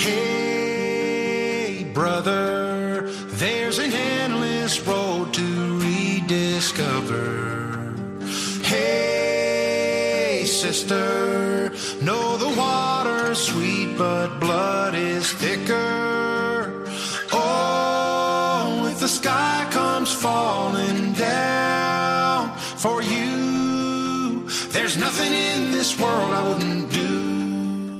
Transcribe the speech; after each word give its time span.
Hey, 0.00 1.84
brother, 1.92 3.10
there's 3.36 3.78
an 3.78 3.92
endless 3.92 4.80
road 4.86 5.34
to 5.34 5.78
rediscover. 5.78 7.94
Hey, 8.62 10.44
sister, 10.46 11.29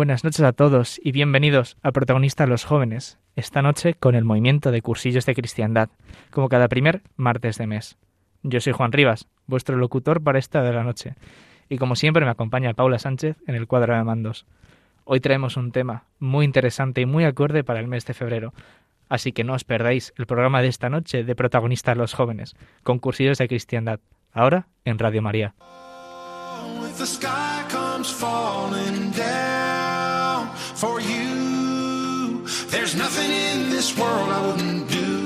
Buenas 0.00 0.24
noches 0.24 0.40
a 0.40 0.54
todos 0.54 0.98
y 1.04 1.12
bienvenidos 1.12 1.76
a 1.82 1.92
Protagonistas 1.92 2.48
los 2.48 2.64
Jóvenes, 2.64 3.18
esta 3.36 3.60
noche 3.60 3.92
con 3.92 4.14
el 4.14 4.24
movimiento 4.24 4.70
de 4.70 4.80
cursillos 4.80 5.26
de 5.26 5.34
cristiandad, 5.34 5.90
como 6.30 6.48
cada 6.48 6.68
primer 6.68 7.02
martes 7.16 7.58
de 7.58 7.66
mes. 7.66 7.98
Yo 8.42 8.62
soy 8.62 8.72
Juan 8.72 8.92
Rivas, 8.92 9.28
vuestro 9.46 9.76
locutor 9.76 10.22
para 10.22 10.38
esta 10.38 10.62
de 10.62 10.72
la 10.72 10.84
noche, 10.84 11.16
y 11.68 11.76
como 11.76 11.96
siempre 11.96 12.24
me 12.24 12.30
acompaña 12.30 12.72
Paula 12.72 12.98
Sánchez 12.98 13.36
en 13.46 13.54
el 13.54 13.66
cuadro 13.66 13.94
de 13.94 14.02
mandos. 14.02 14.46
Hoy 15.04 15.20
traemos 15.20 15.58
un 15.58 15.70
tema 15.70 16.04
muy 16.18 16.46
interesante 16.46 17.02
y 17.02 17.06
muy 17.06 17.24
acorde 17.24 17.62
para 17.62 17.80
el 17.80 17.86
mes 17.86 18.06
de 18.06 18.14
febrero, 18.14 18.54
así 19.10 19.32
que 19.32 19.44
no 19.44 19.52
os 19.52 19.64
perdáis 19.64 20.14
el 20.16 20.24
programa 20.24 20.62
de 20.62 20.68
esta 20.68 20.88
noche 20.88 21.24
de 21.24 21.34
Protagonistas 21.34 21.98
los 21.98 22.14
Jóvenes, 22.14 22.56
con 22.84 23.00
cursillos 23.00 23.36
de 23.36 23.48
cristiandad, 23.48 24.00
ahora 24.32 24.66
en 24.86 24.98
Radio 24.98 25.20
María. 25.20 25.54
The 29.22 29.59
for 30.80 30.98
you, 30.98 32.46
there's 32.70 32.94
nothing 32.94 33.30
in 33.30 33.68
this 33.68 33.96
world 33.98 34.30
I 34.30 34.46
wouldn't 34.46 34.88
do. 34.88 35.20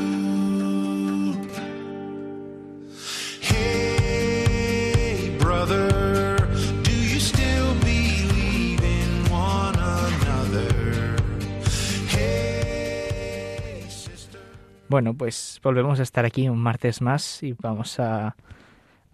Bueno, 14.86 15.12
pues 15.14 15.58
volvemos 15.60 15.98
a 15.98 16.04
estar 16.04 16.24
aquí 16.24 16.48
un 16.48 16.58
martes 16.58 17.02
más 17.02 17.42
y 17.42 17.52
vamos 17.54 17.98
a, 17.98 18.36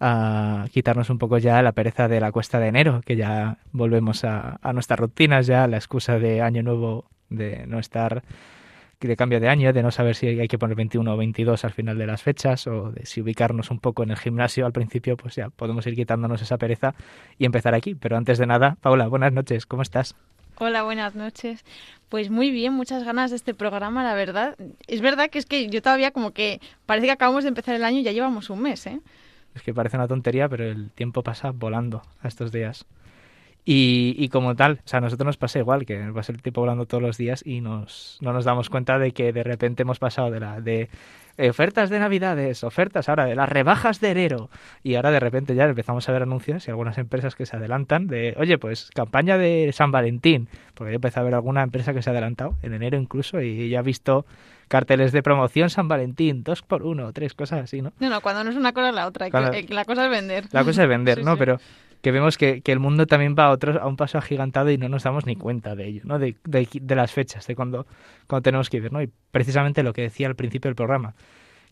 a 0.01 0.65
quitarnos 0.71 1.09
un 1.09 1.19
poco 1.19 1.37
ya 1.37 1.61
la 1.61 1.71
pereza 1.71 2.07
de 2.07 2.19
la 2.19 2.31
cuesta 2.31 2.59
de 2.59 2.67
enero, 2.67 3.01
que 3.05 3.15
ya 3.15 3.59
volvemos 3.71 4.25
a, 4.25 4.59
a 4.61 4.73
nuestras 4.73 4.99
rutinas, 4.99 5.47
ya 5.47 5.67
la 5.67 5.77
excusa 5.77 6.19
de 6.19 6.41
año 6.41 6.63
nuevo, 6.63 7.05
de 7.29 7.65
no 7.67 7.79
estar 7.79 8.23
de 9.07 9.15
cambio 9.15 9.39
de 9.39 9.49
año, 9.49 9.73
de 9.73 9.83
no 9.83 9.91
saber 9.91 10.15
si 10.15 10.27
hay 10.27 10.47
que 10.47 10.57
poner 10.57 10.75
21 10.75 11.13
o 11.13 11.17
22 11.17 11.65
al 11.65 11.71
final 11.71 11.97
de 11.97 12.07
las 12.07 12.21
fechas, 12.21 12.67
o 12.67 12.91
de 12.91 13.05
si 13.05 13.21
ubicarnos 13.21 13.71
un 13.71 13.79
poco 13.79 14.03
en 14.03 14.11
el 14.11 14.17
gimnasio 14.17 14.65
al 14.65 14.71
principio, 14.71 15.17
pues 15.17 15.35
ya 15.35 15.49
podemos 15.49 15.85
ir 15.87 15.95
quitándonos 15.95 16.41
esa 16.41 16.57
pereza 16.57 16.93
y 17.37 17.45
empezar 17.45 17.73
aquí. 17.73 17.95
Pero 17.95 18.17
antes 18.17 18.37
de 18.37 18.45
nada, 18.45 18.77
Paula, 18.81 19.07
buenas 19.07 19.33
noches, 19.33 19.65
¿cómo 19.65 19.81
estás? 19.81 20.15
Hola, 20.57 20.83
buenas 20.83 21.15
noches. 21.15 21.65
Pues 22.09 22.29
muy 22.29 22.51
bien, 22.51 22.73
muchas 22.73 23.03
ganas 23.03 23.31
de 23.31 23.37
este 23.37 23.53
programa, 23.53 24.03
la 24.03 24.13
verdad. 24.13 24.55
Es 24.87 25.01
verdad 25.01 25.29
que 25.29 25.39
es 25.39 25.45
que 25.45 25.67
yo 25.67 25.81
todavía 25.81 26.11
como 26.11 26.31
que 26.31 26.59
parece 26.85 27.07
que 27.07 27.13
acabamos 27.13 27.43
de 27.43 27.49
empezar 27.49 27.75
el 27.75 27.83
año 27.83 27.99
y 27.99 28.03
ya 28.03 28.11
llevamos 28.11 28.49
un 28.49 28.61
mes, 28.61 28.85
¿eh? 28.85 28.99
Es 29.55 29.61
que 29.61 29.73
parece 29.73 29.97
una 29.97 30.07
tontería, 30.07 30.47
pero 30.47 30.65
el 30.65 30.91
tiempo 30.91 31.23
pasa 31.23 31.51
volando 31.51 32.01
a 32.21 32.27
estos 32.27 32.51
días. 32.51 32.85
Y, 33.63 34.15
y 34.17 34.29
como 34.29 34.55
tal, 34.55 34.79
o 34.83 34.87
sea, 34.87 34.97
a 34.97 35.01
nosotros 35.01 35.25
nos 35.25 35.37
pasa 35.37 35.59
igual, 35.59 35.85
que 35.85 35.99
nos 35.99 36.15
pasa 36.15 36.31
el 36.31 36.41
tiempo 36.41 36.61
volando 36.61 36.87
todos 36.87 37.03
los 37.03 37.17
días 37.17 37.43
y 37.45 37.61
nos, 37.61 38.17
no 38.21 38.33
nos 38.33 38.43
damos 38.43 38.69
cuenta 38.69 38.97
de 38.97 39.11
que 39.11 39.31
de 39.33 39.43
repente 39.43 39.83
hemos 39.83 39.99
pasado 39.99 40.31
de 40.31 40.39
la 40.39 40.61
de 40.61 40.89
ofertas 41.37 41.89
de 41.89 41.99
navidades, 41.99 42.63
ofertas 42.63 43.09
ahora 43.09 43.25
de 43.25 43.35
las 43.35 43.49
rebajas 43.49 43.99
de 43.99 44.11
enero 44.11 44.49
y 44.83 44.95
ahora 44.95 45.11
de 45.11 45.19
repente 45.19 45.55
ya 45.55 45.65
empezamos 45.65 46.07
a 46.07 46.11
ver 46.11 46.23
anuncios 46.23 46.67
y 46.67 46.71
algunas 46.71 46.97
empresas 46.97 47.35
que 47.35 47.45
se 47.45 47.55
adelantan 47.55 48.07
de, 48.07 48.35
oye, 48.37 48.57
pues 48.57 48.89
campaña 48.93 49.37
de 49.37 49.71
San 49.73 49.91
Valentín, 49.91 50.47
porque 50.73 50.91
yo 50.91 50.95
empecé 50.95 51.19
a 51.19 51.23
ver 51.23 51.33
alguna 51.33 51.63
empresa 51.63 51.93
que 51.93 52.01
se 52.01 52.09
ha 52.09 52.13
adelantado 52.13 52.55
en 52.61 52.73
enero 52.73 52.97
incluso 52.97 53.41
y 53.41 53.69
ya 53.69 53.79
he 53.79 53.83
visto 53.83 54.25
carteles 54.71 55.11
de 55.11 55.21
promoción 55.21 55.69
San 55.69 55.87
Valentín, 55.89 56.43
dos 56.43 56.61
por 56.61 56.83
uno, 56.83 57.11
tres 57.11 57.33
cosas 57.33 57.59
así, 57.61 57.81
¿no? 57.81 57.91
No, 57.99 58.09
no, 58.09 58.21
cuando 58.21 58.43
no 58.43 58.49
es 58.49 58.55
una 58.55 58.71
cosa 58.71 58.89
es 58.89 58.95
la 58.95 59.05
otra. 59.05 59.29
Cuando- 59.29 59.51
eh, 59.51 59.65
la 59.69 59.83
cosa 59.83 60.05
es 60.05 60.11
vender. 60.11 60.45
La 60.53 60.63
cosa 60.63 60.83
es 60.83 60.89
vender, 60.89 61.17
Sí, 61.19 61.23
¿no? 61.25 61.33
sí. 61.33 61.39
Pero 61.39 61.59
que 62.01 62.11
vemos 62.11 62.37
que, 62.37 62.61
que 62.61 62.71
el 62.71 62.79
mundo 62.79 63.05
también 63.05 63.35
va 63.37 63.45
a, 63.45 63.49
otro, 63.51 63.79
a 63.81 63.85
un 63.87 63.97
paso 63.97 64.17
agigantado 64.17 64.71
y 64.71 64.77
no 64.77 64.87
nos 64.89 65.03
damos 65.03 65.25
ni 65.25 65.35
cuenta 65.35 65.75
de 65.75 65.87
ello, 65.87 66.01
¿no? 66.05 66.17
De, 66.19 66.35
de, 66.45 66.67
de 66.71 66.95
las 66.95 67.11
fechas, 67.11 67.45
de 67.45 67.55
cuando, 67.55 67.85
cuando 68.27 68.41
tenemos 68.43 68.69
que 68.69 68.77
ir, 68.77 68.91
¿no? 68.93 69.01
Y 69.03 69.09
precisamente 69.31 69.83
lo 69.83 69.91
que 69.93 70.03
decía 70.03 70.27
al 70.27 70.35
principio 70.35 70.69
del 70.69 70.75
programa, 70.75 71.13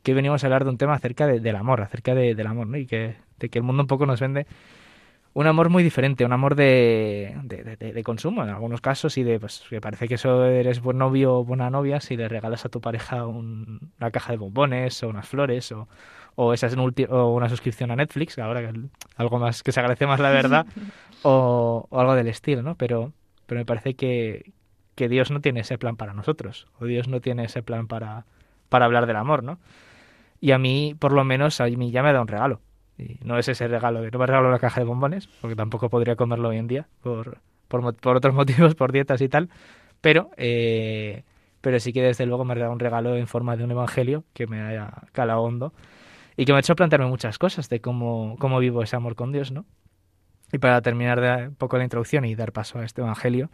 que 0.03 0.11
hoy 0.11 0.15
venimos 0.17 0.43
a 0.43 0.47
hablar 0.47 0.65
de 0.65 0.69
un 0.69 0.77
tema 0.77 0.93
acerca 0.93 1.25
de- 1.25 1.39
del 1.39 1.55
amor, 1.55 1.81
acerca 1.81 2.13
de- 2.13 2.35
del 2.35 2.45
amor, 2.47 2.67
¿no? 2.67 2.77
Y 2.77 2.85
que, 2.85 3.15
de 3.39 3.49
que 3.49 3.59
el 3.59 3.63
mundo 3.63 3.81
un 3.83 3.87
poco 3.87 4.05
nos 4.05 4.19
vende 4.19 4.45
un 5.33 5.47
amor 5.47 5.69
muy 5.69 5.83
diferente, 5.83 6.25
un 6.25 6.33
amor 6.33 6.55
de, 6.55 7.35
de, 7.43 7.77
de- 7.93 8.03
consumo 8.03 8.43
en 8.43 8.49
algunos 8.49 8.81
casos 8.81 9.17
y 9.17 9.23
de, 9.23 9.39
pues, 9.39 9.63
que 9.69 9.79
parece 9.81 10.07
que 10.07 10.15
eso 10.15 10.45
eres 10.45 10.81
buen 10.81 10.97
novio 10.97 11.35
o 11.39 11.45
buena 11.45 11.69
novia 11.69 11.99
si 12.01 12.17
le 12.17 12.27
regalas 12.27 12.65
a 12.65 12.69
tu 12.69 12.81
pareja 12.81 13.25
un- 13.27 13.91
una 13.99 14.11
caja 14.11 14.31
de 14.33 14.37
bombones 14.37 15.03
o 15.03 15.09
unas 15.09 15.27
flores 15.27 15.71
o, 15.71 15.87
o, 16.35 16.53
esas 16.53 16.73
en 16.73 16.79
ulti- 16.79 17.07
o 17.09 17.33
una 17.33 17.49
suscripción 17.49 17.91
a 17.91 17.95
Netflix, 17.95 18.39
ahora 18.39 18.61
que 18.61 18.79
algo 19.17 19.39
más 19.39 19.63
que 19.63 19.71
se 19.71 19.79
agradece 19.79 20.07
más 20.07 20.19
la 20.19 20.29
verdad, 20.31 20.65
o, 21.23 21.85
o 21.89 21.99
algo 21.99 22.15
del 22.15 22.27
estilo, 22.27 22.61
¿no? 22.63 22.75
Pero, 22.75 23.13
pero 23.45 23.59
me 23.59 23.65
parece 23.65 23.95
que, 23.95 24.51
que 24.95 25.09
Dios 25.09 25.31
no 25.31 25.41
tiene 25.41 25.61
ese 25.61 25.77
plan 25.77 25.95
para 25.95 26.13
nosotros, 26.13 26.67
o 26.79 26.85
Dios 26.85 27.07
no 27.07 27.21
tiene 27.21 27.45
ese 27.45 27.61
plan 27.63 27.87
para, 27.87 28.25
para 28.69 28.85
hablar 28.85 29.05
del 29.05 29.17
amor, 29.17 29.43
¿no? 29.43 29.59
Y 30.41 30.51
a 30.51 30.57
mí, 30.57 30.95
por 30.97 31.11
lo 31.13 31.23
menos, 31.23 31.59
a 31.61 31.65
mí 31.65 31.91
ya 31.91 32.03
me 32.03 32.13
da 32.13 32.21
un 32.21 32.27
regalo. 32.27 32.61
No 33.23 33.37
es 33.37 33.47
ese 33.47 33.67
regalo 33.67 34.01
de 34.01 34.11
no 34.11 34.19
me 34.19 34.25
regalo 34.25 34.49
una 34.49 34.59
caja 34.59 34.81
de 34.81 34.85
bombones, 34.85 35.27
porque 35.41 35.55
tampoco 35.55 35.89
podría 35.89 36.15
comerlo 36.15 36.49
hoy 36.49 36.57
en 36.57 36.67
día, 36.67 36.87
por, 37.01 37.39
por 37.67 38.17
otros 38.17 38.33
motivos, 38.35 38.75
por 38.75 38.91
dietas 38.91 39.21
y 39.21 39.29
tal. 39.29 39.49
Pero, 40.01 40.31
eh, 40.37 41.23
pero 41.61 41.79
sí 41.79 41.93
que 41.93 42.01
desde 42.01 42.25
luego 42.25 42.45
me 42.45 42.53
ha 42.53 42.57
dado 42.57 42.71
un 42.71 42.79
regalo 42.79 43.15
en 43.15 43.27
forma 43.27 43.55
de 43.57 43.63
un 43.63 43.71
evangelio 43.71 44.23
que 44.33 44.47
me 44.47 44.61
haya 44.61 44.91
calado 45.11 45.41
hondo 45.41 45.73
y 46.37 46.45
que 46.45 46.53
me 46.53 46.57
ha 46.57 46.59
hecho 46.61 46.75
plantearme 46.75 47.07
muchas 47.07 47.37
cosas 47.37 47.67
de 47.69 47.81
cómo, 47.81 48.37
cómo 48.39 48.59
vivo 48.59 48.81
ese 48.81 48.95
amor 48.95 49.15
con 49.15 49.31
Dios, 49.31 49.51
¿no? 49.51 49.65
Y 50.51 50.57
para 50.57 50.81
terminar 50.81 51.19
de 51.21 51.47
un 51.49 51.55
poco 51.55 51.77
la 51.77 51.83
introducción 51.83 52.25
y 52.25 52.35
dar 52.35 52.51
paso 52.51 52.79
a 52.79 52.85
este 52.85 53.01
evangelio, 53.01 53.49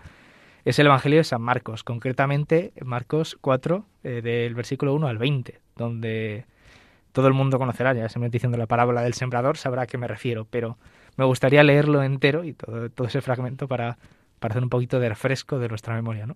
es 0.63 0.79
el 0.79 0.87
evangelio 0.87 1.19
de 1.19 1.23
San 1.23 1.41
Marcos, 1.41 1.83
concretamente 1.83 2.73
Marcos 2.83 3.37
4, 3.41 3.85
eh, 4.03 4.21
del 4.23 4.55
versículo 4.55 4.93
1 4.93 5.07
al 5.07 5.17
20, 5.17 5.59
donde 5.75 6.45
todo 7.15 7.29
el 7.29 7.33
mundo 7.33 7.57
conocerá, 7.57 7.93
ya 7.93 8.09
simplemente 8.09 8.35
diciendo 8.35 8.57
la 8.57 8.67
parábola 8.67 9.01
del 9.01 9.13
sembrador, 9.13 9.55
sabrá 9.55 9.83
a 9.83 9.87
qué 9.87 9.97
me 9.97 10.05
refiero, 10.05 10.43
pero 10.43 10.77
me 11.15 11.23
gustaría 11.23 11.63
leerlo 11.63 12.03
entero 12.03 12.43
y 12.43 12.51
todo, 12.51 12.89
todo 12.89 13.07
ese 13.07 13.21
fragmento 13.21 13.69
para, 13.69 13.97
para 14.39 14.51
hacer 14.51 14.63
un 14.63 14.69
poquito 14.69 14.99
de 14.99 15.07
refresco 15.07 15.57
de 15.57 15.69
nuestra 15.69 15.95
memoria, 15.95 16.27
¿no? 16.27 16.35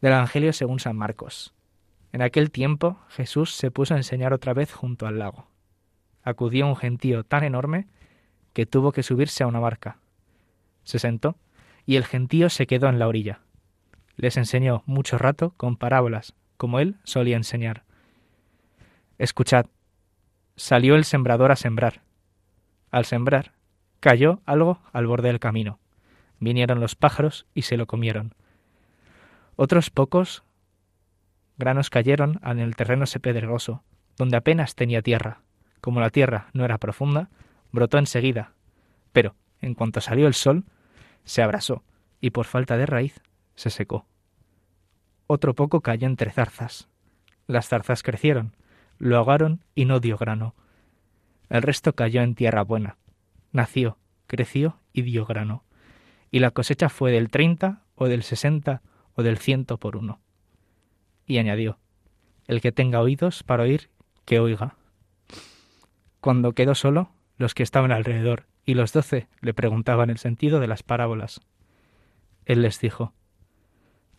Del 0.00 0.14
Evangelio 0.14 0.54
según 0.54 0.80
San 0.80 0.96
Marcos. 0.96 1.52
En 2.14 2.22
aquel 2.22 2.50
tiempo 2.50 2.98
Jesús 3.10 3.54
se 3.54 3.70
puso 3.70 3.92
a 3.92 3.98
enseñar 3.98 4.32
otra 4.32 4.54
vez 4.54 4.72
junto 4.72 5.06
al 5.06 5.18
lago. 5.18 5.48
Acudió 6.22 6.66
un 6.66 6.76
gentío 6.76 7.22
tan 7.22 7.44
enorme 7.44 7.88
que 8.54 8.64
tuvo 8.64 8.90
que 8.90 9.02
subirse 9.02 9.44
a 9.44 9.48
una 9.48 9.60
barca. 9.60 9.98
Se 10.82 10.98
sentó 10.98 11.36
y 11.84 11.96
el 11.96 12.06
gentío 12.06 12.48
se 12.48 12.66
quedó 12.66 12.88
en 12.88 12.98
la 12.98 13.06
orilla. 13.06 13.40
Les 14.16 14.38
enseñó 14.38 14.82
mucho 14.86 15.18
rato 15.18 15.52
con 15.58 15.76
parábolas, 15.76 16.32
como 16.56 16.80
él 16.80 16.96
solía 17.04 17.36
enseñar. 17.36 17.85
Escuchad, 19.18 19.66
salió 20.56 20.94
el 20.94 21.04
sembrador 21.04 21.50
a 21.52 21.56
sembrar. 21.56 22.02
Al 22.90 23.04
sembrar, 23.04 23.52
cayó 24.00 24.40
algo 24.44 24.80
al 24.92 25.06
borde 25.06 25.28
del 25.28 25.40
camino. 25.40 25.78
Vinieron 26.38 26.80
los 26.80 26.94
pájaros 26.94 27.46
y 27.54 27.62
se 27.62 27.76
lo 27.76 27.86
comieron. 27.86 28.34
Otros 29.56 29.90
pocos 29.90 30.44
granos 31.56 31.88
cayeron 31.88 32.40
en 32.44 32.58
el 32.58 32.76
terreno 32.76 33.04
pedregoso, 33.20 33.82
donde 34.16 34.36
apenas 34.36 34.74
tenía 34.74 35.00
tierra. 35.00 35.40
Como 35.80 36.00
la 36.00 36.10
tierra 36.10 36.48
no 36.52 36.64
era 36.64 36.78
profunda, 36.78 37.30
brotó 37.72 37.98
enseguida, 37.98 38.52
pero, 39.12 39.34
en 39.60 39.74
cuanto 39.74 40.00
salió 40.00 40.26
el 40.26 40.34
sol, 40.34 40.64
se 41.24 41.42
abrasó 41.42 41.82
y 42.20 42.30
por 42.30 42.44
falta 42.44 42.76
de 42.76 42.84
raíz 42.84 43.22
se 43.54 43.70
secó. 43.70 44.06
Otro 45.26 45.54
poco 45.54 45.80
cayó 45.80 46.06
entre 46.06 46.30
zarzas. 46.30 46.88
Las 47.46 47.68
zarzas 47.68 48.02
crecieron, 48.02 48.54
lo 48.98 49.16
ahogaron 49.16 49.62
y 49.74 49.84
no 49.84 50.00
dio 50.00 50.16
grano. 50.16 50.54
El 51.48 51.62
resto 51.62 51.94
cayó 51.94 52.22
en 52.22 52.34
tierra 52.34 52.62
buena. 52.62 52.96
Nació, 53.52 53.98
creció 54.26 54.78
y 54.92 55.02
dio 55.02 55.26
grano. 55.26 55.64
Y 56.30 56.40
la 56.40 56.50
cosecha 56.50 56.88
fue 56.88 57.12
del 57.12 57.30
treinta 57.30 57.82
o 57.94 58.08
del 58.08 58.22
sesenta 58.22 58.82
o 59.14 59.22
del 59.22 59.38
ciento 59.38 59.78
por 59.78 59.96
uno. 59.96 60.20
Y 61.26 61.38
añadió, 61.38 61.78
el 62.46 62.60
que 62.60 62.72
tenga 62.72 63.00
oídos 63.00 63.42
para 63.42 63.64
oír, 63.64 63.90
que 64.24 64.38
oiga. 64.40 64.76
Cuando 66.20 66.52
quedó 66.52 66.74
solo, 66.74 67.10
los 67.38 67.54
que 67.54 67.62
estaban 67.62 67.92
alrededor 67.92 68.46
y 68.64 68.74
los 68.74 68.92
doce 68.92 69.28
le 69.40 69.54
preguntaban 69.54 70.10
el 70.10 70.18
sentido 70.18 70.60
de 70.60 70.66
las 70.66 70.82
parábolas. 70.82 71.40
Él 72.44 72.62
les 72.62 72.80
dijo, 72.80 73.12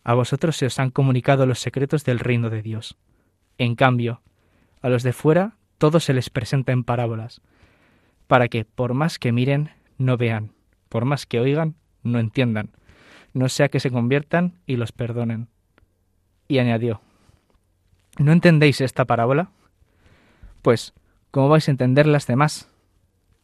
A 0.04 0.14
vosotros 0.14 0.56
se 0.56 0.66
os 0.66 0.78
han 0.78 0.90
comunicado 0.90 1.46
los 1.46 1.58
secretos 1.58 2.04
del 2.04 2.18
reino 2.18 2.50
de 2.50 2.62
Dios. 2.62 2.96
En 3.58 3.74
cambio, 3.74 4.22
a 4.82 4.88
los 4.88 5.02
de 5.02 5.12
fuera 5.12 5.54
todo 5.78 6.00
se 6.00 6.12
les 6.12 6.30
presenta 6.30 6.72
en 6.72 6.84
parábolas, 6.84 7.40
para 8.26 8.48
que, 8.48 8.64
por 8.64 8.94
más 8.94 9.18
que 9.18 9.32
miren, 9.32 9.70
no 9.96 10.16
vean, 10.16 10.52
por 10.88 11.04
más 11.04 11.26
que 11.26 11.40
oigan, 11.40 11.76
no 12.02 12.18
entiendan, 12.18 12.70
no 13.32 13.48
sea 13.48 13.68
que 13.68 13.80
se 13.80 13.90
conviertan 13.90 14.54
y 14.66 14.76
los 14.76 14.92
perdonen. 14.92 15.48
Y 16.48 16.58
añadió, 16.58 17.00
¿No 18.18 18.32
entendéis 18.32 18.80
esta 18.80 19.04
parábola? 19.04 19.50
Pues, 20.62 20.92
¿cómo 21.30 21.48
vais 21.48 21.68
a 21.68 21.70
entender 21.70 22.06
las 22.06 22.26
demás? 22.26 22.68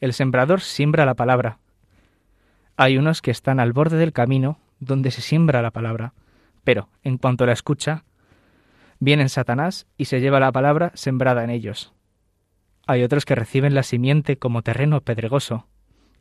El 0.00 0.12
sembrador 0.12 0.60
siembra 0.60 1.06
la 1.06 1.14
palabra. 1.14 1.58
Hay 2.76 2.98
unos 2.98 3.22
que 3.22 3.30
están 3.30 3.60
al 3.60 3.72
borde 3.72 3.96
del 3.96 4.12
camino 4.12 4.58
donde 4.80 5.12
se 5.12 5.20
siembra 5.22 5.62
la 5.62 5.70
palabra, 5.70 6.12
pero 6.64 6.88
en 7.04 7.18
cuanto 7.18 7.46
la 7.46 7.52
escucha, 7.52 8.02
viene 9.00 9.28
Satanás 9.28 9.86
y 9.96 10.06
se 10.06 10.20
lleva 10.20 10.40
la 10.40 10.52
palabra 10.52 10.92
sembrada 10.94 11.44
en 11.44 11.50
ellos. 11.50 11.92
Hay 12.86 13.02
otros 13.02 13.24
que 13.24 13.34
reciben 13.34 13.74
la 13.74 13.82
simiente 13.82 14.36
como 14.36 14.62
terreno 14.62 15.00
pedregoso, 15.00 15.66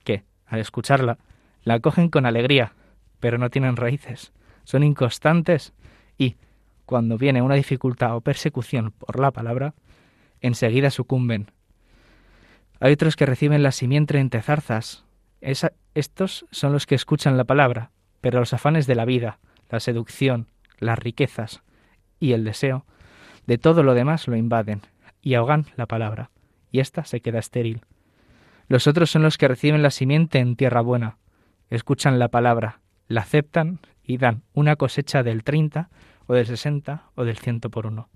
que, 0.03 0.23
al 0.45 0.59
escucharla, 0.59 1.17
la 1.63 1.79
cogen 1.79 2.09
con 2.09 2.25
alegría, 2.25 2.73
pero 3.19 3.37
no 3.37 3.49
tienen 3.49 3.75
raíces, 3.75 4.33
son 4.63 4.83
inconstantes 4.83 5.73
y, 6.17 6.35
cuando 6.85 7.17
viene 7.17 7.41
una 7.41 7.55
dificultad 7.55 8.15
o 8.15 8.21
persecución 8.21 8.91
por 8.91 9.19
la 9.19 9.31
palabra, 9.31 9.73
enseguida 10.41 10.89
sucumben. 10.89 11.51
Hay 12.79 12.93
otros 12.93 13.15
que 13.15 13.25
reciben 13.25 13.63
la 13.63 13.71
simiente 13.71 14.17
entre 14.19 14.41
zarzas. 14.41 15.05
estos 15.41 16.45
son 16.51 16.73
los 16.73 16.85
que 16.85 16.95
escuchan 16.95 17.37
la 17.37 17.45
palabra, 17.45 17.91
pero 18.19 18.39
los 18.39 18.53
afanes 18.53 18.87
de 18.87 18.95
la 18.95 19.05
vida, 19.05 19.39
la 19.69 19.79
seducción, 19.79 20.47
las 20.79 20.99
riquezas 20.99 21.63
y 22.23 22.31
el 22.31 22.45
deseo, 22.45 22.85
de 23.47 23.57
todo 23.57 23.83
lo 23.83 23.93
demás 23.93 24.29
lo 24.29 24.37
invaden 24.37 24.81
y 25.21 25.33
ahogan 25.33 25.65
la 25.75 25.87
palabra, 25.87 26.31
y 26.71 26.79
ésta 26.79 27.03
se 27.03 27.19
queda 27.19 27.39
estéril. 27.39 27.81
Los 28.69 28.87
otros 28.87 29.11
son 29.11 29.23
los 29.23 29.37
que 29.37 29.49
reciben 29.49 29.83
la 29.83 29.91
simiente 29.91 30.39
en 30.39 30.55
tierra 30.55 30.79
buena, 30.79 31.17
escuchan 31.69 32.19
la 32.19 32.29
palabra, 32.29 32.79
la 33.09 33.21
aceptan 33.21 33.79
y 34.05 34.17
dan 34.17 34.43
una 34.53 34.77
cosecha 34.77 35.21
del 35.21 35.43
treinta 35.43 35.89
o 36.25 36.33
del 36.33 36.45
60 36.45 37.03
o 37.15 37.25
del 37.25 37.37
100 37.37 37.59
por 37.59 37.87
uno. 37.87 38.07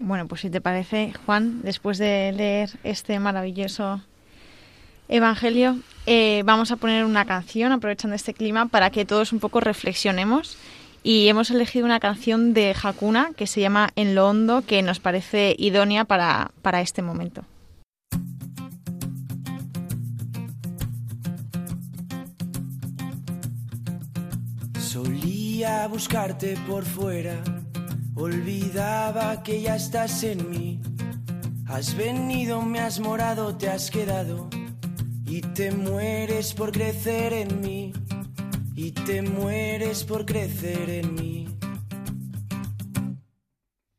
Bueno, 0.00 0.26
pues 0.26 0.40
si 0.40 0.50
te 0.50 0.60
parece, 0.60 1.12
Juan, 1.24 1.62
después 1.62 1.98
de 1.98 2.32
leer 2.32 2.70
este 2.82 3.20
maravilloso 3.20 4.02
Evangelio, 5.08 5.76
eh, 6.06 6.42
vamos 6.44 6.72
a 6.72 6.76
poner 6.76 7.04
una 7.04 7.24
canción 7.24 7.70
aprovechando 7.70 8.16
este 8.16 8.34
clima 8.34 8.66
para 8.66 8.90
que 8.90 9.04
todos 9.04 9.32
un 9.32 9.38
poco 9.38 9.60
reflexionemos. 9.60 10.58
Y 11.08 11.28
hemos 11.28 11.52
elegido 11.52 11.84
una 11.84 12.00
canción 12.00 12.52
de 12.52 12.74
Hakuna 12.82 13.30
que 13.36 13.46
se 13.46 13.60
llama 13.60 13.90
En 13.94 14.16
lo 14.16 14.28
hondo, 14.28 14.62
que 14.66 14.82
nos 14.82 14.98
parece 14.98 15.54
idónea 15.56 16.04
para, 16.04 16.50
para 16.62 16.80
este 16.80 17.00
momento. 17.00 17.44
a 25.64 25.88
buscarte 25.88 26.56
por 26.68 26.84
fuera, 26.84 27.42
olvidaba 28.14 29.42
que 29.42 29.62
ya 29.62 29.76
estás 29.76 30.22
en 30.24 30.50
mí. 30.50 30.80
Has 31.66 31.96
venido, 31.96 32.62
me 32.62 32.80
has 32.80 33.00
morado, 33.00 33.56
te 33.56 33.68
has 33.68 33.90
quedado 33.90 34.48
y 35.24 35.40
te 35.40 35.72
mueres 35.72 36.54
por 36.54 36.72
crecer 36.72 37.32
en 37.32 37.60
mí. 37.60 37.92
Y 38.76 38.92
te 38.92 39.22
mueres 39.22 40.04
por 40.04 40.26
crecer 40.26 40.90
en 40.90 41.14
mí. 41.14 41.48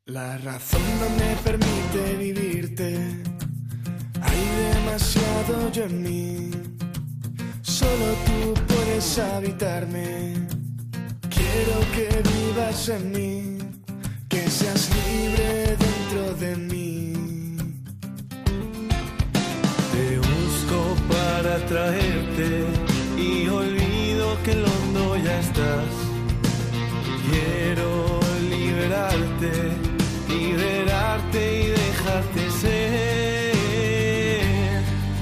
La 0.06 0.38
razón 0.38 0.82
no 1.02 1.10
me 1.10 1.36
permite 1.44 2.16
vivirte. 2.18 2.96
Hay 4.22 4.42
demasiado 4.76 5.72
yo 5.72 5.84
en 5.84 6.02
mí. 6.04 6.52
Solo 7.62 8.14
tú 8.26 8.54
puedes 8.68 9.20
habitarme 9.20 10.48
Quiero 11.38 11.80
que 11.96 12.08
vivas 12.30 12.90
en 12.90 13.12
mí, 13.12 13.58
que 14.30 14.50
seas 14.50 14.90
libre 14.96 15.76
dentro 15.78 16.34
de 16.36 16.56
mí. 16.56 17.14
Te 19.92 20.18
busco 20.18 20.96
para 21.10 21.58
traerte 21.66 22.87
que 24.44 24.52
el 24.52 24.66
hondo 24.66 25.16
ya 25.18 25.40
estás. 25.40 25.86
Quiero 27.30 28.20
liberarte, 28.50 29.54
liberarte 30.30 31.42
y 31.62 31.68
dejarte 31.68 32.52
ser, 32.62 33.54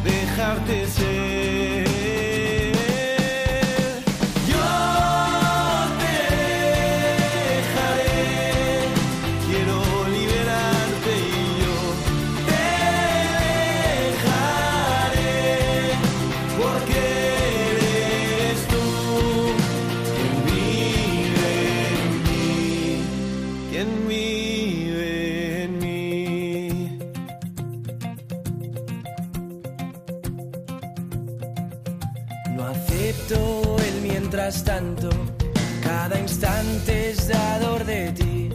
dejarte 0.03 0.87
ser. 0.87 1.24
Tanto, 34.53 35.09
cada 35.81 36.19
instante 36.19 37.09
es 37.09 37.27
dador 37.27 37.83
de 37.83 38.11
ti. 38.11 38.49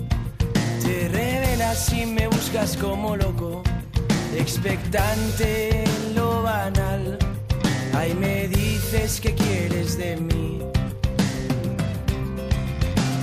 Te 0.85 1.09
revelas 1.09 1.93
y 1.93 2.07
me 2.07 2.29
buscas 2.29 2.77
como 2.77 3.17
loco, 3.17 3.63
expectante 4.37 5.83
en 5.83 6.15
lo 6.15 6.43
banal. 6.43 7.19
Ahí 7.95 8.15
me 8.15 8.47
dices 8.47 9.21
que 9.21 9.35
quieres 9.35 9.99
de 9.99 10.17
mí. 10.17 10.61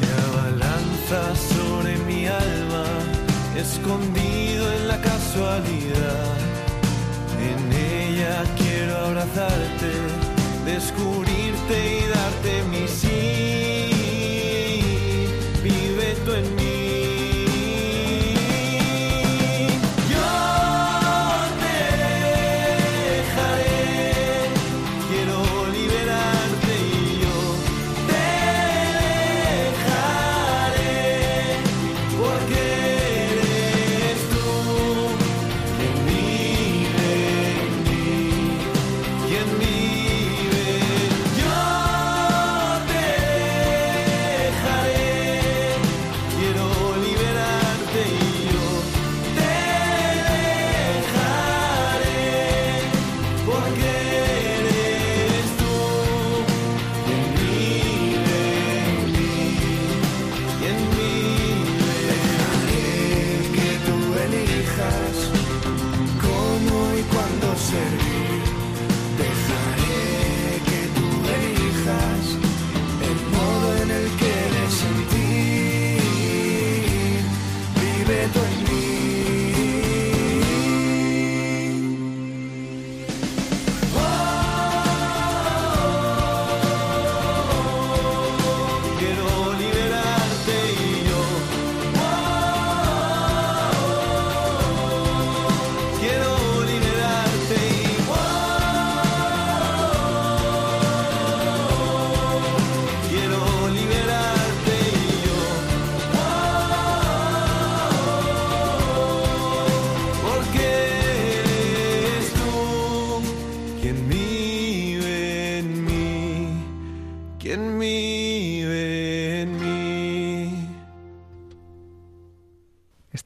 Te 0.01 0.07
abalanzas 0.27 1.39
sobre 1.55 1.97
mi 1.99 2.27
alma, 2.27 2.85
escondido 3.55 4.73
en 4.73 4.87
la 4.89 4.99
casualidad. 4.99 6.35
En 7.49 7.71
ella 7.71 8.43
quiero 8.57 8.97
abrazarte, 9.05 10.26
descubrirte 10.67 11.97
y 11.97 12.07
darte 12.09 12.63
mi 12.63 12.87
sí. 12.87 13.96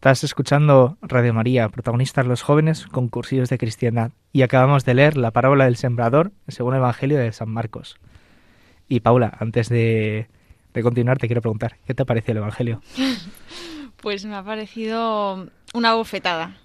Estás 0.02 0.24
escuchando 0.24 0.98
Radio 1.04 1.32
María, 1.32 1.70
protagonistas 1.70 2.26
los 2.26 2.42
jóvenes, 2.42 2.88
concursillos 2.88 3.50
de 3.50 3.60
cristiandad. 3.60 4.10
Y 4.34 4.42
acabamos 4.42 4.84
de 4.84 4.96
leer 4.96 5.16
la 5.16 5.30
parábola 5.30 5.66
del 5.66 5.76
sembrador, 5.76 6.32
según 6.48 6.74
el 6.74 6.80
Evangelio 6.80 7.20
de 7.20 7.32
San 7.32 7.50
Marcos. 7.50 7.98
Y 8.90 9.02
Paula, 9.02 9.38
antes 9.40 9.70
de, 9.70 10.28
de 10.74 10.82
continuar, 10.82 11.20
te 11.20 11.28
quiero 11.28 11.44
preguntar, 11.44 11.78
¿qué 11.86 11.94
te 11.94 12.04
parece 12.04 12.32
el 12.32 12.40
Evangelio? 12.40 12.82
Pues 13.98 14.26
me 14.26 14.34
ha 14.34 14.44
parecido 14.44 15.48
una 15.76 15.94
bofetada, 15.94 16.58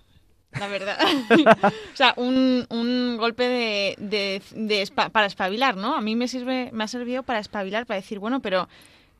la 0.58 0.68
verdad. 0.68 0.96
o 1.62 1.70
sea, 1.92 2.14
un, 2.16 2.64
un 2.70 3.18
golpe 3.18 3.42
de, 3.42 3.96
de, 3.98 4.42
de 4.52 4.90
para 5.12 5.26
espabilar, 5.26 5.76
¿no? 5.76 5.94
A 5.94 6.00
mí 6.00 6.16
me 6.16 6.26
sirve, 6.26 6.70
me 6.72 6.84
ha 6.84 6.88
servido 6.88 7.22
para 7.22 7.40
espabilar, 7.40 7.84
para 7.84 8.00
decir, 8.00 8.18
bueno, 8.18 8.40
pero, 8.40 8.70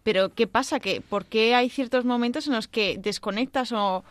pero 0.07 0.33
¿qué 0.33 0.47
pasa? 0.47 0.79
¿Que, 0.79 1.01
¿Por 1.01 1.25
qué 1.25 1.57
hay 1.57 1.69
ciertos 1.69 2.05
momentos 2.05 2.47
en 2.47 2.53
los 2.53 2.69
que 2.69 2.97
desconectas 2.97 3.73
o, 3.73 4.05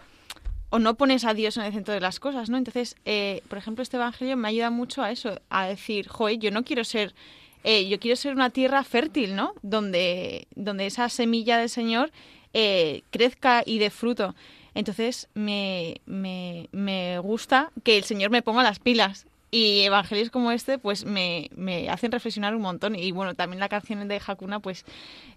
o 0.70 0.78
no 0.78 0.96
pones 0.96 1.24
a 1.24 1.34
Dios 1.34 1.56
en 1.56 1.64
el 1.64 1.72
centro 1.72 1.94
de 1.94 2.02
las 2.02 2.20
cosas, 2.20 2.50
¿no? 2.50 2.58
Entonces, 2.58 2.98
eh, 3.06 3.42
por 3.48 3.58
ejemplo, 3.58 3.82
este 3.82 3.96
evangelio 3.96 4.36
me 4.36 4.50
ayuda 4.50 4.72
mucho 4.72 5.04
a 5.04 5.12
eso, 5.12 5.40
a 5.50 5.68
decir, 5.68 6.10
joder, 6.10 6.38
yo 6.38 6.52
no 6.52 6.66
quiero 6.66 6.84
ser, 6.84 7.16
eh, 7.64 7.88
yo 7.88 7.98
quiero 7.98 8.18
ser 8.18 8.34
una 8.34 8.50
tierra 8.50 8.84
fértil, 8.84 9.38
¿no? 9.38 9.54
Donde, 9.62 10.50
donde 10.54 10.86
esa 10.86 11.08
semilla 11.08 11.58
del 11.60 11.70
Señor 11.70 12.12
eh, 12.52 13.04
crezca 13.10 13.64
y 13.66 13.80
dé 13.80 13.90
fruto. 13.90 14.36
Entonces, 14.74 15.30
me, 15.34 16.02
me, 16.06 16.68
me 16.74 17.20
gusta 17.20 17.72
que 17.86 17.98
el 17.98 18.04
Señor 18.04 18.32
me 18.32 18.42
ponga 18.42 18.64
las 18.64 18.80
pilas. 18.80 19.28
Y 19.56 19.82
evangelios 19.84 20.30
como 20.32 20.52
este, 20.52 20.78
pues 20.80 21.06
me, 21.06 21.50
me 21.56 21.88
hacen 21.90 22.12
reflexionar 22.12 22.54
un 22.56 22.62
montón. 22.62 22.96
Y 22.96 23.12
bueno, 23.12 23.36
también 23.36 23.60
la 23.62 23.70
canción 23.70 24.06
de 24.08 24.20
Hakuna, 24.26 24.60
pues 24.60 24.84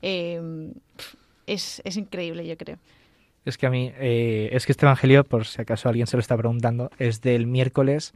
eh, 0.03 0.41
pf, 0.97 1.17
es, 1.47 1.81
es 1.85 1.97
increíble, 1.97 2.45
yo 2.47 2.57
creo. 2.57 2.79
Es 3.45 3.57
que 3.57 3.67
a 3.67 3.71
mí, 3.71 3.93
eh, 3.97 4.49
es 4.53 4.67
que 4.67 4.73
este 4.73 4.87
Evangelio, 4.87 5.23
por 5.25 5.45
si 5.47 5.63
acaso 5.63 5.89
alguien 5.89 6.07
se 6.09 6.17
lo 6.17 6.21
está 6.21 6.37
preguntando, 6.37 6.91
es 6.99 7.21
del 7.21 7.47
miércoles 7.47 8.13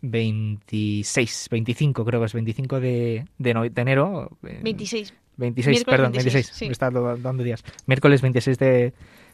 26, 0.00 1.48
25, 1.50 2.04
creo 2.04 2.20
que 2.20 2.26
es 2.26 2.32
25 2.32 2.80
de, 2.80 3.26
de, 3.38 3.54
no- 3.54 3.68
de 3.68 3.82
enero. 3.82 4.30
eh, 4.46 4.60
26. 4.62 5.14
26, 5.36 5.76
Miércoles 5.76 5.96
perdón, 5.96 6.12
26, 6.12 6.34
26, 6.34 6.56
sí. 6.58 6.64
me 6.66 6.72
está 6.72 6.90
do- 6.90 7.16
dando 7.18 7.42
días. 7.44 7.62
Miércoles 7.86 8.22
26 8.22 8.58
de, 8.58 8.92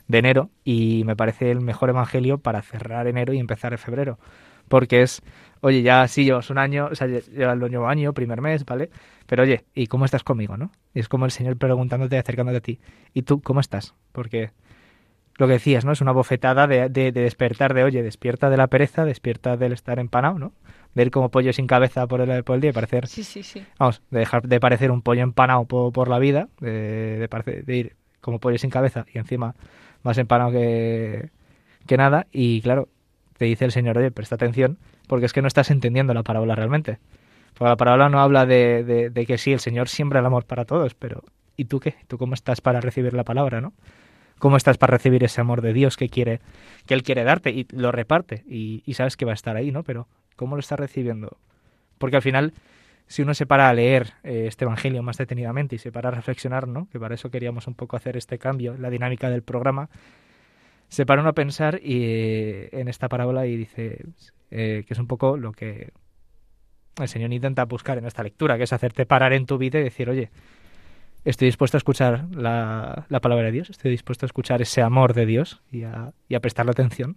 de 0.09 0.19
enero 0.19 0.51
y 0.65 1.03
me 1.07 1.17
parece 1.17 1.51
el 1.51 1.61
mejor 1.61 1.89
evangelio 1.91 2.39
para 2.39 2.61
cerrar 2.63 3.07
enero 3.07 3.33
y 3.33 3.39
empezar 3.39 3.73
en 3.73 3.79
febrero. 3.79 4.19
Porque 4.69 5.03
es, 5.03 5.23
oye, 5.61 5.83
ya 5.83 6.07
sí 6.09 6.25
llevas 6.25 6.51
un 6.51 6.59
año, 6.59 6.89
o 6.91 6.95
sea, 6.95 7.07
lle- 7.07 7.27
llevas 7.31 7.55
el 7.55 7.59
nuevo 7.61 7.87
año, 7.89 8.13
primer 8.13 8.41
mes, 8.41 8.65
¿vale? 8.65 8.91
Pero 9.27 9.43
oye, 9.43 9.65
¿y 9.75 9.87
cómo 9.87 10.05
estás 10.05 10.23
conmigo, 10.25 10.57
no? 10.57 10.71
Y 10.95 11.01
es 11.01 11.09
como 11.09 11.25
el 11.25 11.31
Señor 11.31 11.57
preguntándote, 11.57 12.19
acercándote 12.19 12.59
a 12.59 12.61
ti. 12.61 12.81
¿Y 13.15 13.23
tú 13.23 13.41
cómo 13.41 13.61
estás? 13.61 13.95
Porque 14.13 14.51
lo 15.37 15.47
que 15.49 15.55
decías, 15.55 15.85
¿no? 15.85 15.93
Es 15.93 16.01
una 16.01 16.13
bofetada 16.13 16.67
de, 16.67 16.89
de- 16.89 17.11
de 17.13 17.21
despertar, 17.23 17.75
de, 17.75 17.85
oye, 17.85 18.03
despierta 18.03 18.51
de 18.51 18.57
la 18.57 18.69
pereza, 18.69 19.05
despierta 19.05 19.57
del 19.57 19.73
estar 19.73 19.99
empanado, 19.99 20.39
¿no? 20.39 20.53
De 20.95 21.03
ir 21.03 21.11
como 21.11 21.31
pollo 21.31 21.53
sin 21.53 21.67
cabeza 21.67 22.07
por 22.07 22.21
el, 22.21 22.45
por 22.45 22.55
el 22.55 22.61
día 22.61 22.71
y 22.71 22.73
parecer 22.73 23.09
Sí, 23.09 23.25
sí, 23.25 23.43
sí. 23.43 23.65
vamos, 23.81 24.01
de 24.11 24.21
dejar 24.21 24.47
de 24.47 24.61
parecer 24.61 24.93
un 24.93 25.03
pollo 25.03 25.23
empanado 25.23 25.65
por, 25.65 25.93
por 25.93 26.09
la 26.09 26.21
vida, 26.21 26.49
de, 26.61 27.19
de, 27.19 27.29
parece- 27.29 27.63
de 27.65 27.77
ir 27.77 27.97
como 28.21 28.39
pollo 28.39 28.59
sin 28.59 28.71
cabeza 28.71 29.05
y 29.13 29.19
encima 29.19 29.57
más 30.05 30.19
empanado 30.19 30.53
que, 30.53 31.31
que 31.87 31.97
nada. 31.97 32.27
Y 32.31 32.61
claro, 32.63 32.89
te 33.37 33.45
dice 33.45 33.65
el 33.65 33.73
Señor, 33.73 33.99
oye, 33.99 34.11
presta 34.11 34.35
atención, 34.37 34.79
porque 35.07 35.27
es 35.27 35.33
que 35.33 35.43
no 35.43 35.49
estás 35.49 35.71
entendiendo 35.71 36.15
la 36.15 36.23
parábola 36.23 36.55
realmente. 36.55 36.99
Porque 37.55 37.69
la 37.69 37.77
parábola 37.77 38.09
no 38.09 38.21
habla 38.21 38.47
de, 38.47 39.11
de, 39.13 39.27
que 39.27 39.39
sí, 39.39 39.53
el 39.53 39.61
Señor 39.61 39.89
siembra 39.89 40.21
el 40.21 40.27
amor 40.27 40.45
para 40.45 40.65
todos, 40.65 40.95
pero 40.95 41.23
¿y 41.57 41.67
tú 41.67 41.81
qué? 41.81 41.95
¿Tú 42.09 42.19
cómo 42.19 42.35
estás 42.35 42.61
para 42.61 42.81
recibir 42.81 43.15
la 43.15 43.25
palabra, 43.25 43.61
no? 43.61 43.73
¿Cómo 44.39 44.57
estás 44.57 44.77
para 44.79 44.93
recibir 44.93 45.23
ese 45.23 45.41
amor 45.41 45.63
de 45.63 45.73
Dios 45.73 45.97
que 45.97 46.09
quiere, 46.09 46.41
que 46.87 46.95
Él 46.95 47.03
quiere 47.03 47.23
darte 47.23 47.51
y 47.51 47.67
lo 47.71 47.93
reparte 47.93 48.43
y, 48.49 48.83
y 48.85 48.95
sabes 48.95 49.17
que 49.17 49.25
va 49.25 49.31
a 49.31 49.35
estar 49.35 49.57
ahí, 49.57 49.71
¿no? 49.71 49.85
Pero 49.85 50.09
¿cómo 50.37 50.57
lo 50.57 50.61
estás 50.61 50.79
recibiendo? 50.81 51.39
Porque 51.99 52.17
al 52.17 52.23
final, 52.23 52.53
si 53.07 53.23
uno 53.23 53.35
se 53.35 53.47
para 53.47 53.69
a 53.69 53.73
leer 53.73 54.15
eh, 54.25 54.47
este 54.49 54.65
Evangelio 54.65 55.03
más 55.03 55.17
detenidamente 55.17 55.77
y 55.77 55.79
se 55.79 55.93
para 55.93 56.09
a 56.09 56.13
reflexionar, 56.13 56.67
¿no? 56.67 56.89
Que 56.91 56.99
para 56.99 57.15
eso 57.15 57.31
queríamos 57.31 57.67
un 57.67 57.75
poco 57.75 57.97
hacer 57.97 58.17
este 58.17 58.39
cambio, 58.39 58.77
la 58.77 58.91
dinámica 58.91 59.31
del 59.31 59.43
programa, 59.43 59.89
se 60.89 61.07
para 61.07 61.21
uno 61.21 61.31
a 61.31 61.35
pensar 61.35 61.81
y, 61.83 62.05
eh, 62.05 62.69
en 62.73 62.89
esta 62.89 63.09
parábola 63.09 63.47
y 63.47 63.57
dice 63.57 64.05
eh, 64.51 64.85
que 64.87 64.95
es 64.95 64.99
un 64.99 65.07
poco 65.07 65.37
lo 65.37 65.53
que 65.53 65.93
el 67.01 67.09
Señor 67.09 67.33
intenta 67.33 67.65
buscar 67.65 67.99
en 67.99 68.07
esta 68.07 68.23
lectura, 68.23 68.57
que 68.57 68.65
es 68.65 68.73
hacerte 68.73 69.07
parar 69.07 69.33
en 69.33 69.47
tu 69.47 69.59
vida 69.59 69.81
y 69.81 69.83
decir, 69.83 70.09
oye, 70.09 70.31
estoy 71.25 71.47
dispuesto 71.47 71.77
a 71.77 71.79
escuchar 71.79 72.27
la, 72.31 73.07
la 73.09 73.21
palabra 73.21 73.47
de 73.47 73.53
Dios, 73.53 73.71
estoy 73.71 73.91
dispuesto 73.91 74.27
a 74.27 74.29
escuchar 74.29 74.63
ese 74.63 74.83
amor 74.83 75.15
de 75.15 75.27
Dios 75.27 75.63
y 75.73 75.85
a, 75.85 76.13
y 76.29 76.35
a 76.35 76.41
prestarle 76.41 76.71
atención. 76.71 77.17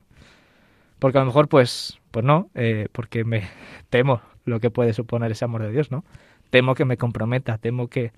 Porque 1.00 1.19
a 1.19 1.21
lo 1.21 1.27
mejor, 1.27 1.47
pues, 1.47 2.00
pues 2.09 2.25
no, 2.25 2.50
eh, 2.55 2.88
porque 2.91 3.24
me 3.24 3.43
temo 3.89 4.21
lo 4.45 4.59
que 4.59 4.71
puede 4.71 4.93
suponer 4.93 5.31
ese 5.31 5.45
amor 5.45 5.62
de 5.62 5.71
Dios, 5.71 5.91
¿no? 5.91 6.03
Temo 6.50 6.74
que 6.74 6.86
me 6.86 6.97
comprometa, 6.97 7.57
temo 7.57 7.88
que, 7.88 8.13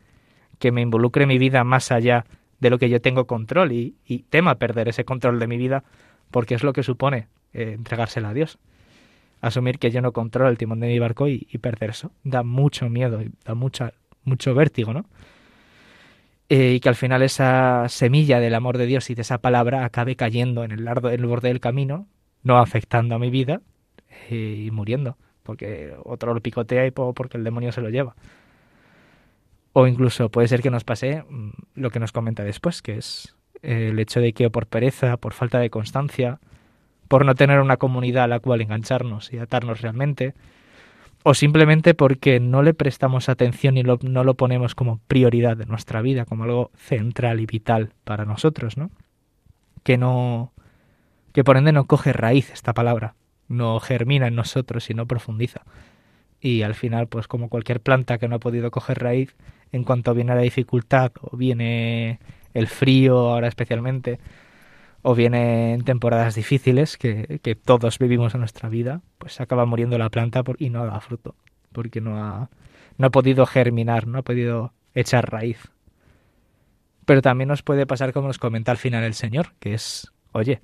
que 0.60 0.72
me 0.72 0.82
involucre 0.82 1.26
mi 1.26 1.38
vida 1.38 1.64
más 1.64 1.92
allá 1.92 2.26
de 2.60 2.70
lo 2.70 2.78
que 2.80 2.90
yo 2.90 3.02
tengo 3.02 3.26
control 3.26 3.72
y, 3.72 3.96
y 4.06 4.20
tema 4.24 4.56
perder 4.56 4.88
ese 4.90 5.06
control 5.06 5.40
de 5.40 5.48
mi 5.48 5.58
vida 5.58 5.84
porque 6.32 6.56
es 6.56 6.64
lo 6.64 6.74
que 6.74 6.84
supone 6.84 7.28
eh, 7.54 7.74
entregársela 7.76 8.30
a 8.30 8.34
Dios. 8.34 8.58
Asumir 9.42 9.80
que 9.80 9.90
yo 9.92 10.02
no 10.02 10.12
controlo 10.12 10.50
el 10.50 10.58
timón 10.58 10.80
de 10.82 10.88
mi 10.88 11.00
barco 11.00 11.28
y, 11.28 11.48
perder 11.62 11.92
eso. 11.92 12.12
Da 12.24 12.44
mucho 12.44 12.90
miedo 12.90 13.22
y 13.22 13.32
da 13.46 13.54
mucha, 13.56 13.94
mucho 14.26 14.54
vértigo, 14.54 14.94
¿no? 14.94 15.06
Eh, 16.50 16.74
y 16.74 16.80
que 16.80 16.90
al 16.90 16.96
final 16.96 17.22
esa 17.22 17.86
semilla 17.90 18.40
del 18.40 18.56
amor 18.56 18.78
de 18.78 18.88
Dios 18.88 19.10
y 19.10 19.16
de 19.16 19.22
esa 19.22 19.38
palabra 19.38 19.86
acabe 19.86 20.16
cayendo 20.16 20.64
en 20.64 20.72
el, 20.72 20.84
largo, 20.84 21.10
en 21.10 21.20
el 21.20 21.26
borde 21.28 21.50
del 21.50 21.60
camino, 21.60 22.08
no 22.44 22.58
afectando 22.58 23.16
a 23.16 23.20
mi 23.20 23.30
vida 23.30 23.62
eh, 24.30 24.64
y 24.66 24.72
muriendo, 24.72 25.16
porque 25.44 25.94
otro 26.04 26.34
lo 26.34 26.42
picotea 26.42 26.86
y 26.88 26.92
po- 26.92 27.14
porque 27.14 27.38
el 27.38 27.44
demonio 27.44 27.72
se 27.72 27.82
lo 27.82 27.90
lleva. 27.90 28.16
O 29.80 29.88
incluso 29.88 30.28
puede 30.28 30.50
ser 30.50 30.62
que 30.62 30.72
nos 30.72 30.84
pase 30.84 31.24
mm, 31.30 31.52
lo 31.76 31.90
que 31.90 32.02
nos 32.02 32.12
comenta 32.12 32.44
después, 32.44 32.82
que 32.82 32.98
es 32.98 33.38
eh, 33.62 33.88
el 33.92 34.00
hecho 34.00 34.20
de 34.20 34.34
que 34.34 34.50
por 34.50 34.68
pereza, 34.68 35.16
por 35.16 35.32
falta 35.32 35.58
de 35.60 35.70
constancia, 35.70 36.42
por 37.08 37.24
no 37.24 37.34
tener 37.34 37.62
una 37.62 37.78
comunidad 37.78 38.26
a 38.26 38.28
la 38.28 38.42
cual 38.42 38.60
engancharnos 38.60 39.32
y 39.32 39.38
atarnos 39.38 39.80
realmente, 39.80 40.34
o 41.24 41.34
simplemente 41.34 41.94
porque 41.94 42.42
no 42.42 42.62
le 42.62 42.74
prestamos 42.74 43.30
atención 43.30 43.78
y 43.78 43.84
no 43.84 44.24
lo 44.26 44.34
ponemos 44.34 44.76
como 44.76 45.00
prioridad 45.08 45.56
de 45.56 45.66
nuestra 45.66 46.02
vida, 46.02 46.26
como 46.26 46.44
algo 46.44 46.72
central 46.76 47.40
y 47.40 47.46
vital 47.46 47.94
para 48.04 48.26
nosotros, 48.26 48.76
¿no? 48.76 48.92
Que 49.84 49.98
no, 49.98 50.52
que 51.32 51.46
por 51.46 51.56
ende 51.56 51.72
no 51.72 51.86
coge 51.86 52.12
raíz 52.12 52.52
esta 52.52 52.74
palabra, 52.74 53.16
no 53.48 53.80
germina 53.80 54.28
en 54.28 54.36
nosotros 54.36 54.90
y 54.90 54.94
no 54.94 55.06
profundiza. 55.06 55.62
Y 56.42 56.64
al 56.64 56.76
final, 56.76 57.08
pues 57.08 57.30
como 57.30 57.48
cualquier 57.48 57.80
planta 57.80 58.18
que 58.18 58.28
no 58.28 58.36
ha 58.36 58.40
podido 58.40 58.72
coger 58.72 59.00
raíz, 59.00 59.38
en 59.72 59.84
cuanto 59.84 60.14
viene 60.14 60.36
la 60.36 60.42
dificultad 60.42 61.12
o 61.22 61.38
viene 61.38 62.20
el 62.54 62.68
frío 62.68 63.18
ahora 63.30 63.48
especialmente, 63.48 64.20
o 65.02 65.16
viene 65.16 65.74
en 65.74 65.84
temporadas 65.84 66.36
difíciles 66.36 66.98
que, 66.98 67.40
todos 67.64 68.00
vivimos 68.00 68.34
en 68.34 68.42
nuestra 68.42 68.70
vida, 68.70 69.02
pues 69.18 69.40
acaba 69.40 69.66
muriendo 69.66 69.98
la 69.98 70.10
planta 70.10 70.44
y 70.58 70.70
no 70.70 70.86
da 70.86 71.00
fruto, 71.00 71.36
porque 71.72 72.02
no 72.02 72.18
ha, 72.22 72.50
no 72.98 73.08
ha 73.08 73.10
podido 73.10 73.46
germinar, 73.46 74.08
no 74.08 74.20
ha 74.20 74.24
podido 74.24 74.74
echar 74.94 75.32
raíz. 75.32 75.72
Pero 77.06 77.22
también 77.22 77.48
nos 77.48 77.64
puede 77.64 77.86
pasar 77.86 78.14
como 78.14 78.28
nos 78.28 78.38
comenta 78.38 78.72
al 78.72 78.78
final 78.78 79.04
el 79.04 79.14
Señor, 79.14 79.54
que 79.60 79.74
es, 79.74 80.12
oye, 80.32 80.60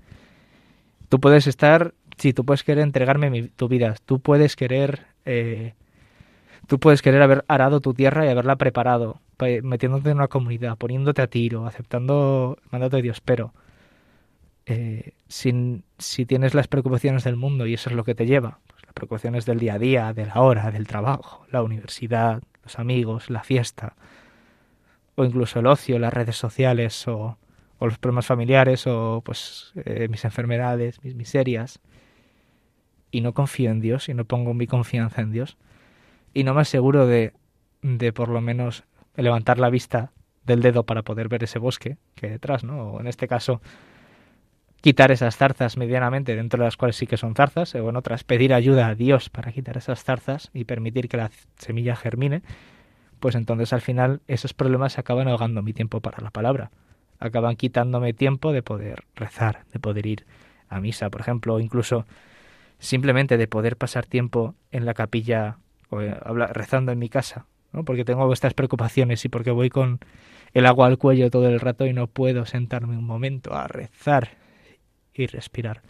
tú 1.09 1.19
puedes 1.19 1.47
estar, 1.47 1.93
sí, 2.17 2.33
tú 2.33 2.45
puedes 2.45 2.63
querer 2.63 2.83
entregarme 2.83 3.49
tu 3.55 3.67
vida, 3.67 3.95
tú 4.05 4.19
puedes 4.19 4.55
querer, 4.55 5.07
eh, 5.25 5.73
tú 6.67 6.79
puedes 6.79 7.01
querer 7.01 7.21
haber 7.21 7.45
arado 7.47 7.79
tu 7.81 7.93
tierra 7.93 8.25
y 8.25 8.29
haberla 8.29 8.55
preparado, 8.57 9.19
pa- 9.37 9.47
metiéndote 9.63 10.09
en 10.09 10.17
una 10.17 10.27
comunidad, 10.27 10.77
poniéndote 10.77 11.21
a 11.21 11.27
tiro, 11.27 11.65
aceptando 11.67 12.57
el 12.63 12.69
mandato 12.71 12.95
de 12.97 13.03
Dios, 13.03 13.21
pero 13.21 13.53
eh, 14.65 15.13
sin- 15.27 15.83
si 15.99 16.25
tienes 16.25 16.53
las 16.53 16.67
preocupaciones 16.67 17.23
del 17.23 17.35
mundo 17.35 17.67
y 17.67 17.73
eso 17.75 17.89
es 17.89 17.95
lo 17.95 18.03
que 18.03 18.15
te 18.15 18.25
lleva, 18.25 18.59
pues 18.67 18.81
las 18.83 18.93
preocupaciones 18.93 19.45
del 19.45 19.59
día 19.59 19.75
a 19.75 19.79
día, 19.79 20.13
de 20.13 20.25
la 20.25 20.41
hora, 20.41 20.71
del 20.71 20.87
trabajo, 20.87 21.45
la 21.51 21.61
universidad, 21.61 22.41
los 22.63 22.79
amigos, 22.79 23.29
la 23.29 23.43
fiesta, 23.43 23.95
o 25.15 25.23
incluso 25.23 25.59
el 25.59 25.67
ocio, 25.67 25.99
las 25.99 26.13
redes 26.13 26.35
sociales, 26.35 27.07
o, 27.07 27.37
o 27.77 27.85
los 27.85 27.97
problemas 27.99 28.25
familiares, 28.25 28.87
o 28.87 29.21
pues 29.23 29.71
eh, 29.85 30.07
mis 30.09 30.25
enfermedades, 30.25 31.03
mis 31.03 31.15
miserias, 31.15 31.79
y 33.11 33.21
no 33.21 33.33
confío 33.33 33.69
en 33.71 33.79
Dios, 33.81 34.09
y 34.09 34.13
no 34.13 34.25
pongo 34.25 34.53
mi 34.53 34.67
confianza 34.67 35.21
en 35.21 35.31
Dios, 35.31 35.57
y 36.35 36.43
no 36.43 36.53
me 36.53 36.61
aseguro 36.61 37.07
de, 37.07 37.33
de 37.81 38.13
por 38.13 38.29
lo 38.29 38.41
menos 38.41 38.83
levantar 39.15 39.57
la 39.57 39.71
vista 39.71 40.11
del 40.45 40.61
dedo 40.61 40.83
para 40.83 41.01
poder 41.01 41.29
ver 41.29 41.43
ese 41.43 41.57
bosque 41.57 41.97
que 42.13 42.29
detrás, 42.29 42.63
¿no? 42.63 42.91
O 42.91 42.99
en 42.99 43.07
este 43.07 43.27
caso, 43.27 43.61
quitar 44.81 45.11
esas 45.11 45.37
zarzas 45.37 45.77
medianamente, 45.77 46.35
dentro 46.35 46.59
de 46.59 46.65
las 46.65 46.77
cuales 46.77 46.97
sí 46.97 47.07
que 47.07 47.17
son 47.17 47.35
zarzas, 47.35 47.73
o 47.73 47.89
en 47.89 47.95
otras 47.95 48.25
pedir 48.25 48.53
ayuda 48.53 48.87
a 48.87 48.95
Dios 48.95 49.29
para 49.29 49.53
quitar 49.53 49.77
esas 49.77 50.03
zarzas 50.03 50.51
y 50.53 50.65
permitir 50.65 51.07
que 51.07 51.17
la 51.17 51.31
semilla 51.57 51.95
germine, 51.95 52.43
pues 53.21 53.33
entonces 53.35 53.71
al 53.71 53.81
final 53.81 54.21
esos 54.27 54.53
problemas 54.53 54.99
acaban 54.99 55.29
ahogando 55.29 55.63
mi 55.63 55.73
tiempo 55.73 56.01
para 56.01 56.21
la 56.21 56.31
palabra. 56.31 56.69
acaban 57.17 57.55
quitándome 57.55 58.13
tiempo 58.13 58.51
de 58.51 58.61
poder 58.61 59.05
rezar, 59.15 59.63
de 59.71 59.79
poder 59.79 60.05
ir 60.05 60.25
a 60.67 60.81
misa, 60.81 61.09
por 61.09 61.21
ejemplo, 61.21 61.55
o 61.55 61.59
incluso 61.61 62.05
simplemente 62.77 63.37
de 63.37 63.47
poder 63.47 63.77
pasar 63.77 64.05
tiempo 64.05 64.53
en 64.71 64.85
la 64.85 64.93
capilla 64.93 65.59
eh, 66.01 66.15
rezando 66.51 66.91
en 66.91 66.99
mi 66.99 67.09
casa, 67.09 67.45
¿no? 67.73 67.83
porque 67.83 68.05
tengo 68.05 68.31
estas 68.31 68.53
preocupaciones 68.53 69.23
y 69.25 69.29
porque 69.29 69.51
voy 69.51 69.69
con 69.69 69.99
el 70.53 70.65
agua 70.65 70.87
al 70.87 70.97
cuello 70.97 71.29
todo 71.29 71.49
el 71.49 71.59
rato 71.59 71.85
y 71.85 71.93
no 71.93 72.07
puedo 72.07 72.45
sentarme 72.45 72.97
un 72.97 73.05
momento 73.05 73.53
a 73.53 73.67
rezar 73.67 74.29
y 75.13 75.27
respirar 75.27 75.81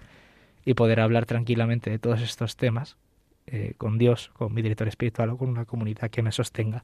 y 0.65 0.73
poder 0.73 0.99
hablar 0.99 1.25
tranquilamente 1.25 1.89
de 1.89 1.99
todos 1.99 2.21
estos 2.21 2.57
temas 2.57 2.97
eh, 3.47 3.75
con 3.77 3.99
Dios, 3.99 4.31
con 4.33 4.53
mi 4.53 4.63
director 4.63 4.87
espiritual 4.87 5.29
o 5.29 5.37
con 5.37 5.49
una 5.49 5.65
comunidad 5.65 6.09
que 6.09 6.23
me 6.23 6.31
sostenga. 6.31 6.83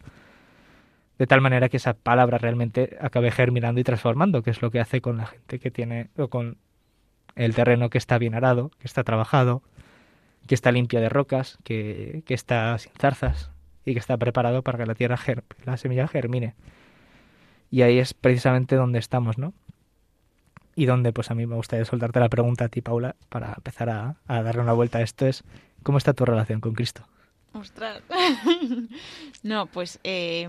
De 1.18 1.25
tal 1.25 1.42
manera 1.42 1.70
que 1.70 1.78
esa 1.78 1.94
palabra 1.94 2.38
realmente 2.38 2.98
acabe 3.01 3.32
germinando 3.32 3.82
y 3.82 3.84
transformando, 3.84 4.44
que 4.44 4.51
es 4.51 4.62
lo 4.62 4.70
que 4.70 4.80
hace 4.80 5.01
con 5.01 5.18
la 5.18 5.25
gente 5.25 5.60
que 5.60 5.72
tiene, 5.72 6.10
o 6.18 6.30
con 6.30 6.58
el 7.36 7.56
terreno 7.56 7.90
que 7.90 7.98
está 7.98 8.18
bien 8.20 8.36
arado, 8.36 8.70
que 8.80 8.88
está 8.88 9.04
trabajado, 9.04 9.63
que 10.48 10.55
está 10.55 10.71
limpia 10.71 11.00
de 11.00 11.10
rocas, 11.10 11.57
que, 11.63 12.24
que 12.25 12.33
está 12.33 12.77
sin 12.77 12.91
zarzas 12.93 13.51
y 13.86 13.93
que 13.93 14.00
está 14.00 14.17
preparado 14.17 14.62
para 14.62 14.77
que 14.77 14.86
la 14.86 14.95
tierra, 14.95 15.17
la 15.65 15.77
semilla 15.77 16.07
germine. 16.07 16.55
Y 17.69 17.83
ahí 17.83 18.00
es 18.00 18.13
precisamente 18.13 18.75
donde 18.75 19.00
estamos, 19.00 19.38
¿no? 19.38 19.53
Y 20.75 20.86
donde, 20.86 21.13
pues 21.13 21.31
a 21.31 21.36
mí 21.36 21.45
me 21.45 21.55
gustaría 21.55 21.86
soltarte 21.86 22.19
la 22.19 22.29
pregunta 22.29 22.65
a 22.65 22.69
ti, 22.69 22.81
Paula, 22.81 23.15
para 23.29 23.53
empezar 23.55 23.89
a, 23.89 24.15
darle 24.27 24.62
una 24.62 24.74
vuelta 24.74 25.00
a 25.00 25.01
esto, 25.01 25.25
es 25.25 25.43
¿cómo 25.83 25.98
está 25.98 26.13
tu 26.13 26.25
relación 26.25 26.62
con 26.62 26.74
Cristo? 26.74 27.05
Ostras. 27.53 28.01
no, 29.43 29.65
pues 29.67 30.00
eh, 30.03 30.48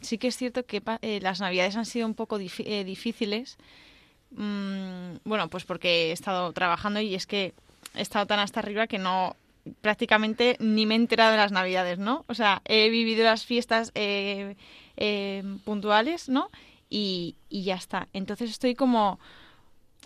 sí 0.00 0.16
que 0.18 0.28
es 0.28 0.36
cierto 0.36 0.64
que 0.64 0.82
eh, 1.02 1.20
las 1.20 1.40
navidades 1.40 1.76
han 1.76 1.84
sido 1.84 2.06
un 2.06 2.14
poco 2.14 2.38
eh, 2.38 2.84
difíciles. 2.84 3.58
Mm, 4.30 5.16
bueno, 5.24 5.48
pues 5.48 5.64
porque 5.64 6.08
he 6.08 6.12
estado 6.12 6.52
trabajando 6.52 7.00
y 7.00 7.14
es 7.14 7.26
que 7.26 7.54
he 7.94 8.02
estado 8.02 8.26
tan 8.26 8.40
hasta 8.40 8.60
arriba 8.60 8.86
que 8.86 8.98
no 8.98 9.36
prácticamente 9.80 10.56
ni 10.60 10.86
me 10.86 10.94
he 10.94 10.96
enterado 10.96 11.32
de 11.32 11.36
las 11.36 11.52
navidades, 11.52 11.98
¿no? 11.98 12.24
O 12.28 12.34
sea, 12.34 12.62
he 12.64 12.88
vivido 12.88 13.24
las 13.24 13.44
fiestas 13.44 13.92
eh, 13.94 14.56
eh, 14.96 15.42
puntuales, 15.64 16.28
¿no? 16.28 16.50
Y, 16.90 17.36
ya 17.50 17.74
está. 17.74 18.08
Entonces 18.12 18.50
estoy 18.50 18.74
como... 18.74 19.18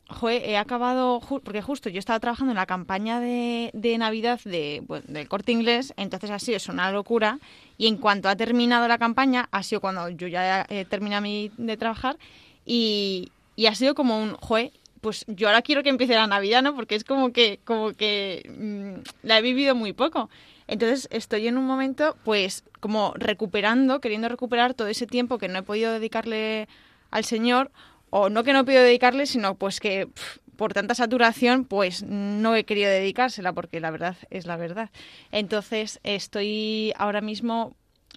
Joder, 0.08 0.42
he 0.44 0.58
acabado, 0.58 1.20
porque 1.42 1.62
justo 1.62 1.88
yo 1.88 1.98
estaba 1.98 2.20
trabajando 2.20 2.50
en 2.52 2.58
la 2.58 2.66
campaña 2.66 3.18
de, 3.18 3.70
Navidad 3.98 4.40
de, 4.44 4.82
del 5.06 5.26
corte 5.28 5.52
inglés, 5.52 5.94
entonces 5.96 6.30
ha 6.30 6.38
sido 6.38 6.58
una 6.68 6.90
locura. 6.92 7.38
Y 7.78 7.86
en 7.86 7.96
cuanto 7.96 8.28
ha 8.28 8.36
terminado 8.36 8.86
la 8.88 8.98
campaña, 8.98 9.48
ha 9.52 9.62
sido 9.62 9.80
cuando 9.80 10.10
yo 10.10 10.28
ya 10.28 10.66
he 10.68 10.84
terminado 10.84 11.24
de 11.24 11.76
trabajar, 11.78 12.18
y, 12.66 13.32
y 13.56 13.66
ha 13.66 13.74
sido 13.74 13.94
como 13.94 14.22
un, 14.22 14.34
joder, 14.34 14.72
pues 15.02 15.24
yo 15.26 15.48
ahora 15.48 15.62
quiero 15.62 15.82
que 15.82 15.90
empiece 15.90 16.14
la 16.14 16.28
Navidad, 16.28 16.62
¿no? 16.62 16.74
Porque 16.76 16.94
es 16.94 17.02
como 17.02 17.32
que, 17.32 17.58
como 17.64 17.92
que 17.92 18.48
mm, 18.48 19.26
la 19.26 19.38
he 19.38 19.42
vivido 19.42 19.74
muy 19.74 19.92
poco. 19.92 20.30
Entonces 20.68 21.08
estoy 21.10 21.48
en 21.48 21.58
un 21.58 21.66
momento, 21.66 22.16
pues, 22.24 22.64
como 22.78 23.12
recuperando, 23.16 24.00
queriendo 24.00 24.28
recuperar 24.28 24.74
todo 24.74 24.86
ese 24.86 25.08
tiempo 25.08 25.38
que 25.38 25.48
no 25.48 25.58
he 25.58 25.62
podido 25.62 25.92
dedicarle 25.92 26.68
al 27.10 27.24
Señor, 27.24 27.72
o 28.10 28.30
no 28.30 28.44
que 28.44 28.52
no 28.52 28.60
he 28.60 28.64
podido 28.64 28.82
dedicarle, 28.82 29.26
sino 29.26 29.56
pues 29.56 29.80
que 29.80 30.08
por 30.56 30.72
tanta 30.72 30.94
saturación, 30.94 31.64
pues 31.64 32.04
no 32.04 32.54
he 32.54 32.64
querido 32.64 32.88
dedicársela, 32.88 33.52
porque 33.52 33.80
la 33.80 33.90
verdad 33.90 34.16
es 34.30 34.46
la 34.46 34.56
verdad. 34.56 34.90
Entonces 35.32 35.98
estoy 36.04 36.92
ahora 36.96 37.20
mismo, 37.20 37.74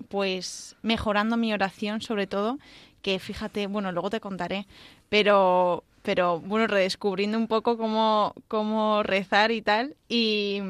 pues, 0.07 0.75
mejorando 0.83 1.35
mi 1.35 1.51
oración, 1.51 2.01
sobre 2.01 2.27
todo, 2.27 2.59
que 3.01 3.17
fíjate, 3.17 3.65
bueno, 3.65 3.91
luego 3.91 4.11
te 4.11 4.19
contaré, 4.19 4.67
pero 5.09 5.83
pero 6.05 6.39
bueno, 6.39 6.67
redescubriendo 6.67 7.37
un 7.37 7.47
poco 7.47 7.77
cómo, 7.77 8.35
cómo 8.47 9.01
rezar 9.01 9.51
y 9.51 9.61
tal. 9.63 9.95
Y, 10.07 10.61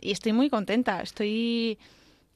estoy 0.00 0.32
muy 0.32 0.48
contenta. 0.48 1.02
Estoy, 1.02 1.78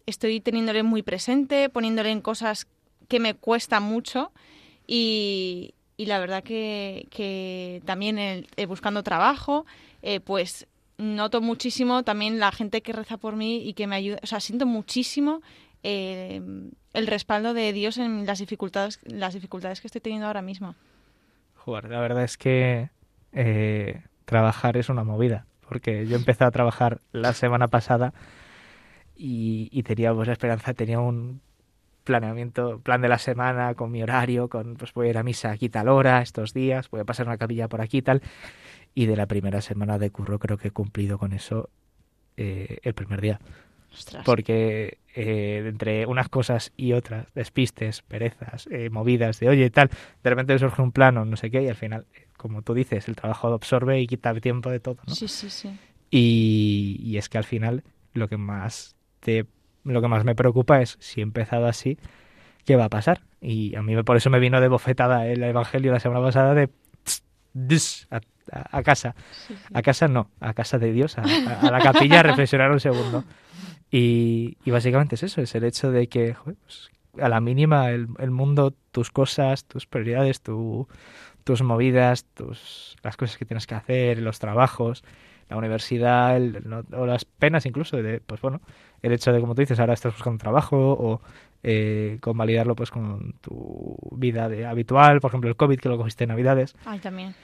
estoy 0.04 0.40
teniéndole 0.40 0.82
muy 0.82 1.02
presente, 1.02 1.70
poniéndole 1.70 2.10
en 2.10 2.20
cosas 2.20 2.66
que 3.08 3.18
me 3.18 3.32
cuesta 3.32 3.80
mucho. 3.80 4.30
Y, 4.86 5.72
y 5.96 6.04
la 6.04 6.18
verdad 6.18 6.44
que, 6.44 7.08
que 7.10 7.80
también 7.86 8.18
el, 8.18 8.46
buscando 8.68 9.02
trabajo, 9.02 9.64
eh, 10.02 10.20
pues 10.20 10.66
noto 10.98 11.40
muchísimo 11.40 12.02
también 12.02 12.38
la 12.38 12.52
gente 12.52 12.82
que 12.82 12.92
reza 12.92 13.16
por 13.16 13.36
mí 13.36 13.66
y 13.66 13.72
que 13.72 13.86
me 13.86 13.96
ayuda. 13.96 14.18
O 14.22 14.26
sea, 14.26 14.40
siento 14.40 14.66
muchísimo 14.66 15.40
eh, 15.82 16.42
el 16.92 17.06
respaldo 17.06 17.54
de 17.54 17.72
Dios 17.72 17.96
en 17.96 18.26
las 18.26 18.38
dificultades, 18.38 19.00
las 19.04 19.32
dificultades 19.32 19.80
que 19.80 19.86
estoy 19.86 20.02
teniendo 20.02 20.26
ahora 20.26 20.42
mismo 20.42 20.76
la 21.66 22.00
verdad 22.00 22.24
es 22.24 22.36
que 22.36 22.90
eh, 23.32 24.02
trabajar 24.24 24.76
es 24.76 24.88
una 24.88 25.04
movida, 25.04 25.46
porque 25.68 26.06
yo 26.06 26.16
empecé 26.16 26.44
a 26.44 26.50
trabajar 26.50 27.00
la 27.12 27.32
semana 27.32 27.68
pasada 27.68 28.12
y, 29.16 29.82
tenía 29.84 30.12
pues, 30.12 30.26
la 30.26 30.32
esperanza, 30.32 30.74
tenía 30.74 31.00
un 31.00 31.40
planeamiento, 32.04 32.80
plan 32.80 33.00
de 33.00 33.08
la 33.08 33.18
semana 33.18 33.74
con 33.74 33.90
mi 33.90 34.02
horario, 34.02 34.48
con 34.48 34.74
pues 34.74 34.92
voy 34.92 35.06
a 35.06 35.10
ir 35.10 35.18
a 35.18 35.22
misa 35.22 35.50
aquí 35.50 35.68
tal 35.68 35.88
hora, 35.88 36.20
estos 36.20 36.52
días, 36.52 36.90
voy 36.90 37.00
a 37.00 37.04
pasar 37.04 37.26
una 37.26 37.38
capilla 37.38 37.68
por 37.68 37.80
aquí 37.80 38.02
tal, 38.02 38.22
y 38.94 39.06
de 39.06 39.16
la 39.16 39.26
primera 39.26 39.62
semana 39.62 39.98
de 39.98 40.10
curro 40.10 40.38
creo 40.38 40.58
que 40.58 40.68
he 40.68 40.70
cumplido 40.70 41.18
con 41.18 41.32
eso 41.32 41.70
eh, 42.36 42.78
el 42.82 42.94
primer 42.94 43.20
día. 43.20 43.40
Porque 44.24 44.98
eh, 45.14 45.64
entre 45.66 46.06
unas 46.06 46.28
cosas 46.28 46.72
y 46.76 46.92
otras, 46.92 47.26
despistes, 47.34 48.02
perezas, 48.02 48.66
eh, 48.70 48.90
movidas 48.90 49.40
de 49.40 49.48
oye 49.48 49.66
y 49.66 49.70
tal, 49.70 49.90
de 50.22 50.30
repente 50.30 50.58
surge 50.58 50.82
un 50.82 50.92
plano, 50.92 51.24
no 51.24 51.36
sé 51.36 51.50
qué, 51.50 51.62
y 51.62 51.68
al 51.68 51.76
final, 51.76 52.06
como 52.36 52.62
tú 52.62 52.74
dices, 52.74 53.08
el 53.08 53.16
trabajo 53.16 53.52
absorbe 53.52 54.00
y 54.00 54.06
quita 54.06 54.34
tiempo 54.34 54.70
de 54.70 54.80
todo, 54.80 54.98
¿no? 55.06 55.14
Sí, 55.14 55.28
sí, 55.28 55.50
sí. 55.50 55.78
Y, 56.10 57.00
y 57.02 57.16
es 57.18 57.28
que 57.28 57.38
al 57.38 57.44
final 57.44 57.82
lo 58.12 58.28
que 58.28 58.36
más 58.36 58.96
te 59.20 59.46
lo 59.84 60.00
que 60.00 60.08
más 60.08 60.24
me 60.24 60.34
preocupa 60.34 60.80
es 60.80 60.96
si 61.00 61.20
he 61.20 61.22
empezado 61.22 61.66
así, 61.66 61.98
¿qué 62.64 62.76
va 62.76 62.86
a 62.86 62.88
pasar? 62.88 63.20
Y 63.40 63.76
a 63.76 63.82
mí 63.82 64.00
por 64.02 64.16
eso 64.16 64.30
me 64.30 64.38
vino 64.38 64.60
de 64.60 64.68
bofetada 64.68 65.26
el 65.26 65.42
Evangelio 65.42 65.92
la 65.92 66.00
semana 66.00 66.24
pasada 66.24 66.54
de 66.54 66.70
a, 68.50 68.82
casa. 68.82 69.14
A 69.72 69.82
casa 69.82 70.08
no, 70.08 70.30
a 70.40 70.54
casa 70.54 70.78
de 70.78 70.92
Dios, 70.92 71.18
a, 71.18 71.22
a 71.22 71.70
la 71.70 71.80
capilla 71.80 72.20
a 72.20 72.22
reflexionar 72.22 72.70
un 72.70 72.80
segundo. 72.80 73.24
Y, 73.96 74.56
básicamente 74.66 75.14
es 75.14 75.22
eso, 75.22 75.40
es 75.40 75.54
el 75.54 75.62
hecho 75.62 75.92
de 75.92 76.08
que 76.08 76.34
pues, 76.42 76.90
a 77.20 77.28
la 77.28 77.40
mínima 77.40 77.92
el, 77.92 78.08
mundo, 78.32 78.74
tus 78.90 79.12
cosas, 79.12 79.66
tus 79.66 79.86
prioridades, 79.86 80.40
tu, 80.40 80.88
tus 81.44 81.62
movidas, 81.62 82.24
tus, 82.34 82.96
las 83.04 83.16
cosas 83.16 83.38
que 83.38 83.44
tienes 83.44 83.68
que 83.68 83.76
hacer, 83.76 84.18
los 84.18 84.40
trabajos, 84.40 85.04
la 85.48 85.56
universidad, 85.56 86.42
o 86.92 87.06
las 87.06 87.24
penas 87.24 87.66
incluso, 87.66 87.96
de, 87.98 88.18
pues 88.18 88.40
bueno, 88.40 88.62
el 89.00 89.12
hecho 89.12 89.32
de, 89.32 89.38
como 89.38 89.54
tú 89.54 89.62
dices, 89.62 89.78
ahora 89.78 89.94
estás 89.94 90.12
buscando 90.12 90.38
trabajo 90.38 90.76
o 90.76 91.20
eh, 91.62 92.18
convalidarlo 92.20 92.74
pues 92.74 92.90
con 92.90 93.34
tu 93.42 93.96
vida 94.10 94.48
de 94.48 94.66
habitual, 94.66 95.20
por 95.20 95.30
ejemplo 95.30 95.48
el 95.48 95.54
COVID 95.54 95.78
que 95.78 95.88
lo 95.88 95.98
cogiste 95.98 96.24
en 96.24 96.30
Navidades. 96.30 96.74
Ay, 96.84 96.98
también. 96.98 97.36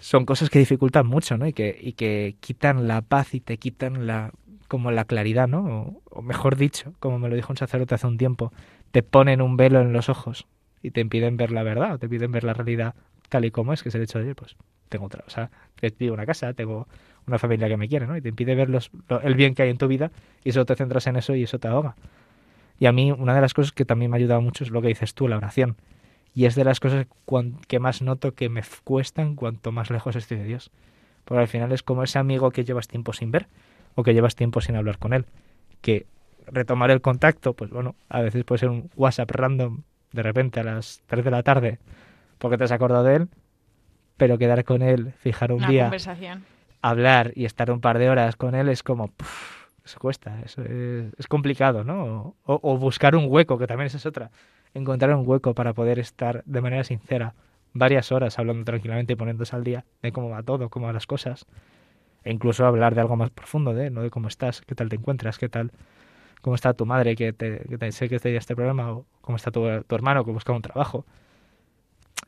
Son 0.00 0.26
cosas 0.26 0.50
que 0.50 0.58
dificultan 0.58 1.06
mucho, 1.06 1.38
¿no? 1.38 1.46
Y 1.46 1.52
que, 1.52 1.78
y 1.80 1.92
que 1.92 2.34
quitan 2.40 2.88
la 2.88 3.02
paz 3.02 3.34
y 3.34 3.40
te 3.40 3.56
quitan 3.58 4.08
la 4.08 4.32
como 4.72 4.90
la 4.90 5.04
claridad, 5.04 5.48
¿no? 5.48 6.00
O, 6.08 6.22
mejor 6.22 6.56
dicho, 6.56 6.94
como 6.98 7.18
me 7.18 7.28
lo 7.28 7.36
dijo 7.36 7.52
un 7.52 7.58
sacerdote 7.58 7.94
hace 7.94 8.06
un 8.06 8.16
tiempo, 8.16 8.54
te 8.90 9.02
ponen 9.02 9.42
un 9.42 9.58
velo 9.58 9.82
en 9.82 9.92
los 9.92 10.08
ojos 10.08 10.46
y 10.82 10.92
te 10.92 11.02
impiden 11.02 11.36
ver 11.36 11.50
la 11.50 11.62
verdad, 11.62 11.92
o 11.92 11.98
te 11.98 12.06
impiden 12.06 12.32
ver 12.32 12.42
la 12.42 12.54
realidad 12.54 12.94
tal 13.28 13.44
y 13.44 13.50
como 13.50 13.74
es, 13.74 13.82
que 13.82 13.90
es 13.90 13.94
el 13.96 14.00
hecho 14.00 14.18
de, 14.18 14.34
pues, 14.34 14.56
tengo 14.88 15.04
otra, 15.04 15.24
o 15.26 15.30
sea, 15.30 15.50
vivo 15.98 16.14
una 16.14 16.24
casa, 16.24 16.54
tengo 16.54 16.88
una 17.26 17.38
familia 17.38 17.68
que 17.68 17.76
me 17.76 17.86
quiere, 17.86 18.06
¿no? 18.06 18.16
Y 18.16 18.22
te 18.22 18.30
impide 18.30 18.54
ver 18.54 18.70
los, 18.70 18.90
el 19.22 19.34
bien 19.34 19.54
que 19.54 19.62
hay 19.62 19.68
en 19.68 19.76
tu 19.76 19.88
vida 19.88 20.10
y 20.42 20.52
solo 20.52 20.64
te 20.64 20.74
centras 20.74 21.06
en 21.06 21.16
eso 21.16 21.34
y 21.34 21.42
eso 21.42 21.58
te 21.58 21.68
ahoga. 21.68 21.94
Y 22.78 22.86
a 22.86 22.92
mí 22.92 23.12
una 23.12 23.34
de 23.34 23.42
las 23.42 23.52
cosas 23.52 23.72
que 23.72 23.84
también 23.84 24.10
me 24.10 24.16
ha 24.16 24.20
ayudado 24.20 24.40
mucho 24.40 24.64
es 24.64 24.70
lo 24.70 24.80
que 24.80 24.88
dices 24.88 25.12
tú, 25.12 25.28
la 25.28 25.36
oración. 25.36 25.76
Y 26.34 26.46
es 26.46 26.54
de 26.54 26.64
las 26.64 26.80
cosas 26.80 27.06
que 27.68 27.78
más 27.78 28.00
noto 28.00 28.32
que 28.32 28.48
me 28.48 28.62
cuestan 28.84 29.36
cuanto 29.36 29.70
más 29.70 29.90
lejos 29.90 30.16
estoy 30.16 30.38
de 30.38 30.44
Dios. 30.44 30.70
Porque 31.26 31.42
al 31.42 31.48
final 31.48 31.72
es 31.72 31.82
como 31.82 32.02
ese 32.02 32.18
amigo 32.18 32.50
que 32.52 32.64
llevas 32.64 32.88
tiempo 32.88 33.12
sin 33.12 33.30
ver 33.30 33.48
o 33.94 34.02
que 34.02 34.14
llevas 34.14 34.34
tiempo 34.34 34.60
sin 34.60 34.76
hablar 34.76 34.98
con 34.98 35.12
él. 35.12 35.26
Que 35.80 36.06
retomar 36.46 36.90
el 36.90 37.00
contacto, 37.00 37.54
pues 37.54 37.70
bueno, 37.70 37.94
a 38.08 38.20
veces 38.20 38.44
puede 38.44 38.60
ser 38.60 38.68
un 38.68 38.90
WhatsApp 38.96 39.30
random 39.30 39.82
de 40.12 40.22
repente 40.22 40.60
a 40.60 40.64
las 40.64 41.02
3 41.06 41.24
de 41.24 41.30
la 41.30 41.42
tarde 41.42 41.78
porque 42.38 42.58
te 42.58 42.64
has 42.64 42.72
acordado 42.72 43.04
de 43.04 43.16
él, 43.16 43.28
pero 44.16 44.36
quedar 44.38 44.64
con 44.64 44.82
él, 44.82 45.12
fijar 45.18 45.52
un 45.52 45.66
día, 45.66 45.90
hablar 46.82 47.32
y 47.36 47.44
estar 47.44 47.70
un 47.70 47.80
par 47.80 47.98
de 47.98 48.10
horas 48.10 48.36
con 48.36 48.54
él 48.54 48.68
es 48.68 48.82
como, 48.82 49.10
eso 49.84 49.98
cuesta, 50.00 50.40
eso 50.44 50.62
es, 50.62 51.26
complicado, 51.28 51.84
¿no? 51.84 52.34
O, 52.44 52.60
o, 52.62 52.76
buscar 52.78 53.14
un 53.14 53.26
hueco, 53.28 53.58
que 53.58 53.66
también 53.66 53.86
es 53.86 54.06
otra, 54.06 54.30
encontrar 54.74 55.14
un 55.14 55.26
hueco 55.26 55.54
para 55.54 55.72
poder 55.72 55.98
estar 55.98 56.42
de 56.44 56.60
manera 56.60 56.84
sincera 56.84 57.34
varias 57.72 58.12
horas 58.12 58.38
hablando 58.38 58.64
tranquilamente 58.64 59.12
y 59.12 59.16
poniéndose 59.16 59.54
al 59.54 59.64
día 59.64 59.84
de 60.02 60.12
cómo 60.12 60.28
va 60.28 60.42
todo, 60.42 60.68
cómo 60.68 60.86
van 60.86 60.94
las 60.94 61.06
cosas 61.06 61.46
e 62.24 62.32
incluso 62.32 62.66
hablar 62.66 62.94
de 62.94 63.00
algo 63.00 63.16
más 63.16 63.30
profundo, 63.30 63.74
de, 63.74 63.90
¿no? 63.90 64.02
de 64.02 64.10
cómo 64.10 64.28
estás, 64.28 64.60
qué 64.62 64.74
tal 64.74 64.88
te 64.88 64.96
encuentras, 64.96 65.38
qué 65.38 65.48
tal, 65.48 65.72
cómo 66.40 66.56
está 66.56 66.74
tu 66.74 66.86
madre, 66.86 67.16
que 67.16 67.32
te, 67.32 67.60
que 67.68 67.78
te 67.78 67.92
sé 67.92 68.08
que 68.08 68.16
está 68.16 68.28
este 68.28 68.54
programa, 68.54 68.92
o 68.92 69.06
cómo 69.20 69.36
está 69.36 69.50
tu, 69.50 69.66
hermano 69.66 70.24
que 70.24 70.32
busca 70.32 70.52
un 70.52 70.62
trabajo. 70.62 71.06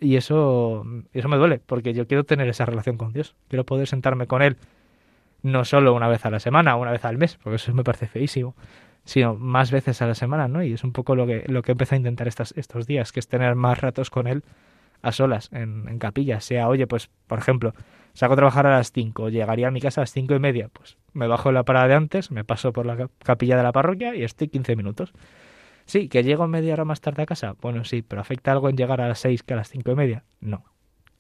y 0.01 0.17
eso, 0.17 0.85
eso 1.13 1.29
me 1.29 1.37
duele, 1.37 1.61
porque 1.65 1.95
yo 1.95 2.07
quiero 2.07 2.25
tener 2.25 2.49
esa 2.49 2.67
relación 2.67 2.97
con 2.97 3.13
Dios. 3.13 3.35
Quiero 3.49 3.65
poder 3.65 3.87
sentarme 3.87 4.27
con 4.27 4.43
Él, 4.43 4.57
no 5.43 5.65
solo 5.65 5.95
una 5.95 6.09
vez 6.09 6.25
a 6.27 6.31
la 6.31 6.41
semana, 6.41 6.77
una 6.77 6.91
vez 6.91 7.05
al 7.05 7.19
mes, 7.19 7.39
porque 7.43 7.57
eso 7.57 7.75
me 7.75 7.85
parece 7.85 8.07
feísimo, 8.07 8.55
sino 9.05 9.35
más 9.35 9.71
veces 9.71 10.01
a 10.03 10.07
la 10.07 10.15
semana, 10.15 10.49
¿no? 10.49 10.63
Y 10.63 10.73
es 10.73 10.85
un 10.85 10.93
poco 10.93 11.15
lo 11.15 11.27
que, 11.27 11.45
lo 11.47 11.63
que 11.63 11.73
empecé 11.73 11.97
a 11.97 11.99
intentar 11.99 12.29
estos, 12.29 12.55
estos 12.57 12.87
días, 12.87 13.13
que 13.13 13.21
es 13.21 13.29
tener 13.29 13.55
más 13.55 13.81
ratos 13.81 14.11
con 14.11 14.27
Él 14.27 14.43
a 15.03 15.13
solas, 15.13 15.51
en, 15.53 15.87
en 15.89 15.99
capilla. 15.99 16.41
Sea, 16.41 16.69
oye, 16.69 16.87
pues, 16.87 17.11
por 17.27 17.39
ejemplo, 17.39 17.75
saco 18.15 18.33
a 18.33 18.37
trabajar 18.37 18.67
a 18.67 18.79
las 18.79 18.93
5, 18.93 19.29
llegaría 19.29 19.69
a 19.69 19.71
mi 19.71 19.81
casa 19.81 20.01
a 20.01 20.03
las 20.03 20.13
cinco 20.13 20.35
y 20.35 20.39
media, 20.39 20.69
pues 20.73 20.97
me 21.13 21.27
bajo 21.27 21.51
en 21.51 21.57
la 21.57 21.65
parada 21.65 21.89
de 21.89 21.95
antes, 21.95 22.31
me 22.31 22.45
paso 22.45 22.73
por 22.73 22.87
la 22.87 23.09
capilla 23.19 23.57
de 23.57 23.63
la 23.63 23.73
parroquia 23.73 24.15
y 24.15 24.23
estoy 24.23 24.49
15 24.49 24.77
minutos. 24.77 25.13
Sí, 25.87 26.09
que 26.09 26.23
llego 26.23 26.47
media 26.47 26.73
hora 26.73 26.85
más 26.85 27.01
tarde 27.01 27.23
a 27.23 27.27
casa. 27.27 27.55
Bueno, 27.61 27.85
sí, 27.85 28.03
pero 28.03 28.23
¿afecta 28.23 28.53
algo 28.53 28.69
en 28.69 28.77
llegar 28.77 29.01
a 29.01 29.09
las 29.09 29.19
6 29.19 29.43
que 29.43 29.53
a 29.53 29.57
las 29.57 29.69
cinco 29.69 29.93
y 29.93 29.95
media? 29.95 30.25
No. 30.41 30.65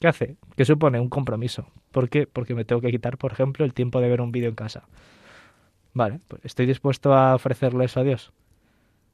¿Qué 0.00 0.08
hace? 0.08 0.36
¿Qué 0.56 0.64
supone 0.64 1.00
un 1.00 1.08
compromiso. 1.08 1.66
¿Por 1.92 2.08
qué? 2.08 2.26
Porque 2.26 2.54
me 2.54 2.64
tengo 2.64 2.80
que 2.80 2.90
quitar, 2.90 3.18
por 3.18 3.32
ejemplo, 3.32 3.64
el 3.64 3.74
tiempo 3.74 4.00
de 4.00 4.08
ver 4.08 4.20
un 4.20 4.32
vídeo 4.32 4.48
en 4.48 4.54
casa. 4.54 4.88
Vale, 5.92 6.20
pues 6.28 6.44
estoy 6.44 6.66
dispuesto 6.66 7.14
a 7.14 7.34
ofrecerle 7.34 7.84
eso 7.84 8.00
a 8.00 8.04
Dios. 8.04 8.32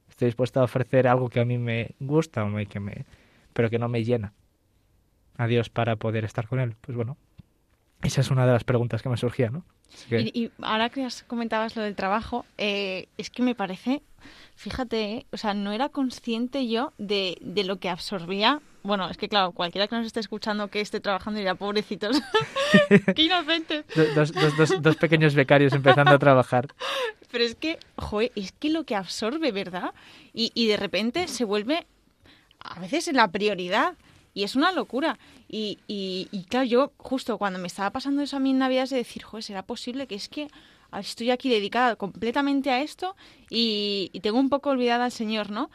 Estoy 0.09 0.27
dispuesto 0.27 0.61
a 0.61 0.65
ofrecer 0.65 1.07
algo 1.09 1.29
que 1.29 1.41
a 1.41 1.45
mí 1.45 1.59
me 1.59 1.95
gusta, 2.01 2.45
o 2.45 2.57
que 2.69 2.81
me, 2.81 3.05
pero 3.53 3.71
que 3.71 3.79
no 3.79 3.89
me 3.89 4.05
llena 4.05 4.33
a 5.37 5.47
Dios 5.47 5.69
para 5.71 5.97
poder 5.97 6.25
estar 6.25 6.49
con 6.49 6.59
Él. 6.61 6.75
Pues 6.81 6.97
bueno, 6.97 7.17
esa 8.03 8.21
es 8.21 8.31
una 8.31 8.47
de 8.47 8.53
las 8.53 8.65
preguntas 8.65 9.03
que 9.03 9.09
me 9.09 9.17
surgía, 9.17 9.51
¿no? 9.51 9.65
Y, 10.11 10.51
ahora 10.63 10.89
que 10.89 11.05
has 11.05 11.23
comentabas 11.25 11.77
lo 11.77 11.83
del 11.83 11.97
trabajo, 11.97 12.47
eh, 12.59 13.09
es 13.19 13.29
que 13.31 13.43
me 13.43 13.55
parece, 13.55 14.03
fíjate, 14.55 15.13
eh, 15.13 15.27
o 15.33 15.37
sea, 15.37 15.53
no 15.53 15.73
era 15.73 15.89
consciente 15.89 16.69
yo 16.69 16.93
de, 16.97 17.37
de, 17.41 17.65
lo 17.65 17.79
que 17.79 17.89
absorbía. 17.89 18.61
Bueno, 18.83 19.11
es 19.11 19.17
que 19.17 19.29
claro, 19.29 19.53
cualquiera 19.53 19.89
que 19.89 19.97
nos 19.97 20.07
esté 20.07 20.21
escuchando 20.21 20.69
que 20.69 20.81
esté 20.81 21.01
trabajando 21.01 21.39
dirá, 21.39 21.55
pobrecitos, 21.55 22.23
qué 23.17 23.23
inocentes. 23.23 23.85
dos, 24.15 24.33
dos, 24.33 24.57
dos, 24.57 24.83
dos, 24.83 24.97
pequeños 24.97 25.35
becarios 25.35 25.73
empezando 25.73 26.13
a 26.13 26.19
trabajar. 26.19 26.69
Pero 27.31 27.45
es 27.45 27.55
que, 27.55 27.79
joder, 27.97 28.33
es 28.37 28.53
que 28.53 28.71
lo 28.71 28.85
que 28.85 28.95
absorbe, 28.95 29.53
¿verdad? 29.53 29.93
Y, 30.33 30.53
y 30.55 30.69
de 30.69 30.77
repente 30.77 31.29
se 31.29 31.45
vuelve 31.45 31.87
a 32.61 32.81
veces 32.81 33.13
la 33.13 33.29
prioridad. 33.29 33.95
Y 34.35 34.45
es 34.45 34.57
una 34.57 34.73
locura. 34.73 35.19
Y, 35.49 35.79
y, 35.89 36.29
y, 36.31 36.45
claro, 36.45 36.67
yo 36.67 36.93
justo 36.97 37.39
cuando 37.39 37.59
me 37.59 37.67
estaba 37.67 37.91
pasando 37.91 38.23
eso 38.23 38.37
a 38.37 38.41
mí 38.41 38.51
en 38.51 38.59
Navidad 38.59 38.89
de 38.89 38.97
decir, 38.97 39.23
joder, 39.23 39.43
¿será 39.43 39.63
posible 39.63 40.07
que 40.07 40.15
es 40.15 40.29
que 40.29 40.49
estoy 40.99 41.31
aquí 41.31 41.49
dedicada 41.49 41.97
completamente 41.97 42.71
a 42.71 42.81
esto 42.81 43.17
y, 43.49 44.11
tengo 44.23 44.39
un 44.39 44.51
poco 44.51 44.71
olvidada 44.71 45.05
al 45.05 45.13
Señor, 45.13 45.51
¿no? 45.51 45.71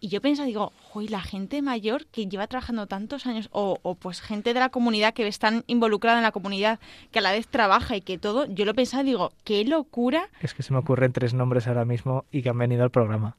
Y 0.00 0.08
yo 0.08 0.20
pensaba, 0.20 0.46
digo, 0.46 0.72
joder, 0.80 1.10
la 1.10 1.20
gente 1.20 1.60
mayor 1.60 2.06
que 2.06 2.26
lleva 2.28 2.46
trabajando 2.46 2.86
tantos 2.86 3.26
años, 3.26 3.48
o, 3.50 3.80
o, 3.82 3.96
pues 3.96 4.20
gente 4.20 4.54
de 4.54 4.60
la 4.60 4.68
comunidad 4.68 5.12
que 5.12 5.26
está 5.26 5.64
involucrada 5.66 6.18
en 6.18 6.22
la 6.22 6.30
comunidad, 6.30 6.78
que 7.10 7.18
a 7.18 7.22
la 7.22 7.32
vez 7.32 7.48
trabaja 7.48 7.96
y 7.96 8.00
que 8.00 8.16
todo, 8.16 8.46
yo 8.46 8.64
lo 8.64 8.74
pensaba, 8.74 9.02
digo, 9.02 9.32
qué 9.42 9.64
locura. 9.64 10.28
Es 10.40 10.54
que 10.54 10.62
se 10.62 10.72
me 10.72 10.78
ocurren 10.78 11.12
tres 11.12 11.34
nombres 11.34 11.66
ahora 11.66 11.84
mismo 11.84 12.26
y 12.30 12.42
que 12.42 12.50
han 12.50 12.58
venido 12.58 12.84
al 12.84 12.90
programa. 12.90 13.36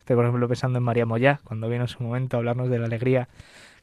Estoy, 0.00 0.16
por 0.16 0.26
ejemplo, 0.26 0.46
pensando 0.46 0.76
en 0.76 0.84
María 0.84 1.06
Moyá, 1.06 1.40
cuando 1.44 1.70
vino 1.70 1.84
en 1.84 1.88
su 1.88 2.02
momento 2.02 2.36
a 2.36 2.38
hablarnos 2.38 2.68
de 2.68 2.78
la 2.78 2.84
alegría 2.84 3.30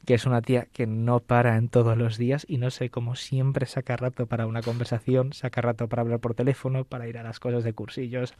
que 0.04 0.14
es 0.14 0.26
una 0.26 0.42
tía 0.42 0.66
que 0.72 0.86
no 0.86 1.20
para 1.20 1.56
en 1.56 1.68
todos 1.68 1.96
los 1.96 2.18
días 2.18 2.44
y 2.48 2.58
no 2.58 2.70
sé 2.70 2.90
cómo 2.90 3.14
siempre 3.14 3.66
saca 3.66 3.96
rato 3.96 4.26
para 4.26 4.46
una 4.46 4.62
conversación, 4.62 5.32
saca 5.32 5.60
rato 5.60 5.88
para 5.88 6.02
hablar 6.02 6.18
por 6.18 6.34
teléfono, 6.34 6.84
para 6.84 7.06
ir 7.06 7.18
a 7.18 7.22
las 7.22 7.38
cosas 7.38 7.62
de 7.62 7.72
cursillos, 7.72 8.34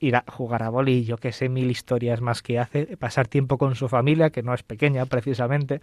ir 0.00 0.16
a 0.16 0.24
jugar 0.26 0.62
a 0.62 0.70
boli, 0.70 1.04
yo 1.04 1.18
que 1.18 1.32
sé, 1.32 1.48
mil 1.48 1.70
historias 1.70 2.20
más 2.20 2.42
que 2.42 2.58
hace, 2.58 2.96
pasar 2.96 3.28
tiempo 3.28 3.58
con 3.58 3.74
su 3.74 3.88
familia, 3.88 4.30
que 4.30 4.42
no 4.42 4.54
es 4.54 4.62
pequeña 4.62 5.04
precisamente. 5.06 5.80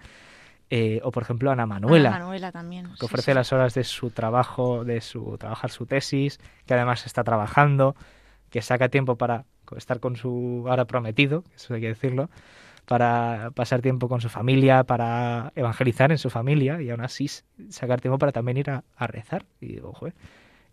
Eh, 0.71 1.01
o 1.03 1.09
por 1.09 1.23
ejemplo 1.23 1.49
Ana 1.49 1.65
Manuela, 1.65 2.09
Ana 2.09 2.19
Manuela 2.19 2.51
también, 2.51 2.89
que 2.99 3.05
ofrece 3.05 3.31
sí. 3.31 3.35
las 3.35 3.51
horas 3.51 3.73
de 3.73 3.83
su 3.83 4.11
trabajo, 4.11 4.85
de 4.85 5.01
su 5.01 5.35
trabajar 5.39 5.71
su 5.71 5.87
tesis, 5.87 6.39
que 6.67 6.75
además 6.75 7.07
está 7.07 7.23
trabajando, 7.23 7.95
que 8.51 8.61
saca 8.61 8.89
tiempo 8.89 9.15
para 9.15 9.45
estar 9.75 9.99
con 9.99 10.15
su 10.15 10.65
ahora 10.67 10.85
prometido, 10.85 11.43
eso 11.55 11.73
hay 11.73 11.81
que 11.81 11.87
decirlo, 11.87 12.29
para 12.89 13.51
pasar 13.51 13.83
tiempo 13.83 14.09
con 14.09 14.19
su 14.19 14.29
familia, 14.29 14.83
para 14.83 15.53
evangelizar 15.55 16.11
en 16.11 16.17
su 16.17 16.31
familia 16.31 16.81
y 16.81 16.89
aún 16.89 17.01
así 17.01 17.29
sacar 17.69 18.01
tiempo 18.01 18.17
para 18.17 18.31
también 18.31 18.57
ir 18.57 18.71
a, 18.71 18.83
rezar. 19.05 19.45
Y 19.61 19.73
digo. 19.73 19.93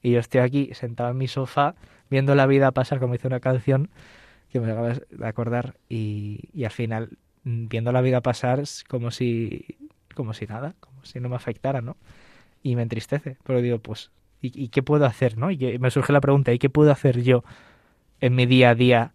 Y 0.01 0.13
yo 0.13 0.21
estoy 0.21 0.41
aquí 0.41 0.71
sentado 0.73 1.11
en 1.11 1.19
mi 1.19 1.29
sofá 1.29 1.75
viendo 2.09 2.35
la 2.35 2.47
vida 2.47 2.71
pasar, 2.71 3.01
como 3.01 3.13
dice 3.13 3.27
una 3.27 3.41
canción 3.41 3.91
que 4.51 4.61
me 4.61 4.73
acabas 4.73 5.03
de 5.11 5.27
acordar, 5.27 5.77
y, 5.91 6.65
al 6.65 6.71
final 6.71 7.19
viendo 7.45 7.93
la 7.93 8.01
vida 8.01 8.23
pasar 8.23 8.63
como 8.89 9.11
si, 9.11 9.77
como 10.15 10.33
si 10.33 10.47
nada, 10.47 10.75
como 10.81 11.05
si 11.05 11.21
no 11.21 11.29
me 11.29 11.37
afectara, 11.37 11.83
¿no? 11.83 11.99
Y 12.63 12.77
me 12.77 12.83
entristece, 12.83 13.37
pero 13.45 13.61
digo, 13.61 13.79
pues, 13.79 14.11
¿y, 14.41 14.59
y 14.59 14.69
qué 14.69 14.83
puedo 14.83 15.05
hacer, 15.05 15.37
no? 15.37 15.51
Y 15.51 15.79
me 15.79 15.91
surge 15.91 16.15
la 16.15 16.23
pregunta, 16.23 16.51
¿y 16.55 16.59
qué 16.59 16.71
puedo 16.71 16.91
hacer 16.91 17.23
yo 17.23 17.45
en 18.23 18.35
mi 18.35 18.47
día 18.47 18.71
a 18.71 18.75
día 18.75 19.13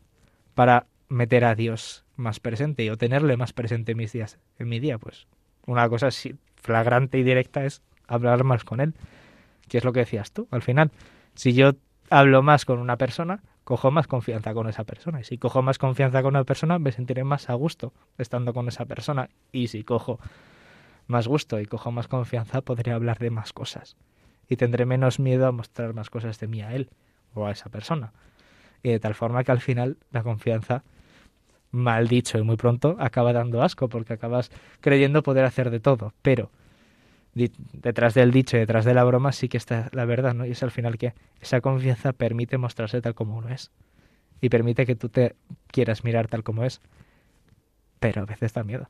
para 0.54 0.86
meter 1.10 1.46
a 1.46 1.56
Dios 1.56 2.01
más 2.22 2.40
presente 2.40 2.90
o 2.92 2.98
tenerle 2.98 3.36
más 3.38 3.54
presente 3.54 3.92
en 3.92 3.98
mis 3.98 4.14
días, 4.14 4.40
en 4.60 4.70
mi 4.70 4.80
día, 4.80 4.98
pues 4.98 5.28
una 5.66 5.88
cosa 5.90 6.08
así 6.08 6.36
flagrante 6.56 7.18
y 7.18 7.24
directa 7.24 7.66
es 7.66 7.82
hablar 8.08 8.44
más 8.44 8.64
con 8.64 8.80
él, 8.80 8.94
que 9.68 9.78
es 9.78 9.84
lo 9.84 9.94
que 9.94 10.02
decías 10.02 10.32
tú. 10.32 10.48
Al 10.52 10.62
final, 10.62 10.92
si 11.36 11.54
yo 11.54 11.74
hablo 12.10 12.42
más 12.44 12.66
con 12.66 12.80
una 12.80 12.98
persona, 12.98 13.42
cojo 13.64 13.92
más 13.92 14.08
confianza 14.08 14.54
con 14.54 14.68
esa 14.68 14.84
persona. 14.84 15.22
Y 15.22 15.24
si 15.24 15.38
cojo 15.38 15.62
más 15.62 15.78
confianza 15.78 16.22
con 16.22 16.36
una 16.36 16.44
persona, 16.44 16.80
me 16.80 16.92
sentiré 16.92 17.24
más 17.24 17.50
a 17.50 17.54
gusto 17.54 17.94
estando 18.18 18.54
con 18.54 18.68
esa 18.68 18.86
persona. 18.86 19.30
Y 19.52 19.68
si 19.68 19.84
cojo 19.84 20.20
más 21.08 21.28
gusto 21.28 21.60
y 21.60 21.66
cojo 21.66 21.92
más 21.92 22.08
confianza, 22.08 22.62
podré 22.62 22.92
hablar 22.92 23.20
de 23.20 23.30
más 23.30 23.54
cosas. 23.54 23.96
Y 24.48 24.58
tendré 24.58 24.86
menos 24.86 25.20
miedo 25.20 25.48
a 25.48 25.52
mostrar 25.52 25.94
más 25.94 26.10
cosas 26.10 26.40
de 26.40 26.48
mí 26.48 26.62
a 26.62 26.74
él 26.76 26.90
o 27.34 27.46
a 27.46 27.52
esa 27.52 27.70
persona. 27.70 28.12
Y 28.84 28.90
de 28.90 29.00
tal 29.00 29.16
forma 29.16 29.44
que 29.44 29.52
al 29.52 29.62
final 29.62 29.98
la 30.12 30.24
confianza 30.24 30.84
mal 31.72 32.08
dicho 32.08 32.38
y 32.38 32.44
muy 32.44 32.58
pronto 32.58 32.96
acaba 33.00 33.34
dando 33.34 33.62
asco 33.62 33.88
porque 33.90 34.14
acabas 34.14 34.52
creyendo 34.82 35.24
poder 35.24 35.46
hacer 35.46 35.70
de 35.70 35.80
todo, 35.80 36.14
pero 36.22 36.52
detrás 37.34 38.14
del 38.14 38.32
dicho 38.32 38.58
y 38.58 38.60
detrás 38.60 38.84
de 38.84 38.94
la 38.94 39.04
broma 39.04 39.32
sí 39.32 39.48
que 39.48 39.58
está 39.58 39.90
la 39.94 40.06
verdad, 40.06 40.34
¿no? 40.34 40.46
Y 40.46 40.52
es 40.52 40.64
al 40.64 40.72
final 40.72 40.98
que 40.98 41.14
esa 41.40 41.62
confianza 41.62 42.12
permite 42.12 42.58
mostrarse 42.58 43.02
tal 43.02 43.16
como 43.16 43.38
uno 43.38 43.50
es 43.50 43.72
y 44.42 44.50
permite 44.50 44.86
que 44.86 44.96
tú 44.96 45.08
te 45.08 45.36
quieras 45.68 46.04
mirar 46.04 46.28
tal 46.28 46.44
como 46.44 46.66
es, 46.66 46.82
pero 48.00 48.24
a 48.24 48.26
veces 48.26 48.54
da 48.54 48.64
miedo. 48.64 48.90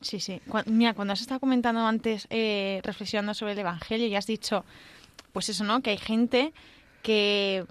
Sí, 0.00 0.20
sí. 0.20 0.40
Mira, 0.66 0.94
cuando 0.94 1.12
has 1.12 1.20
estado 1.20 1.40
comentando 1.40 1.86
antes, 1.86 2.26
eh, 2.30 2.80
reflexionando 2.82 3.34
sobre 3.34 3.52
el 3.52 3.58
Evangelio, 3.58 4.06
y 4.06 4.16
has 4.16 4.26
dicho, 4.26 4.64
pues 5.32 5.48
eso, 5.48 5.64
¿no? 5.64 5.80
Que 5.80 5.90
hay 5.90 5.98
gente 5.98 6.52
que 7.02 7.64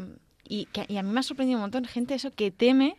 y, 0.47 0.65
que... 0.65 0.85
y 0.87 0.97
a 0.97 1.03
mí 1.03 1.11
me 1.11 1.19
ha 1.19 1.23
sorprendido 1.23 1.57
un 1.57 1.63
montón, 1.63 1.85
gente 1.85 2.13
eso 2.13 2.31
que 2.31 2.51
teme 2.51 2.97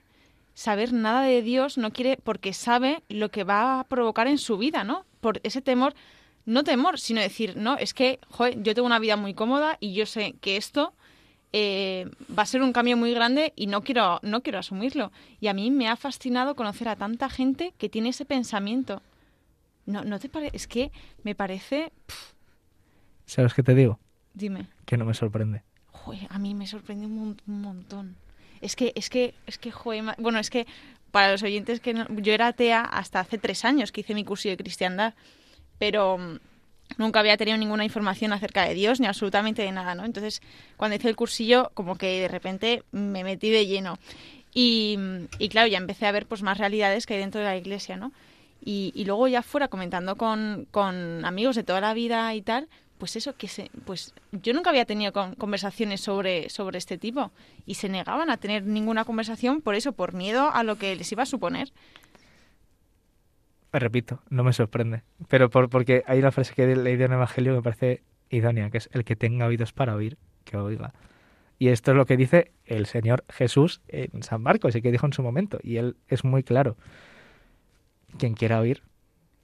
saber 0.54 0.92
nada 0.92 1.22
de 1.22 1.42
Dios, 1.42 1.78
no 1.78 1.92
quiere, 1.92 2.18
porque 2.22 2.52
sabe 2.52 3.02
lo 3.08 3.30
que 3.30 3.44
va 3.44 3.80
a 3.80 3.84
provocar 3.84 4.26
en 4.26 4.38
su 4.38 4.58
vida, 4.58 4.84
¿no? 4.84 5.04
Por 5.20 5.40
ese 5.42 5.62
temor, 5.62 5.94
no 6.44 6.64
temor, 6.64 6.98
sino 6.98 7.20
decir, 7.20 7.56
no, 7.56 7.76
es 7.76 7.94
que, 7.94 8.18
joder, 8.28 8.62
yo 8.62 8.74
tengo 8.74 8.86
una 8.86 8.98
vida 8.98 9.16
muy 9.16 9.34
cómoda 9.34 9.76
y 9.80 9.94
yo 9.94 10.06
sé 10.06 10.34
que 10.40 10.56
esto 10.56 10.94
eh, 11.52 12.10
va 12.36 12.42
a 12.42 12.46
ser 12.46 12.62
un 12.62 12.72
cambio 12.72 12.96
muy 12.96 13.12
grande 13.12 13.52
y 13.56 13.66
no 13.66 13.82
quiero, 13.82 14.20
no 14.22 14.42
quiero 14.42 14.58
asumirlo. 14.58 15.12
Y 15.40 15.48
a 15.48 15.54
mí 15.54 15.70
me 15.70 15.88
ha 15.88 15.96
fascinado 15.96 16.54
conocer 16.54 16.88
a 16.88 16.96
tanta 16.96 17.28
gente 17.28 17.74
que 17.78 17.88
tiene 17.88 18.10
ese 18.10 18.24
pensamiento. 18.24 19.02
No, 19.86 20.04
no 20.04 20.18
te 20.18 20.28
parece, 20.28 20.56
es 20.56 20.66
que 20.66 20.92
me 21.22 21.34
parece... 21.34 21.92
Pff. 22.06 22.32
¿Sabes 23.26 23.54
qué 23.54 23.62
te 23.62 23.74
digo? 23.74 23.98
Dime. 24.34 24.68
Que 24.86 24.96
no 24.96 25.04
me 25.04 25.14
sorprende. 25.14 25.62
Joder, 25.90 26.26
a 26.30 26.38
mí 26.38 26.54
me 26.54 26.66
sorprende 26.66 27.06
un, 27.06 27.36
un 27.46 27.60
montón. 27.60 28.16
Es 28.62 28.76
que, 28.76 28.92
es 28.94 29.10
que, 29.10 29.34
es 29.46 29.58
que, 29.58 29.70
joder, 29.70 30.14
bueno, 30.18 30.38
es 30.38 30.48
que 30.48 30.66
para 31.10 31.30
los 31.30 31.42
oyentes 31.42 31.80
que 31.80 31.94
no, 31.94 32.06
yo 32.08 32.32
era 32.32 32.48
atea 32.48 32.80
hasta 32.80 33.20
hace 33.20 33.38
tres 33.38 33.64
años 33.64 33.92
que 33.92 34.00
hice 34.00 34.14
mi 34.14 34.24
curso 34.24 34.48
de 34.48 34.56
cristiandad, 34.56 35.14
pero 35.78 36.16
mm, 36.16 36.38
nunca 36.96 37.20
había 37.20 37.36
tenido 37.36 37.58
ninguna 37.58 37.84
información 37.84 38.32
acerca 38.32 38.64
de 38.64 38.74
Dios 38.74 38.98
ni 38.98 39.06
absolutamente 39.06 39.62
de 39.62 39.72
nada, 39.72 39.94
¿no? 39.94 40.04
Entonces, 40.04 40.40
cuando 40.76 40.96
hice 40.96 41.08
el 41.08 41.16
cursillo, 41.16 41.70
como 41.74 41.96
que 41.96 42.20
de 42.20 42.28
repente 42.28 42.82
me 42.92 43.24
metí 43.24 43.50
de 43.50 43.66
lleno. 43.66 43.98
Y, 44.54 44.98
y 45.38 45.48
claro, 45.48 45.68
ya 45.68 45.78
empecé 45.78 46.06
a 46.06 46.12
ver 46.12 46.26
pues 46.26 46.42
más 46.42 46.58
realidades 46.58 47.06
que 47.06 47.14
hay 47.14 47.20
dentro 47.20 47.40
de 47.40 47.46
la 47.46 47.56
iglesia, 47.56 47.96
¿no? 47.96 48.12
Y, 48.64 48.92
y 48.94 49.04
luego 49.04 49.26
ya 49.28 49.42
fuera 49.42 49.68
comentando 49.68 50.16
con, 50.16 50.66
con 50.70 51.24
amigos 51.24 51.56
de 51.56 51.64
toda 51.64 51.80
la 51.80 51.94
vida 51.94 52.34
y 52.34 52.42
tal, 52.42 52.68
pues 53.02 53.16
eso, 53.16 53.34
que 53.36 53.48
se, 53.48 53.68
pues 53.84 54.14
yo 54.30 54.52
nunca 54.52 54.70
había 54.70 54.84
tenido 54.84 55.12
con, 55.12 55.34
conversaciones 55.34 56.00
sobre, 56.00 56.48
sobre 56.50 56.78
este 56.78 56.98
tipo 56.98 57.32
y 57.66 57.74
se 57.74 57.88
negaban 57.88 58.30
a 58.30 58.36
tener 58.36 58.64
ninguna 58.64 59.04
conversación 59.04 59.60
por 59.60 59.74
eso, 59.74 59.90
por 59.90 60.14
miedo 60.14 60.52
a 60.52 60.62
lo 60.62 60.76
que 60.76 60.94
les 60.94 61.10
iba 61.10 61.24
a 61.24 61.26
suponer. 61.26 61.72
Repito, 63.72 64.22
no 64.30 64.44
me 64.44 64.52
sorprende, 64.52 65.02
pero 65.26 65.50
por, 65.50 65.68
porque 65.68 66.04
hay 66.06 66.20
una 66.20 66.30
frase 66.30 66.54
que 66.54 66.62
he 66.62 66.76
leído 66.76 67.06
en 67.06 67.10
el 67.10 67.16
Evangelio 67.16 67.54
que 67.54 67.56
me 67.56 67.62
parece 67.64 68.02
idónea, 68.30 68.70
que 68.70 68.78
es 68.78 68.88
el 68.92 69.02
que 69.04 69.16
tenga 69.16 69.46
oídos 69.46 69.72
para 69.72 69.96
oír, 69.96 70.16
que 70.44 70.56
oiga. 70.56 70.94
Y 71.58 71.70
esto 71.70 71.90
es 71.90 71.96
lo 71.96 72.06
que 72.06 72.16
dice 72.16 72.52
el 72.66 72.86
Señor 72.86 73.24
Jesús 73.28 73.80
en 73.88 74.22
San 74.22 74.44
Marcos, 74.44 74.76
y 74.76 74.80
que 74.80 74.92
dijo 74.92 75.06
en 75.06 75.12
su 75.12 75.24
momento, 75.24 75.58
y 75.64 75.78
él 75.78 75.96
es 76.06 76.22
muy 76.22 76.44
claro. 76.44 76.76
Quien 78.16 78.34
quiera 78.34 78.60
oír 78.60 78.84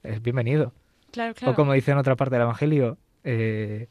es 0.05 0.23
bienvenido 0.23 0.73
Claro, 1.11 1.35
claro. 1.35 1.53
O 1.53 1.57
como 1.57 1.73
dice 1.73 1.90
en 1.90 1.99
otra 1.99 2.16
parte 2.16 2.35
del 2.35 2.42
Evangelio, 2.42 2.99
eh, 3.30 3.88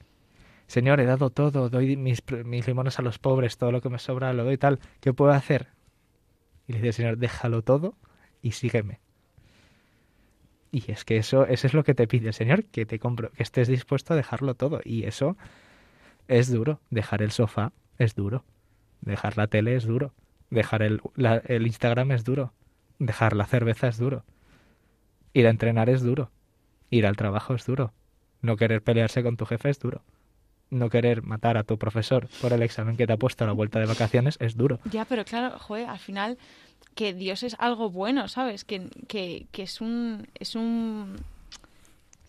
Señor, 0.65 0.99
he 0.99 1.05
dado 1.05 1.29
todo, 1.29 1.69
doy 1.69 1.95
mis, 1.95 2.23
limones 2.27 2.97
a 2.97 3.03
los 3.03 3.19
pobres, 3.19 3.57
todo 3.57 3.71
lo 3.71 3.81
que 3.81 3.89
me 3.89 3.99
sobra 3.99 4.33
lo 4.33 4.43
doy 4.43 4.57
tal, 4.57 4.79
¿qué 4.99 5.13
puedo 5.13 5.31
hacer? 5.31 5.67
Y 6.67 6.73
le 6.73 6.79
dice, 6.79 6.93
Señor, 6.93 7.17
déjalo 7.17 7.61
todo 7.61 7.95
y 8.41 8.53
sígueme. 8.53 8.99
Y 10.71 10.91
es 10.91 11.05
que 11.05 11.17
eso, 11.17 11.45
es 11.45 11.73
lo 11.73 11.83
que 11.83 11.93
te 11.93 12.07
pide 12.07 12.29
el 12.29 12.33
Señor, 12.33 12.65
que 12.65 12.85
te 12.87 12.97
compro, 12.97 13.31
que 13.31 13.43
estés 13.43 13.67
dispuesto 13.67 14.13
a 14.13 14.17
dejarlo 14.17 14.55
todo. 14.55 14.81
Y 14.83 15.03
eso 15.05 15.37
es 16.27 16.51
duro. 16.51 16.81
Dejar 16.89 17.21
el 17.21 17.31
sofá 17.31 17.71
es 17.97 18.15
duro. 18.15 18.43
Dejar 19.01 19.37
la 19.37 19.47
tele 19.47 19.75
es 19.75 19.85
duro. 19.85 20.13
Dejar 20.49 20.81
el, 20.81 21.01
el 21.45 21.67
Instagram 21.67 22.11
es 22.11 22.25
duro. 22.25 22.53
Dejar 22.99 23.35
la 23.35 23.45
cerveza 23.45 23.87
es 23.87 23.97
duro. 23.97 24.25
Ir 25.31 25.47
a 25.47 25.51
entrenar 25.51 25.89
es 25.89 26.01
duro. 26.01 26.31
Ir 26.89 27.05
al 27.07 27.15
trabajo 27.15 27.53
es 27.53 27.65
duro. 27.65 27.93
No 28.41 28.55
querer 28.57 28.81
pelearse 28.81 29.23
con 29.23 29.37
tu 29.37 29.45
jefe 29.45 29.69
es 29.69 29.79
duro. 29.79 30.01
No 30.69 30.89
querer 30.89 31.21
matar 31.23 31.57
a 31.57 31.63
tu 31.63 31.77
profesor 31.77 32.27
por 32.41 32.51
el 32.53 32.61
examen 32.61 32.97
que 32.97 33.07
te 33.07 33.13
ha 33.13 33.17
puesto 33.17 33.43
a 33.43 33.47
la 33.47 33.53
vuelta 33.53 33.79
de 33.79 33.85
vacaciones 33.85 34.37
es 34.41 34.57
duro. 34.57 34.79
Ya, 34.91 35.05
pero 35.05 35.23
claro, 35.25 35.57
joder, 35.59 35.87
al 35.87 35.99
final 35.99 36.37
que 36.93 37.13
Dios 37.13 37.43
es 37.43 37.55
algo 37.59 37.89
bueno, 37.89 38.27
¿sabes? 38.27 38.63
Que, 38.65 38.89
que, 39.07 39.47
que 39.51 39.63
es 39.63 39.81
un 39.81 40.27
es 40.35 40.55
un 40.55 41.15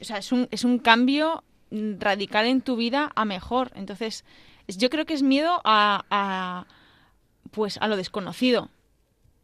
o 0.00 0.04
sea, 0.04 0.18
es 0.18 0.30
un 0.30 0.46
es 0.50 0.64
un 0.64 0.78
cambio 0.78 1.42
radical 1.70 2.46
en 2.46 2.60
tu 2.60 2.76
vida 2.76 3.10
a 3.14 3.24
mejor. 3.24 3.72
Entonces, 3.74 4.24
es- 4.66 4.78
yo 4.78 4.88
creo 4.90 5.04
que 5.04 5.14
es 5.14 5.22
miedo 5.22 5.60
a, 5.64 6.04
a 6.10 6.66
pues 7.50 7.76
a 7.78 7.88
lo 7.88 7.96
desconocido, 7.96 8.68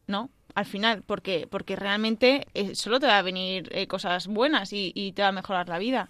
¿no? 0.07 0.31
Al 0.55 0.67
final, 0.67 1.03
porque 1.05 1.49
porque 1.51 1.75
realmente 1.75 2.47
eh, 2.55 2.75
solo 2.77 3.01
te 3.01 3.07
va 3.09 3.19
a 3.19 3.23
venir 3.23 3.69
eh, 3.73 3.89
cosas 3.89 4.29
buenas 4.29 4.73
y, 4.73 4.93
y 4.95 5.13
te 5.13 5.23
va 5.23 5.29
a 5.29 5.33
mejorar 5.33 5.69
la 5.69 5.79
vida. 5.79 6.09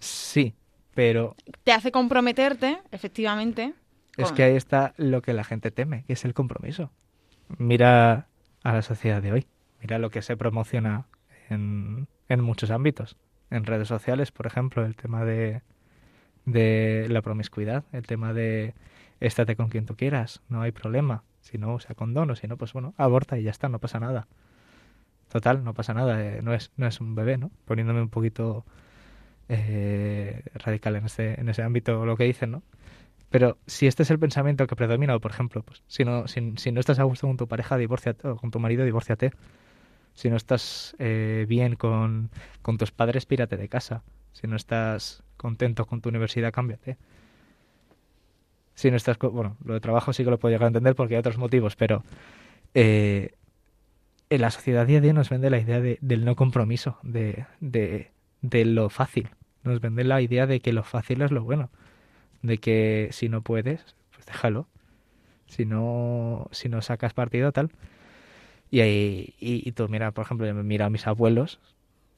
Sí, 0.00 0.54
pero 0.94 1.36
Te 1.64 1.72
hace 1.72 1.92
comprometerte, 1.92 2.78
efectivamente. 2.90 3.74
Es 4.16 4.28
con- 4.28 4.36
que 4.36 4.42
ahí 4.42 4.56
está 4.56 4.94
lo 4.96 5.22
que 5.22 5.32
la 5.32 5.44
gente 5.44 5.70
teme, 5.70 6.04
que 6.04 6.14
es 6.14 6.24
el 6.24 6.34
compromiso. 6.34 6.90
Mira 7.58 8.26
a 8.64 8.72
la 8.72 8.82
sociedad 8.82 9.22
de 9.22 9.32
hoy, 9.32 9.46
mira 9.80 9.98
lo 9.98 10.10
que 10.10 10.22
se 10.22 10.36
promociona 10.36 11.06
en, 11.48 12.08
en 12.28 12.40
muchos 12.40 12.70
ámbitos. 12.70 13.16
En 13.50 13.64
redes 13.64 13.88
sociales, 13.88 14.30
por 14.32 14.46
ejemplo, 14.46 14.84
el 14.84 14.94
tema 14.96 15.24
de, 15.24 15.62
de 16.44 17.06
la 17.08 17.22
promiscuidad, 17.22 17.84
el 17.92 18.06
tema 18.06 18.32
de 18.32 18.74
estate 19.20 19.56
con 19.56 19.68
quien 19.68 19.86
tú 19.86 19.96
quieras, 19.96 20.40
no 20.48 20.62
hay 20.62 20.72
problema. 20.72 21.24
Si 21.40 21.58
no, 21.58 21.74
usa 21.74 21.94
condón, 21.94 22.30
o 22.30 22.36
si 22.36 22.46
no, 22.46 22.56
pues 22.56 22.72
bueno, 22.72 22.94
aborta 22.96 23.38
y 23.38 23.42
ya 23.44 23.50
está, 23.50 23.68
no 23.68 23.78
pasa 23.78 23.98
nada. 24.00 24.28
Total, 25.30 25.62
no 25.64 25.74
pasa 25.74 25.94
nada, 25.94 26.20
eh, 26.24 26.40
no, 26.42 26.52
es, 26.54 26.72
no 26.76 26.86
es 26.86 27.00
un 27.00 27.14
bebé, 27.14 27.38
¿no? 27.38 27.50
Poniéndome 27.64 28.02
un 28.02 28.08
poquito 28.08 28.64
eh, 29.50 30.42
radical 30.54 30.94
en 30.96 31.06
ese, 31.06 31.62
ámbito 31.62 32.06
lo 32.06 32.16
que 32.16 32.24
dicen, 32.24 32.52
¿no? 32.52 32.62
Pero 33.30 33.58
si 33.66 33.86
este 33.86 34.04
es 34.04 34.10
el 34.10 34.18
pensamiento 34.18 34.66
que 34.66 34.76
predomina, 34.76 35.18
por 35.18 35.32
ejemplo, 35.32 35.62
pues 35.62 35.82
si 35.88 36.04
no, 36.04 36.26
si, 36.28 36.40
no 36.40 36.80
estás 36.80 36.98
a 37.00 37.04
gusto 37.04 37.26
con 37.26 37.36
tu 37.36 37.48
pareja, 37.48 37.76
divórciate, 37.76 38.26
o 38.28 38.36
con 38.36 38.50
tu 38.50 38.60
marido, 38.60 38.84
divórciate. 38.84 39.32
Si 40.14 40.30
no 40.30 40.36
estás 40.36 40.94
eh, 40.98 41.46
bien 41.48 41.76
con, 41.76 42.30
con 42.62 42.78
tus 42.78 42.92
padres, 42.92 43.26
pírate 43.26 43.56
de 43.56 43.68
casa. 43.68 44.02
Si 44.32 44.46
no 44.46 44.56
estás 44.56 45.22
contento 45.36 45.86
con 45.86 46.00
tu 46.00 46.08
universidad, 46.08 46.52
cámbiate. 46.52 46.96
Si 48.74 48.90
no 48.90 48.96
estás, 48.96 49.18
bueno, 49.18 49.56
lo 49.64 49.74
de 49.74 49.80
trabajo 49.80 50.12
sí 50.12 50.24
que 50.24 50.30
lo 50.30 50.38
puedo 50.38 50.52
llegar 50.52 50.64
a 50.64 50.68
entender 50.68 50.94
porque 50.94 51.14
hay 51.14 51.20
otros 51.20 51.38
motivos, 51.38 51.76
pero 51.76 52.02
eh, 52.74 53.34
en 54.30 54.40
la 54.40 54.50
sociedad 54.50 54.86
día 54.86 54.98
a 54.98 55.00
día 55.00 55.12
nos 55.12 55.28
vende 55.28 55.50
la 55.50 55.58
idea 55.58 55.80
de- 55.80 55.98
del 56.00 56.24
no 56.24 56.36
compromiso, 56.36 56.98
de, 57.02 57.46
de 57.60 58.64
lo 58.64 58.90
fácil. 58.90 59.30
Nos 59.62 59.80
vende 59.80 60.04
la 60.04 60.20
idea 60.22 60.46
de 60.46 60.60
que 60.60 60.72
lo 60.72 60.82
fácil 60.84 61.22
es 61.22 61.30
lo 61.30 61.42
bueno 61.44 61.70
de 62.42 62.58
que 62.58 63.08
si 63.12 63.28
no 63.28 63.42
puedes, 63.42 63.96
pues 64.14 64.26
déjalo. 64.26 64.68
Si 65.48 65.66
no, 65.66 66.48
si 66.52 66.68
no 66.68 66.82
sacas 66.82 67.14
partido, 67.14 67.52
tal. 67.52 67.70
Y, 68.70 68.80
ahí, 68.80 69.34
y, 69.40 69.72
tú, 69.72 69.88
mira, 69.88 70.12
por 70.12 70.24
ejemplo, 70.24 70.52
mira 70.54 70.86
a 70.86 70.90
mis 70.90 71.06
abuelos, 71.06 71.58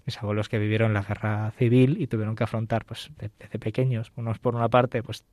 mis 0.06 0.18
abuelos 0.22 0.48
que 0.48 0.58
vivieron 0.58 0.94
la 0.94 1.02
guerra 1.02 1.52
civil 1.58 1.96
y 2.00 2.08
tuvieron 2.08 2.36
que 2.36 2.44
afrontar, 2.44 2.84
pues, 2.86 3.10
de- 3.18 3.30
desde 3.38 3.58
pequeños, 3.58 4.12
unos 4.16 4.38
por 4.38 4.54
una 4.56 4.68
parte, 4.68 5.02
pues, 5.02 5.24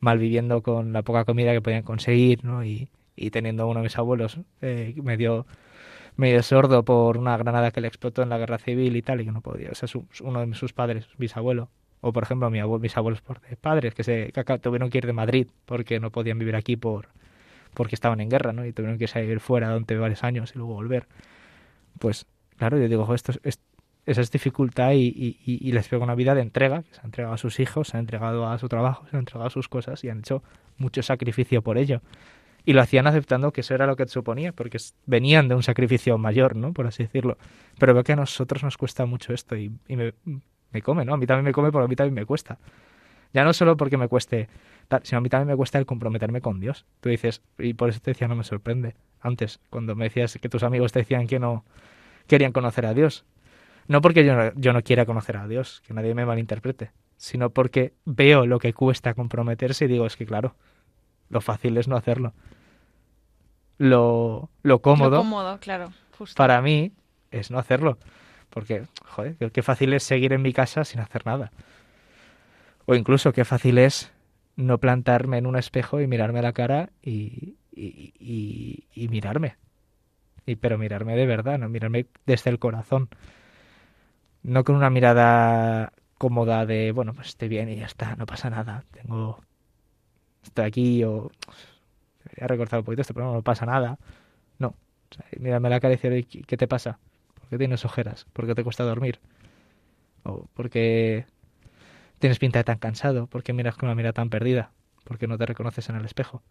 mal 0.00 0.18
viviendo 0.18 0.62
con 0.62 0.92
la 0.92 1.02
poca 1.02 1.24
comida 1.24 1.52
que 1.52 1.62
podían 1.62 1.82
conseguir, 1.82 2.44
¿no? 2.44 2.64
Y, 2.64 2.88
y 3.16 3.30
teniendo 3.30 3.66
uno 3.68 3.80
de 3.80 3.84
mis 3.84 3.98
abuelos 3.98 4.38
eh, 4.60 4.94
medio, 5.02 5.46
medio 6.16 6.42
sordo 6.42 6.84
por 6.84 7.18
una 7.18 7.36
granada 7.36 7.70
que 7.70 7.80
le 7.80 7.88
explotó 7.88 8.22
en 8.22 8.28
la 8.30 8.38
guerra 8.38 8.58
civil 8.58 8.96
y 8.96 9.02
tal, 9.02 9.20
y 9.20 9.24
que 9.26 9.32
no 9.32 9.40
podía, 9.42 9.70
o 9.70 9.74
sea, 9.74 9.88
uno 10.22 10.44
de 10.46 10.54
sus 10.54 10.72
padres, 10.72 11.08
bisabuelo, 11.18 11.68
o 12.00 12.12
por 12.12 12.22
ejemplo 12.24 12.50
mis 12.50 12.96
abuelos 12.96 13.20
por 13.22 13.40
padres 13.60 13.94
que 13.94 14.04
se 14.04 14.32
que 14.32 14.58
tuvieron 14.58 14.90
que 14.90 14.98
ir 14.98 15.06
de 15.06 15.12
Madrid 15.12 15.48
porque 15.64 15.98
no 16.00 16.10
podían 16.10 16.38
vivir 16.38 16.56
aquí 16.56 16.76
por 16.76 17.08
porque 17.74 17.94
estaban 17.94 18.20
en 18.20 18.30
guerra, 18.30 18.52
¿no? 18.52 18.64
Y 18.66 18.72
tuvieron 18.72 18.98
que 18.98 19.06
vivir 19.20 19.40
fuera 19.40 19.68
durante 19.68 19.96
varios 19.96 20.24
años 20.24 20.52
y 20.54 20.58
luego 20.58 20.74
volver. 20.74 21.06
Pues 21.98 22.26
claro, 22.56 22.78
yo 22.78 22.88
digo, 22.88 23.04
"Jo, 23.06 23.14
esto 23.14 23.32
es, 23.32 23.40
es- 23.44 23.60
esa 24.06 24.20
es 24.20 24.30
dificultad 24.30 24.92
y, 24.92 25.08
y- 25.44 25.72
les 25.72 25.88
pega 25.88 26.04
una 26.04 26.14
vida 26.14 26.34
de 26.36 26.40
entrega, 26.42 26.82
que 26.84 26.94
se 26.94 27.00
han 27.00 27.06
entregado 27.06 27.34
a 27.34 27.38
sus 27.38 27.58
hijos, 27.58 27.88
se 27.88 27.96
han 27.96 28.02
entregado 28.02 28.46
a 28.48 28.56
su 28.58 28.68
trabajo, 28.68 29.04
se 29.10 29.16
han 29.16 29.20
entregado 29.20 29.46
a 29.48 29.50
sus 29.50 29.68
cosas 29.68 30.04
y 30.04 30.08
han 30.10 30.20
hecho 30.20 30.42
mucho 30.78 31.02
sacrificio 31.02 31.60
por 31.62 31.76
ello. 31.76 32.02
Y 32.66 32.72
lo 32.72 32.82
hacían 32.82 33.06
aceptando 33.06 33.52
que 33.52 33.60
eso 33.60 33.74
era 33.74 33.86
lo 33.86 33.94
que 33.94 34.06
suponía, 34.08 34.52
porque 34.52 34.78
venían 35.06 35.46
de 35.46 35.54
un 35.54 35.62
sacrificio 35.62 36.18
mayor, 36.18 36.56
¿no? 36.56 36.72
Por 36.72 36.88
así 36.88 37.04
decirlo. 37.04 37.38
Pero 37.78 37.94
veo 37.94 38.02
que 38.02 38.12
a 38.12 38.16
nosotros 38.16 38.64
nos 38.64 38.76
cuesta 38.76 39.06
mucho 39.06 39.32
esto 39.32 39.56
y, 39.56 39.70
me, 39.88 40.12
me 40.72 40.82
come, 40.82 41.04
¿no? 41.04 41.14
A 41.14 41.16
mí 41.16 41.26
también 41.26 41.44
me 41.44 41.52
come 41.52 41.70
porque 41.70 41.84
a 41.84 41.88
mí 41.88 41.94
también 41.94 42.14
me 42.14 42.26
cuesta. 42.26 42.58
Ya 43.32 43.44
no 43.44 43.52
solo 43.52 43.76
porque 43.76 43.96
me 43.96 44.08
cueste, 44.08 44.48
sino 45.04 45.18
a 45.18 45.20
mí 45.20 45.28
también 45.28 45.46
me 45.46 45.56
cuesta 45.56 45.78
el 45.78 45.86
comprometerme 45.86 46.40
con 46.40 46.58
Dios. 46.58 46.86
Tú 47.00 47.08
dices, 47.08 47.40
y 47.56 47.74
por 47.74 47.88
eso 47.88 48.00
te 48.00 48.10
decía, 48.10 48.26
no 48.26 48.34
me 48.34 48.42
sorprende. 48.42 48.96
Antes, 49.20 49.60
cuando 49.70 49.94
me 49.94 50.06
decías 50.06 50.36
que 50.40 50.48
tus 50.48 50.64
amigos 50.64 50.90
te 50.90 50.98
decían 50.98 51.28
que 51.28 51.38
no 51.38 51.64
querían 52.26 52.50
conocer 52.50 52.84
a 52.84 52.94
Dios. 52.94 53.24
No 53.86 54.00
porque 54.00 54.24
yo 54.24 54.34
no, 54.34 54.52
yo 54.56 54.72
no 54.72 54.82
quiera 54.82 55.06
conocer 55.06 55.36
a 55.36 55.46
Dios, 55.46 55.82
que 55.86 55.94
nadie 55.94 56.14
me 56.14 56.26
malinterprete, 56.26 56.90
sino 57.16 57.50
porque 57.50 57.92
veo 58.04 58.44
lo 58.44 58.58
que 58.58 58.72
cuesta 58.72 59.14
comprometerse 59.14 59.84
y 59.84 59.88
digo, 59.88 60.06
es 60.06 60.16
que 60.16 60.26
claro, 60.26 60.56
lo 61.28 61.40
fácil 61.40 61.76
es 61.76 61.86
no 61.86 61.96
hacerlo. 61.96 62.34
Lo, 63.78 64.48
lo 64.62 64.80
cómodo 64.80 65.10
Lo 65.10 65.16
cómodo, 65.18 65.58
claro. 65.60 65.92
Justo. 66.18 66.36
para 66.36 66.60
mí 66.62 66.92
es 67.30 67.50
no 67.50 67.58
hacerlo. 67.58 67.98
Porque, 68.50 68.84
joder, 69.04 69.36
qué- 69.52 69.62
fácil 69.62 69.92
es 69.92 70.02
seguir 70.02 70.32
en 70.32 70.40
mi 70.42 70.52
casa 70.52 70.84
sin 70.84 71.00
hacer 71.00 71.26
nada. 71.26 71.52
O 72.86 72.94
incluso 72.94 73.32
qué 73.32 73.44
fácil 73.44 73.78
es 73.78 74.12
no 74.56 74.78
plantarme 74.78 75.36
en 75.38 75.46
un 75.46 75.56
espejo 75.56 76.00
y 76.00 76.06
mirarme 76.06 76.38
a 76.38 76.42
la 76.42 76.52
cara 76.52 76.88
y, 77.02 77.56
y, 77.74 78.14
y- 78.18 78.84
y 78.94 79.08
mirarme. 79.08 79.56
Y, 80.46 80.56
pero 80.56 80.78
mirarme 80.78 81.16
de 81.16 81.26
verdad, 81.26 81.58
no 81.58 81.68
mirarme 81.68 82.06
desde 82.24 82.48
el 82.50 82.58
corazón. 82.58 83.08
No 84.42 84.64
con 84.64 84.76
una 84.76 84.88
mirada 84.90 85.92
cómoda 86.18 86.64
de, 86.64 86.92
bueno, 86.92 87.12
pues 87.12 87.28
estoy 87.28 87.48
bien 87.48 87.68
y 87.68 87.76
ya 87.76 87.86
está, 87.86 88.14
no 88.16 88.24
pasa 88.26 88.48
nada. 88.48 88.84
Tengo. 88.92 89.40
Estoy 90.44 90.64
aquí 90.64 91.04
o. 91.04 91.30
Debería 92.26 92.48
recortar 92.48 92.80
un 92.80 92.84
poquito 92.84 93.02
esto, 93.02 93.14
pero 93.14 93.32
no, 93.32 93.42
pasa 93.42 93.66
nada. 93.66 93.98
No. 94.58 94.68
O 94.68 95.14
sea, 95.14 95.24
mírame 95.38 95.70
la 95.70 95.80
cara 95.80 95.94
y 95.94 95.96
decir, 95.96 96.12
"Oye, 96.12 96.24
¿qué 96.24 96.42
qué 96.42 96.56
te 96.56 96.68
pasa? 96.68 96.98
¿Por 97.34 97.48
qué 97.48 97.58
tienes 97.58 97.84
ojeras? 97.84 98.26
¿Por 98.32 98.46
qué 98.46 98.54
te 98.54 98.64
cuesta 98.64 98.84
dormir? 98.84 99.20
¿O 100.24 100.46
por 100.54 100.70
qué 100.70 101.26
tienes 102.18 102.38
pinta 102.38 102.58
de 102.58 102.64
tan 102.64 102.78
cansado? 102.78 103.26
¿Por 103.26 103.42
qué 103.42 103.52
miras 103.52 103.76
con 103.76 103.88
una 103.88 103.94
mirada 103.94 104.12
tan 104.14 104.30
perdida? 104.30 104.72
¿Por 105.04 105.18
qué 105.18 105.28
no 105.28 105.38
te 105.38 105.46
reconoces 105.46 105.88
en 105.88 105.96
el 105.96 106.04
espejo? 106.04 106.42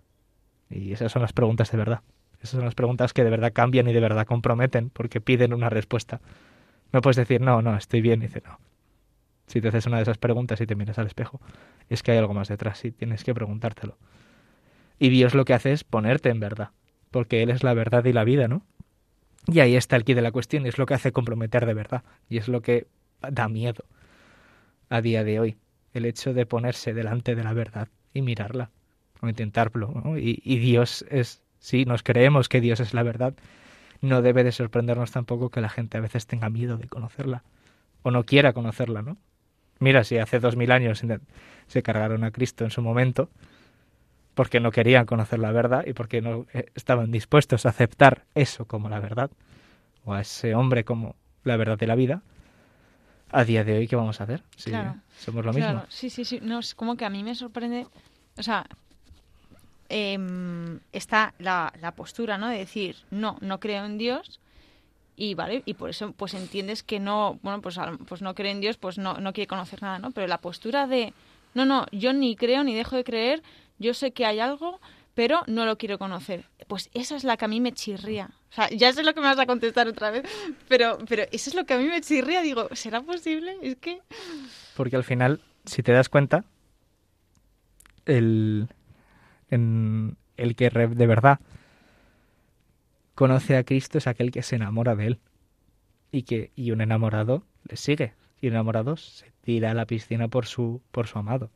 Y 0.70 0.94
esas 0.94 1.12
son 1.12 1.22
las 1.22 1.34
preguntas 1.34 1.72
de 1.72 1.78
verdad. 1.78 2.02
Esas 2.38 2.52
son 2.52 2.66
las 2.66 2.76
preguntas 2.76 3.14
que 3.14 3.24
de 3.24 3.30
verdad 3.30 3.52
cambian 3.54 3.88
y 3.90 3.94
de 3.94 4.00
verdad 4.00 4.26
comprometen 4.26 4.90
porque 4.90 5.22
piden 5.22 5.54
una 5.54 5.70
respuesta. 5.70 6.22
No 6.94 7.02
puedes 7.02 7.18
decir, 7.18 7.42
no, 7.42 7.62
no, 7.62 7.76
estoy 7.76 8.02
bien. 8.02 8.22
Y 8.22 8.28
dice, 8.28 8.42
no. 8.46 8.60
Si 9.48 9.62
te 9.62 9.68
haces 9.68 9.86
una 9.86 9.98
de 9.98 10.04
esas 10.04 10.18
preguntas 10.18 10.60
y 10.62 10.66
te 10.66 10.76
miras 10.76 10.98
al 10.98 11.08
espejo, 11.08 11.40
es 11.90 12.02
que 12.02 12.12
hay 12.12 12.18
algo 12.18 12.34
más 12.34 12.48
detrás 12.48 12.84
y 12.86 12.92
tienes 12.92 13.24
que 13.24 13.34
preguntártelo. 13.34 13.98
Y 15.00 15.10
Dios 15.10 15.34
lo 15.34 15.46
que 15.46 15.54
hace 15.54 15.72
es 15.72 15.84
ponerte 15.84 16.30
en 16.30 16.40
verdad, 16.40 16.70
porque 17.12 17.44
Él 17.44 17.50
es 17.50 17.64
la 17.64 17.74
verdad 17.74 18.06
y 18.06 18.14
la 18.14 18.24
vida, 18.24 18.48
¿no? 18.48 18.64
Y 19.48 19.60
ahí 19.60 19.76
está 19.76 19.96
el 19.96 20.04
quid 20.04 20.16
de 20.16 20.22
la 20.22 20.32
cuestión, 20.32 20.66
y 20.66 20.70
es 20.70 20.78
lo 20.78 20.86
que 20.86 20.94
hace 20.94 21.12
comprometer 21.12 21.66
de 21.66 21.74
verdad, 21.74 22.04
y 22.30 22.38
es 22.38 22.48
lo 22.48 22.62
que 22.62 22.88
da 23.22 23.48
miedo 23.48 23.86
a 24.90 25.02
día 25.02 25.24
de 25.24 25.40
hoy, 25.40 25.58
el 25.94 26.06
hecho 26.06 26.34
de 26.34 26.46
ponerse 26.46 26.94
delante 26.94 27.36
de 27.36 27.44
la 27.44 27.54
verdad 27.54 27.90
y 28.14 28.22
mirarla, 28.22 28.72
o 29.22 29.28
intentarlo, 29.28 30.02
¿no? 30.04 30.18
Y, 30.18 30.42
y 30.44 30.58
Dios 30.58 31.06
es, 31.10 31.44
si 31.60 31.86
nos 31.86 32.04
creemos 32.04 32.50
que 32.50 32.62
Dios 32.62 32.80
es 32.80 32.94
la 32.94 33.04
verdad, 33.04 33.36
no 34.02 34.22
debe 34.22 34.44
de 34.44 34.52
sorprendernos 34.52 35.12
tampoco 35.12 35.50
que 35.50 35.62
la 35.62 35.70
gente 35.70 35.98
a 35.98 36.02
veces 36.02 36.28
tenga 36.28 36.50
miedo 36.50 36.78
de 36.78 36.88
conocerla, 36.88 37.44
o 38.04 38.12
no 38.12 38.24
quiera 38.24 38.54
conocerla, 38.54 39.02
¿no? 39.02 39.18
Mira, 39.80 40.04
si 40.04 40.18
hace 40.18 40.40
dos 40.40 40.56
mil 40.56 40.72
años 40.72 41.04
se 41.68 41.84
cargaron 41.84 42.24
a 42.24 42.32
Cristo 42.32 42.64
en 42.64 42.72
su 42.72 42.82
momento, 42.82 43.30
porque 44.36 44.60
no 44.60 44.72
querían 44.72 45.06
conocer 45.06 45.40
la 45.40 45.52
verdad 45.52 45.84
y 45.88 45.94
porque 45.94 46.22
no 46.22 46.46
eh, 46.54 46.72
estaban 46.76 47.12
dispuestos 47.12 47.66
a 47.66 47.70
aceptar 47.70 48.26
eso 48.36 48.66
como 48.66 48.90
la 48.90 49.00
verdad, 49.00 49.32
o 50.04 50.14
a 50.14 50.22
ese 50.22 50.54
hombre 50.54 50.84
como 50.84 51.16
la 51.44 51.58
verdad 51.58 51.78
de 51.78 51.88
la 51.88 51.96
vida, 51.96 52.22
a 53.32 53.44
día 53.44 53.64
de 53.64 53.78
hoy, 53.78 53.88
¿qué 53.88 53.96
vamos 53.96 54.22
a 54.22 54.26
hacer? 54.26 54.44
Si 54.56 54.70
Claro. 54.70 54.96
somos 55.18 55.44
lo 55.46 55.52
mismo. 55.54 55.72
Claro, 55.72 55.88
sí, 55.90 56.10
sí, 56.10 56.24
sí. 56.26 56.40
No, 56.42 56.60
es 56.60 56.76
como 56.76 56.96
que 56.96 57.06
a 57.06 57.10
mí 57.10 57.24
me 57.24 57.34
sorprende. 57.36 57.88
O 58.38 58.44
sea, 58.44 58.66
em, 59.90 60.80
está 60.92 61.34
la, 61.40 61.72
la 61.82 61.92
postura, 61.94 62.38
¿no? 62.38 62.48
De 62.50 62.58
decir, 62.58 62.96
no, 63.12 63.38
no 63.42 63.60
creo 63.60 63.86
en 63.86 63.98
Dios. 63.98 64.40
Y 65.18 65.34
vale, 65.34 65.64
y 65.66 65.76
por 65.76 65.90
eso 65.90 66.12
pues 66.12 66.34
entiendes 66.34 66.84
que 66.84 67.00
no, 67.00 67.40
bueno, 67.42 67.62
pues, 67.62 67.78
pues 68.08 68.22
no 68.22 68.36
cree 68.36 68.52
en 68.52 68.60
Dios, 68.60 68.76
pues 68.78 68.98
no, 68.98 69.14
no 69.16 69.32
quiere 69.32 69.48
conocer 69.48 69.82
nada, 69.82 69.98
¿no? 69.98 70.12
Pero 70.12 70.28
la 70.28 70.40
postura 70.40 70.88
de, 70.88 71.14
no, 71.54 71.66
no, 71.66 71.86
yo 71.94 72.12
ni 72.12 72.36
creo 72.36 72.64
ni 72.66 72.74
dejo 72.76 72.98
de 72.98 73.06
creer, 73.06 73.42
yo 73.80 73.94
sé 73.94 74.12
que 74.12 74.26
hay 74.26 74.40
algo, 74.40 74.80
pero 75.14 75.42
no 75.48 75.66
lo 75.66 75.78
quiero 75.78 75.98
conocer. 75.98 76.46
Pues 76.68 76.90
esa 76.94 77.16
es 77.16 77.24
la 77.24 77.38
que 77.38 77.46
a 77.46 77.48
mí 77.48 77.62
me 77.62 77.72
chirría. 77.72 78.32
O 78.52 78.54
sea, 78.56 78.70
ya 78.70 78.92
sé 78.94 79.04
lo 79.04 79.14
que 79.14 79.22
me 79.22 79.28
vas 79.28 79.40
a 79.40 79.46
contestar 79.46 79.88
otra 79.88 80.12
vez, 80.12 80.24
pero, 80.68 80.98
pero 81.08 81.24
eso 81.32 81.50
es 81.50 81.56
lo 81.56 81.66
que 81.66 81.74
a 81.74 81.78
mí 81.78 81.86
me 81.86 82.02
chirría. 82.02 82.42
Digo, 82.42 82.68
¿será 82.74 83.02
posible? 83.02 83.58
Es 83.62 83.76
que... 83.78 84.02
Porque 84.76 84.96
al 84.96 85.04
final, 85.04 85.42
si 85.66 85.84
te 85.84 85.92
das 85.92 86.10
cuenta, 86.10 86.44
el, 88.06 88.68
en- 89.50 90.18
el 90.38 90.56
que 90.56 90.70
de 90.70 91.08
verdad 91.08 91.40
conoce 93.16 93.56
a 93.58 93.64
Cristo 93.64 93.98
es 93.98 94.08
aquel 94.08 94.32
que 94.32 94.44
se 94.44 94.56
enamora 94.58 94.96
de 94.96 95.08
él. 95.08 95.20
Y 96.12 96.24
que 96.24 96.52
y 96.56 96.72
un 96.72 96.82
enamorado 96.82 97.44
le 97.68 97.76
sigue. 97.78 98.14
Y 98.42 98.48
un 98.48 98.54
enamorado 98.54 98.96
se 98.98 99.32
tira 99.42 99.72
a 99.72 99.74
la 99.74 99.86
piscina 99.86 100.28
por 100.28 100.46
su, 100.46 100.82
por 100.92 101.08
su 101.08 101.20
amado. 101.20 101.50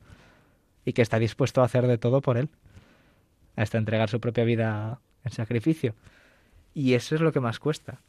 Y 0.90 0.94
que 0.94 1.04
está 1.04 1.20
dispuesto 1.20 1.62
a 1.62 1.66
hacer 1.66 1.86
de 1.86 2.00
todo 2.00 2.20
por 2.20 2.36
él. 2.36 2.50
Hasta 3.56 3.78
entregar 3.78 4.10
su 4.10 4.20
propia 4.20 4.44
vida 4.44 5.00
en 5.24 5.32
sacrificio. 5.32 5.94
Y 6.74 6.96
eso 6.96 7.14
es 7.14 7.22
lo 7.22 7.32
que 7.32 7.40
más 7.40 7.60
cuesta. 7.60 8.02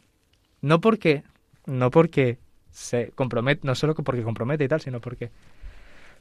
No 0.62 0.81
porque, 0.81 1.23
no 1.66 1.90
porque 1.90 2.38
se 2.71 3.11
compromete, 3.11 3.66
no 3.66 3.75
solo 3.75 3.95
porque 3.95 4.23
compromete 4.23 4.64
y 4.64 4.69
tal, 4.69 4.81
sino 4.81 4.99
porque 4.99 5.31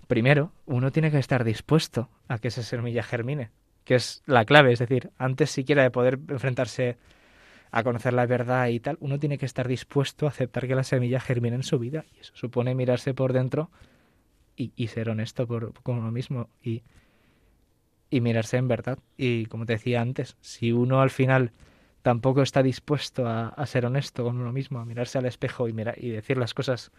primero 0.07 0.51
uno 0.65 0.91
tiene 0.91 1.11
que 1.11 1.19
estar 1.19 1.45
dispuesto 1.45 2.09
a 2.27 2.39
que 2.39 2.49
esa 2.49 2.61
semilla 2.61 3.03
germine, 3.03 3.51
que 3.85 3.95
es 3.95 4.21
la 4.25 4.43
clave, 4.43 4.73
es 4.73 4.79
decir, 4.79 5.11
antes 5.17 5.51
siquiera 5.51 5.83
de 5.83 5.91
poder 5.91 6.19
enfrentarse 6.27 6.97
a 7.71 7.83
conocer 7.83 8.11
la 8.11 8.25
verdad 8.25 8.67
y 8.67 8.81
tal, 8.81 8.97
uno 8.99 9.17
tiene 9.17 9.37
que 9.37 9.45
estar 9.45 9.65
dispuesto 9.65 10.25
a 10.25 10.29
aceptar 10.29 10.67
que 10.67 10.75
la 10.75 10.83
semilla 10.83 11.21
germine 11.21 11.55
en 11.55 11.63
su 11.63 11.79
vida 11.79 12.03
y 12.17 12.19
eso 12.19 12.33
supone 12.35 12.75
mirarse 12.75 13.13
por 13.13 13.31
dentro 13.31 13.71
y, 14.75 14.87
ser 14.87 15.09
honesto 15.09 15.47
por, 15.47 15.73
con 15.83 15.97
uno 15.97 16.11
mismo 16.11 16.49
y, 16.61 16.83
y 18.09 18.21
mirarse 18.21 18.57
en 18.57 18.67
verdad. 18.67 18.99
Y 19.17 19.45
como 19.45 19.65
te 19.65 19.73
decía 19.73 20.01
antes, 20.01 20.35
si 20.41 20.71
uno 20.71 21.01
al 21.01 21.09
final 21.09 21.51
tampoco 22.01 22.41
está 22.41 22.63
dispuesto 22.63 23.27
a, 23.27 23.49
a 23.49 23.65
ser 23.65 23.85
honesto 23.85 24.23
con 24.23 24.37
uno 24.39 24.51
mismo, 24.51 24.79
a 24.79 24.85
mirarse 24.85 25.17
al 25.17 25.25
espejo 25.25 25.67
y, 25.67 25.73
mira, 25.73 25.93
y 25.97 26.09
decir 26.09 26.37
las 26.37 26.53
cosas 26.53 26.91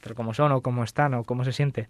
tal 0.00 0.14
como 0.14 0.34
son 0.34 0.52
o 0.52 0.62
como 0.62 0.84
están 0.84 1.14
o 1.14 1.24
cómo 1.24 1.44
se 1.44 1.52
siente 1.52 1.88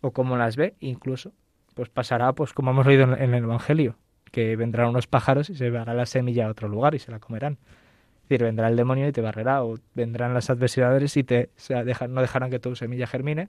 o 0.00 0.12
cómo 0.12 0.36
las 0.36 0.56
ve 0.56 0.74
incluso, 0.80 1.32
pues 1.74 1.88
pasará 1.90 2.32
pues 2.32 2.52
como 2.52 2.70
hemos 2.70 2.86
leído 2.86 3.04
en, 3.04 3.22
en 3.22 3.34
el 3.34 3.44
Evangelio, 3.44 3.96
que 4.32 4.56
vendrán 4.56 4.88
unos 4.88 5.06
pájaros 5.06 5.50
y 5.50 5.56
se 5.56 5.64
llevará 5.64 5.94
la 5.94 6.06
semilla 6.06 6.46
a 6.46 6.50
otro 6.50 6.68
lugar 6.68 6.94
y 6.94 6.98
se 6.98 7.10
la 7.10 7.20
comerán. 7.20 7.58
Es 8.24 8.28
decir, 8.30 8.44
vendrá 8.44 8.68
el 8.68 8.76
demonio 8.76 9.08
y 9.08 9.12
te 9.12 9.20
barrerá 9.20 9.64
o 9.64 9.78
vendrán 9.94 10.34
las 10.34 10.50
adversidades 10.50 11.16
y 11.16 11.24
te 11.24 11.50
o 11.56 11.60
sea, 11.60 11.84
deja- 11.84 12.08
no 12.08 12.20
dejarán 12.20 12.50
que 12.50 12.60
tu 12.60 12.76
semilla 12.76 13.06
germine 13.06 13.48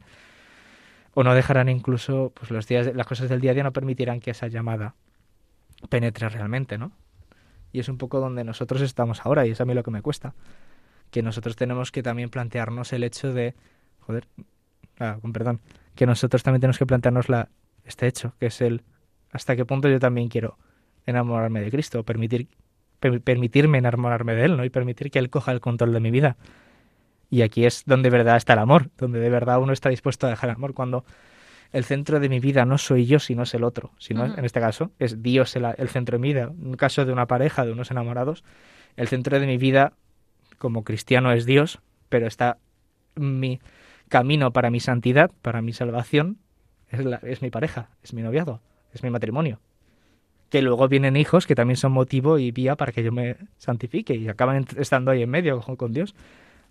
o 1.13 1.23
no 1.23 1.33
dejarán 1.35 1.69
incluso 1.69 2.31
pues 2.33 2.51
los 2.51 2.67
días 2.67 2.93
las 2.95 3.05
cosas 3.07 3.29
del 3.29 3.41
día 3.41 3.51
a 3.51 3.53
día 3.53 3.63
no 3.63 3.73
permitirán 3.73 4.19
que 4.19 4.31
esa 4.31 4.47
llamada 4.47 4.95
penetre 5.89 6.29
realmente, 6.29 6.77
¿no? 6.77 6.91
Y 7.73 7.79
es 7.79 7.89
un 7.89 7.97
poco 7.97 8.19
donde 8.19 8.43
nosotros 8.43 8.81
estamos 8.81 9.25
ahora, 9.25 9.45
y 9.47 9.51
es 9.51 9.61
a 9.61 9.65
mí 9.65 9.73
lo 9.73 9.83
que 9.83 9.91
me 9.91 10.01
cuesta. 10.01 10.33
Que 11.09 11.21
nosotros 11.23 11.55
tenemos 11.55 11.91
que 11.91 12.03
también 12.03 12.29
plantearnos 12.29 12.91
el 12.93 13.03
hecho 13.03 13.33
de. 13.33 13.55
Joder, 14.01 14.27
ah, 14.99 15.17
con 15.21 15.31
perdón. 15.33 15.61
Que 15.95 16.05
nosotros 16.05 16.43
también 16.43 16.61
tenemos 16.61 16.77
que 16.77 16.85
plantearnos 16.85 17.29
la, 17.29 17.49
este 17.85 18.07
hecho, 18.07 18.33
que 18.39 18.47
es 18.47 18.61
el. 18.61 18.83
Hasta 19.31 19.55
qué 19.55 19.65
punto 19.65 19.87
yo 19.87 19.99
también 19.99 20.27
quiero 20.27 20.57
enamorarme 21.05 21.61
de 21.61 21.71
Cristo, 21.71 22.03
permitir, 22.03 22.47
per- 22.99 23.21
permitirme 23.21 23.77
enamorarme 23.77 24.35
de 24.35 24.45
Él, 24.45 24.57
¿no? 24.57 24.65
Y 24.65 24.69
permitir 24.69 25.09
que 25.09 25.19
Él 25.19 25.29
coja 25.29 25.51
el 25.53 25.61
control 25.61 25.93
de 25.93 25.99
mi 26.01 26.11
vida. 26.11 26.35
Y 27.31 27.41
aquí 27.41 27.65
es 27.65 27.83
donde 27.85 28.09
de 28.11 28.17
verdad 28.17 28.35
está 28.37 28.53
el 28.53 28.59
amor, 28.59 28.89
donde 28.97 29.19
de 29.19 29.29
verdad 29.29 29.59
uno 29.59 29.73
está 29.73 29.89
dispuesto 29.89 30.27
a 30.27 30.29
dejar 30.29 30.49
el 30.51 30.55
amor. 30.57 30.73
Cuando 30.75 31.03
el 31.71 31.83
centro 31.85 32.19
de 32.19 32.27
mi 32.29 32.39
vida 32.39 32.65
no 32.65 32.77
soy 32.77 33.05
yo, 33.07 33.17
sino 33.19 33.43
es 33.43 33.53
el 33.53 33.63
otro. 33.63 33.91
Sino, 33.97 34.25
en 34.37 34.45
este 34.45 34.59
caso, 34.59 34.91
es 34.99 35.23
Dios 35.23 35.55
el, 35.55 35.65
el 35.77 35.89
centro 35.89 36.17
de 36.17 36.21
mi 36.21 36.27
vida. 36.33 36.51
En 36.59 36.67
un 36.67 36.73
caso 36.75 37.05
de 37.05 37.13
una 37.13 37.25
pareja, 37.27 37.65
de 37.65 37.71
unos 37.71 37.89
enamorados, 37.89 38.43
el 38.97 39.07
centro 39.07 39.39
de 39.39 39.47
mi 39.47 39.57
vida 39.57 39.93
como 40.57 40.83
cristiano 40.83 41.31
es 41.31 41.45
Dios, 41.45 41.79
pero 42.09 42.27
está 42.27 42.57
mi 43.15 43.59
camino 44.09 44.51
para 44.51 44.69
mi 44.69 44.79
santidad, 44.81 45.31
para 45.41 45.61
mi 45.61 45.71
salvación, 45.73 46.37
es, 46.89 47.03
la- 47.05 47.21
es 47.23 47.41
mi 47.41 47.49
pareja, 47.49 47.89
es 48.03 48.13
mi 48.13 48.21
noviazgo, 48.21 48.59
es 48.93 49.01
mi 49.03 49.09
matrimonio. 49.09 49.59
Que 50.49 50.61
luego 50.61 50.89
vienen 50.89 51.15
hijos 51.15 51.47
que 51.47 51.55
también 51.55 51.77
son 51.77 51.93
motivo 51.93 52.37
y 52.37 52.51
vía 52.51 52.75
para 52.75 52.91
que 52.91 53.03
yo 53.03 53.13
me 53.13 53.37
santifique 53.57 54.15
y 54.15 54.27
acaban 54.27 54.65
estando 54.77 55.11
ahí 55.11 55.23
en 55.23 55.29
medio 55.29 55.61
con, 55.61 55.77
con 55.77 55.93
Dios. 55.93 56.13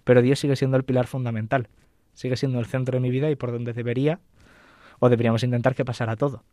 Pero 0.04 0.22
Dios 0.22 0.38
sigue 0.38 0.56
siendo 0.56 0.76
el 0.76 0.84
pilar 0.84 1.06
fundamental, 1.06 1.68
sigue 2.14 2.36
siendo 2.36 2.58
el 2.58 2.66
centro 2.66 2.96
de 2.96 3.00
mi 3.00 3.10
vida 3.10 3.30
y 3.30 3.36
por 3.36 3.52
donde 3.52 3.72
debería 3.72 4.20
o 4.98 5.08
deberíamos 5.08 5.42
intentar 5.42 5.74
que 5.74 5.84
pasara 5.84 6.16
todo. 6.16 6.44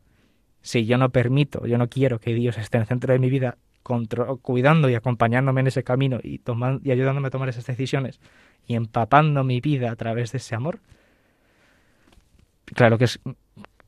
Si 0.61 0.85
yo 0.85 0.97
no 0.97 1.09
permito, 1.09 1.65
yo 1.65 1.77
no 1.77 1.89
quiero 1.89 2.19
que 2.19 2.33
Dios 2.33 2.57
esté 2.57 2.77
en 2.77 2.81
el 2.81 2.87
centro 2.87 3.13
de 3.13 3.19
mi 3.19 3.29
vida, 3.29 3.57
cuidando 4.41 4.89
y 4.89 4.95
acompañándome 4.95 5.61
en 5.61 5.67
ese 5.67 5.83
camino 5.83 6.19
y, 6.21 6.41
y 6.83 6.91
ayudándome 6.91 7.27
a 7.27 7.31
tomar 7.31 7.47
esas 7.47 7.65
decisiones 7.65 8.19
y 8.65 8.75
empapando 8.75 9.43
mi 9.43 9.61
vida 9.61 9.91
a 9.91 9.95
través 9.95 10.33
de 10.33 10.39
ese 10.39 10.55
amor, 10.55 10.79
claro 12.65 12.97
que 12.97 13.05
es 13.05 13.19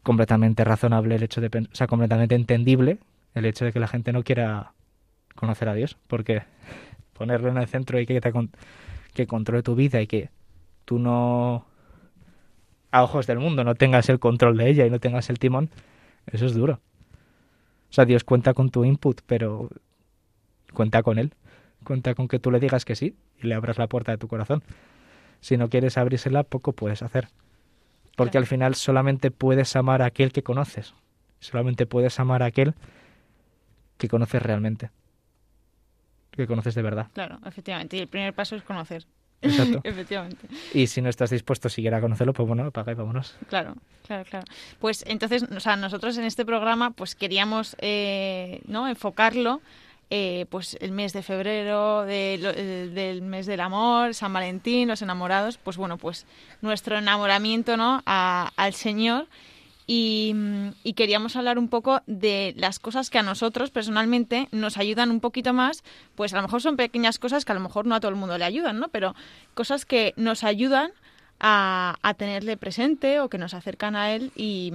completamente 0.04 0.64
razonable 0.64 1.16
el 1.16 1.24
hecho 1.24 1.42
de, 1.42 1.48
o 1.48 1.76
sea, 1.76 1.88
completamente 1.88 2.36
entendible 2.36 3.00
el 3.34 3.46
hecho 3.46 3.66
de 3.66 3.74
que 3.74 3.80
la 3.80 3.88
gente 3.88 4.14
no 4.14 4.24
quiera 4.24 4.74
conocer 5.36 5.70
a 5.70 5.74
Dios, 5.74 5.98
porque 6.08 6.44
ponerlo 7.14 7.50
en 7.50 7.58
el 7.58 7.68
centro 7.68 8.00
y 8.00 8.06
que 8.06 8.22
te 8.22 8.32
que 9.14 9.28
controle 9.28 9.64
tu 9.64 9.76
vida 9.76 10.02
y 10.02 10.08
que 10.08 10.30
tú 10.86 11.00
no 11.00 11.66
a 12.92 13.04
ojos 13.04 13.28
del 13.28 13.40
mundo 13.40 13.64
no 13.64 13.76
tengas 13.76 14.10
el 14.10 14.20
control 14.20 14.58
de 14.58 14.70
ella 14.70 14.86
y 14.86 14.90
no 14.90 15.00
tengas 15.00 15.30
el 15.30 15.38
timón, 15.38 15.70
eso 16.28 16.46
es 16.46 16.54
duro. 16.56 16.80
O 17.90 17.94
sea, 17.94 18.06
Dios 18.06 18.24
cuenta 18.24 18.54
con 18.54 18.70
tu 18.70 18.84
input, 18.86 19.22
pero 19.26 19.70
cuenta 20.74 21.04
con 21.04 21.18
él. 21.20 21.34
Cuenta 21.84 22.14
con 22.14 22.28
que 22.28 22.40
tú 22.40 22.52
le 22.52 22.60
digas 22.60 22.86
que 22.86 22.96
sí 22.96 23.16
y 23.42 23.48
le 23.48 23.56
abras 23.56 23.78
la 23.78 23.88
puerta 23.88 24.12
de 24.12 24.18
tu 24.18 24.28
corazón. 24.28 24.64
Si 25.40 25.56
no 25.58 25.70
quieres 25.70 25.98
abrírsela, 25.98 26.44
poco 26.44 26.74
puedes 26.74 27.02
hacer. 27.02 27.30
Porque 28.16 28.32
Claro. 28.32 28.44
al 28.44 28.48
final 28.48 28.76
solamente 28.76 29.32
puedes 29.32 29.76
amar 29.76 30.02
a 30.02 30.06
aquel 30.06 30.32
que 30.32 30.44
conoces. 30.44 30.94
Solamente 31.40 31.86
puedes 31.86 32.20
amar 32.20 32.44
a 32.44 32.48
aquel 32.48 32.74
que 33.98 34.10
conoces 34.10 34.42
realmente. 34.42 34.90
Que 36.40 36.48
conoces 36.48 36.74
de 36.74 36.82
verdad. 36.82 37.08
Claro, 37.14 37.38
efectivamente. 37.46 37.98
Y 37.98 38.00
el 38.00 38.08
primer 38.08 38.34
paso 38.34 38.56
es 38.56 38.64
conocer. 38.64 39.06
Exacto. 39.42 39.82
efectivamente. 39.84 40.48
Y 40.74 40.88
si 40.88 41.02
no 41.02 41.10
estás 41.10 41.32
dispuesto 41.32 41.68
siquiera 41.68 41.98
a 41.98 42.02
conocerlo, 42.02 42.32
pues 42.32 42.48
bueno, 42.48 42.64
apaga 42.64 42.94
y 42.94 42.96
vámonos. 42.96 43.36
Claro, 43.50 43.76
claro, 44.08 44.24
claro. 44.30 44.46
Pues 44.80 45.04
entonces, 45.06 45.44
o 45.44 45.60
sea, 45.60 45.76
nosotros 45.76 46.18
en 46.18 46.24
este 46.24 46.46
programa, 46.46 46.92
pues 46.92 47.16
queríamos, 47.16 47.76
eh, 47.80 48.62
¿no? 48.68 48.88
Enfocarlo, 48.88 49.60
eh, 50.10 50.46
pues 50.50 50.78
el 50.80 50.94
mes 50.94 51.12
de 51.12 51.24
febrero, 51.24 52.06
de 52.06 52.36
el- 52.36 52.94
del 52.96 53.22
mes 53.22 53.46
del 53.46 53.60
amor, 53.60 54.14
San 54.14 54.32
Valentín, 54.32 54.88
los 54.88 55.02
enamorados, 55.02 55.58
pues 55.58 55.76
bueno, 55.76 55.98
pues 55.98 56.26
nuestro 56.62 56.98
enamoramiento, 56.98 57.76
¿no? 57.76 58.02
A- 58.06 58.52
al 58.56 58.74
Señor. 58.74 59.28
Y, 59.92 60.34
mm, 60.36 60.68
y 60.84 60.94
queríamos 60.94 61.36
hablar 61.36 61.58
un 61.58 61.68
poco 61.68 62.04
de 62.06 62.54
las 62.58 62.78
cosas 62.78 63.10
que 63.10 63.18
a 63.18 63.24
nosotros 63.24 63.72
personalmente 63.72 64.48
nos 64.52 64.78
ayudan 64.78 65.10
un 65.10 65.20
poquito 65.20 65.52
más, 65.52 65.84
pues 66.14 66.32
a 66.34 66.36
lo 66.36 66.44
mejor 66.44 66.62
son 66.62 66.78
pequeñas 66.78 67.18
cosas 67.18 67.44
que 67.44 67.54
a 67.54 67.56
lo 67.56 67.62
mejor 67.62 67.88
no 67.88 67.96
a 67.96 68.00
todo 68.00 68.12
el 68.12 68.16
mundo 68.16 68.38
le 68.38 68.46
ayudan, 68.46 68.78
¿no? 68.80 68.90
Pero 68.90 69.16
cosas 69.56 69.86
que 69.86 70.14
nos 70.16 70.44
ayudan 70.44 70.92
a, 71.40 71.96
a 72.04 72.14
tenerle 72.14 72.56
presente 72.56 73.20
o 73.20 73.30
que 73.30 73.40
nos 73.40 73.56
acercan 73.56 73.96
a 73.96 74.12
él 74.14 74.32
y, 74.36 74.72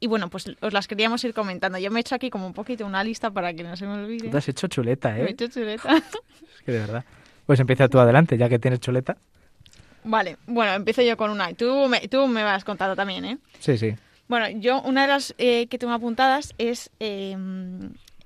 y 0.00 0.06
bueno, 0.06 0.30
pues 0.30 0.46
os 0.58 0.72
las 0.72 0.88
queríamos 0.88 1.22
ir 1.24 1.34
comentando. 1.34 1.76
Yo 1.76 1.90
me 1.90 1.98
he 1.98 2.00
hecho 2.00 2.14
aquí 2.14 2.30
como 2.30 2.46
un 2.46 2.54
poquito 2.54 2.86
una 2.86 3.04
lista 3.04 3.30
para 3.30 3.52
que 3.52 3.62
no 3.62 3.76
se 3.76 3.86
me 3.86 3.92
olvide. 3.92 4.30
Te 4.30 4.38
has 4.38 4.48
hecho 4.48 4.68
chuleta, 4.68 5.10
Me 5.10 5.20
he 5.20 5.24
¿eh? 5.24 5.30
hecho 5.32 5.48
chuleta. 5.48 5.96
Es 6.56 6.62
que 6.64 6.72
de 6.72 6.78
verdad. 6.78 7.04
Pues 7.44 7.60
empieza 7.60 7.88
tú 7.88 7.98
adelante, 7.98 8.38
ya 8.38 8.48
que 8.48 8.58
tienes 8.58 8.80
chuleta. 8.80 9.18
vale, 10.02 10.38
bueno, 10.46 10.72
empiezo 10.72 11.02
yo 11.02 11.14
con 11.18 11.28
una. 11.30 11.50
Y 11.50 11.54
tú 11.54 11.88
me, 11.90 12.08
tú 12.08 12.26
me 12.26 12.42
vas 12.42 12.64
contando 12.64 12.96
también, 12.96 13.26
¿eh? 13.26 13.38
Sí, 13.58 13.76
sí. 13.76 13.94
Bueno, 14.28 14.48
yo 14.60 14.80
una 14.82 15.02
de 15.02 15.08
las 15.08 15.34
eh, 15.38 15.66
que 15.66 15.78
tengo 15.78 15.92
apuntadas 15.92 16.54
es 16.58 16.90
eh, 17.00 17.36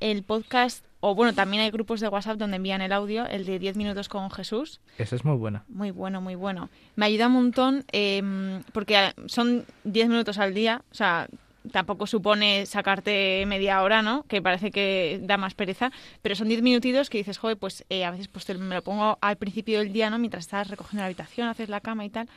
el 0.00 0.22
podcast, 0.22 0.84
o 1.00 1.14
bueno, 1.14 1.34
también 1.34 1.62
hay 1.62 1.70
grupos 1.70 2.00
de 2.00 2.08
WhatsApp 2.08 2.38
donde 2.38 2.56
envían 2.56 2.80
el 2.82 2.92
audio, 2.92 3.26
el 3.26 3.44
de 3.44 3.58
10 3.58 3.76
minutos 3.76 4.08
con 4.08 4.30
Jesús. 4.30 4.80
Eso 4.96 5.16
es 5.16 5.24
muy 5.24 5.36
buena. 5.36 5.64
Muy 5.68 5.90
bueno, 5.90 6.20
muy 6.20 6.34
bueno. 6.36 6.70
Me 6.96 7.06
ayuda 7.06 7.26
un 7.26 7.32
montón 7.34 7.84
eh, 7.92 8.60
porque 8.72 9.12
son 9.26 9.64
10 9.84 10.08
minutos 10.08 10.38
al 10.38 10.54
día, 10.54 10.82
o 10.90 10.94
sea, 10.94 11.28
tampoco 11.72 12.06
supone 12.06 12.64
sacarte 12.66 13.44
media 13.46 13.82
hora, 13.82 14.00
¿no? 14.00 14.22
Que 14.28 14.40
parece 14.40 14.70
que 14.70 15.20
da 15.22 15.36
más 15.36 15.54
pereza, 15.54 15.90
pero 16.22 16.34
son 16.36 16.48
10 16.48 16.62
minutitos 16.62 17.10
que 17.10 17.18
dices, 17.18 17.38
joder, 17.38 17.56
pues 17.56 17.84
eh, 17.90 18.04
a 18.04 18.10
veces 18.12 18.28
pues 18.28 18.44
te- 18.46 18.54
me 18.54 18.74
lo 18.76 18.82
pongo 18.82 19.18
al 19.20 19.36
principio 19.36 19.80
del 19.80 19.92
día, 19.92 20.10
¿no? 20.10 20.18
Mientras 20.18 20.44
estás 20.44 20.68
recogiendo 20.68 21.02
la 21.02 21.06
habitación, 21.06 21.48
haces 21.48 21.68
la 21.68 21.80
cama 21.80 22.04
y 22.04 22.10
tal. 22.10 22.28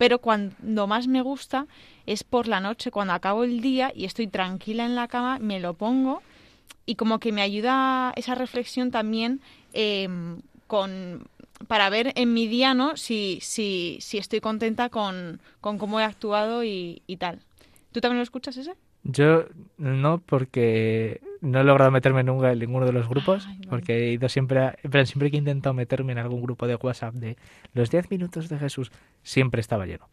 Pero 0.00 0.18
cuando 0.18 0.86
más 0.86 1.08
me 1.08 1.20
gusta 1.20 1.66
es 2.06 2.24
por 2.24 2.48
la 2.48 2.58
noche, 2.60 2.90
cuando 2.90 3.12
acabo 3.12 3.44
el 3.44 3.60
día 3.60 3.92
y 3.94 4.06
estoy 4.06 4.28
tranquila 4.28 4.86
en 4.86 4.94
la 4.94 5.08
cama, 5.08 5.38
me 5.38 5.60
lo 5.60 5.74
pongo 5.74 6.22
y 6.86 6.94
como 6.94 7.18
que 7.18 7.32
me 7.32 7.42
ayuda 7.42 8.14
esa 8.16 8.34
reflexión 8.34 8.90
también 8.90 9.40
eh, 9.74 10.08
con 10.66 11.24
para 11.68 11.90
ver 11.90 12.12
en 12.16 12.32
mi 12.32 12.46
día 12.46 12.72
¿no? 12.72 12.96
si, 12.96 13.40
si, 13.42 13.98
si 14.00 14.16
estoy 14.16 14.40
contenta 14.40 14.88
con, 14.88 15.38
con 15.60 15.76
cómo 15.76 16.00
he 16.00 16.04
actuado 16.04 16.64
y, 16.64 17.02
y 17.06 17.18
tal. 17.18 17.40
¿Tú 17.92 18.00
también 18.00 18.16
lo 18.16 18.22
escuchas 18.22 18.56
ese? 18.56 18.72
Yo 19.02 19.44
no, 19.76 20.16
porque 20.18 21.20
no 21.42 21.60
he 21.60 21.64
logrado 21.64 21.90
meterme 21.90 22.22
nunca 22.22 22.52
en 22.52 22.58
ninguno 22.58 22.86
de 22.86 22.92
los 22.92 23.06
grupos, 23.08 23.46
Ay, 23.46 23.60
porque 23.68 23.94
he 24.08 24.12
ido 24.12 24.28
siempre, 24.30 24.60
a- 24.60 24.76
pero 24.90 25.04
siempre 25.04 25.30
que 25.30 25.36
he 25.36 25.40
intentado 25.40 25.74
meterme 25.74 26.12
en 26.12 26.18
algún 26.18 26.40
grupo 26.42 26.66
de 26.66 26.76
WhatsApp 26.76 27.14
de 27.14 27.36
los 27.74 27.90
10 27.90 28.10
minutos 28.10 28.48
de 28.48 28.58
Jesús, 28.58 28.90
siempre 29.22 29.60
estaba 29.60 29.86
lleno. 29.86 30.08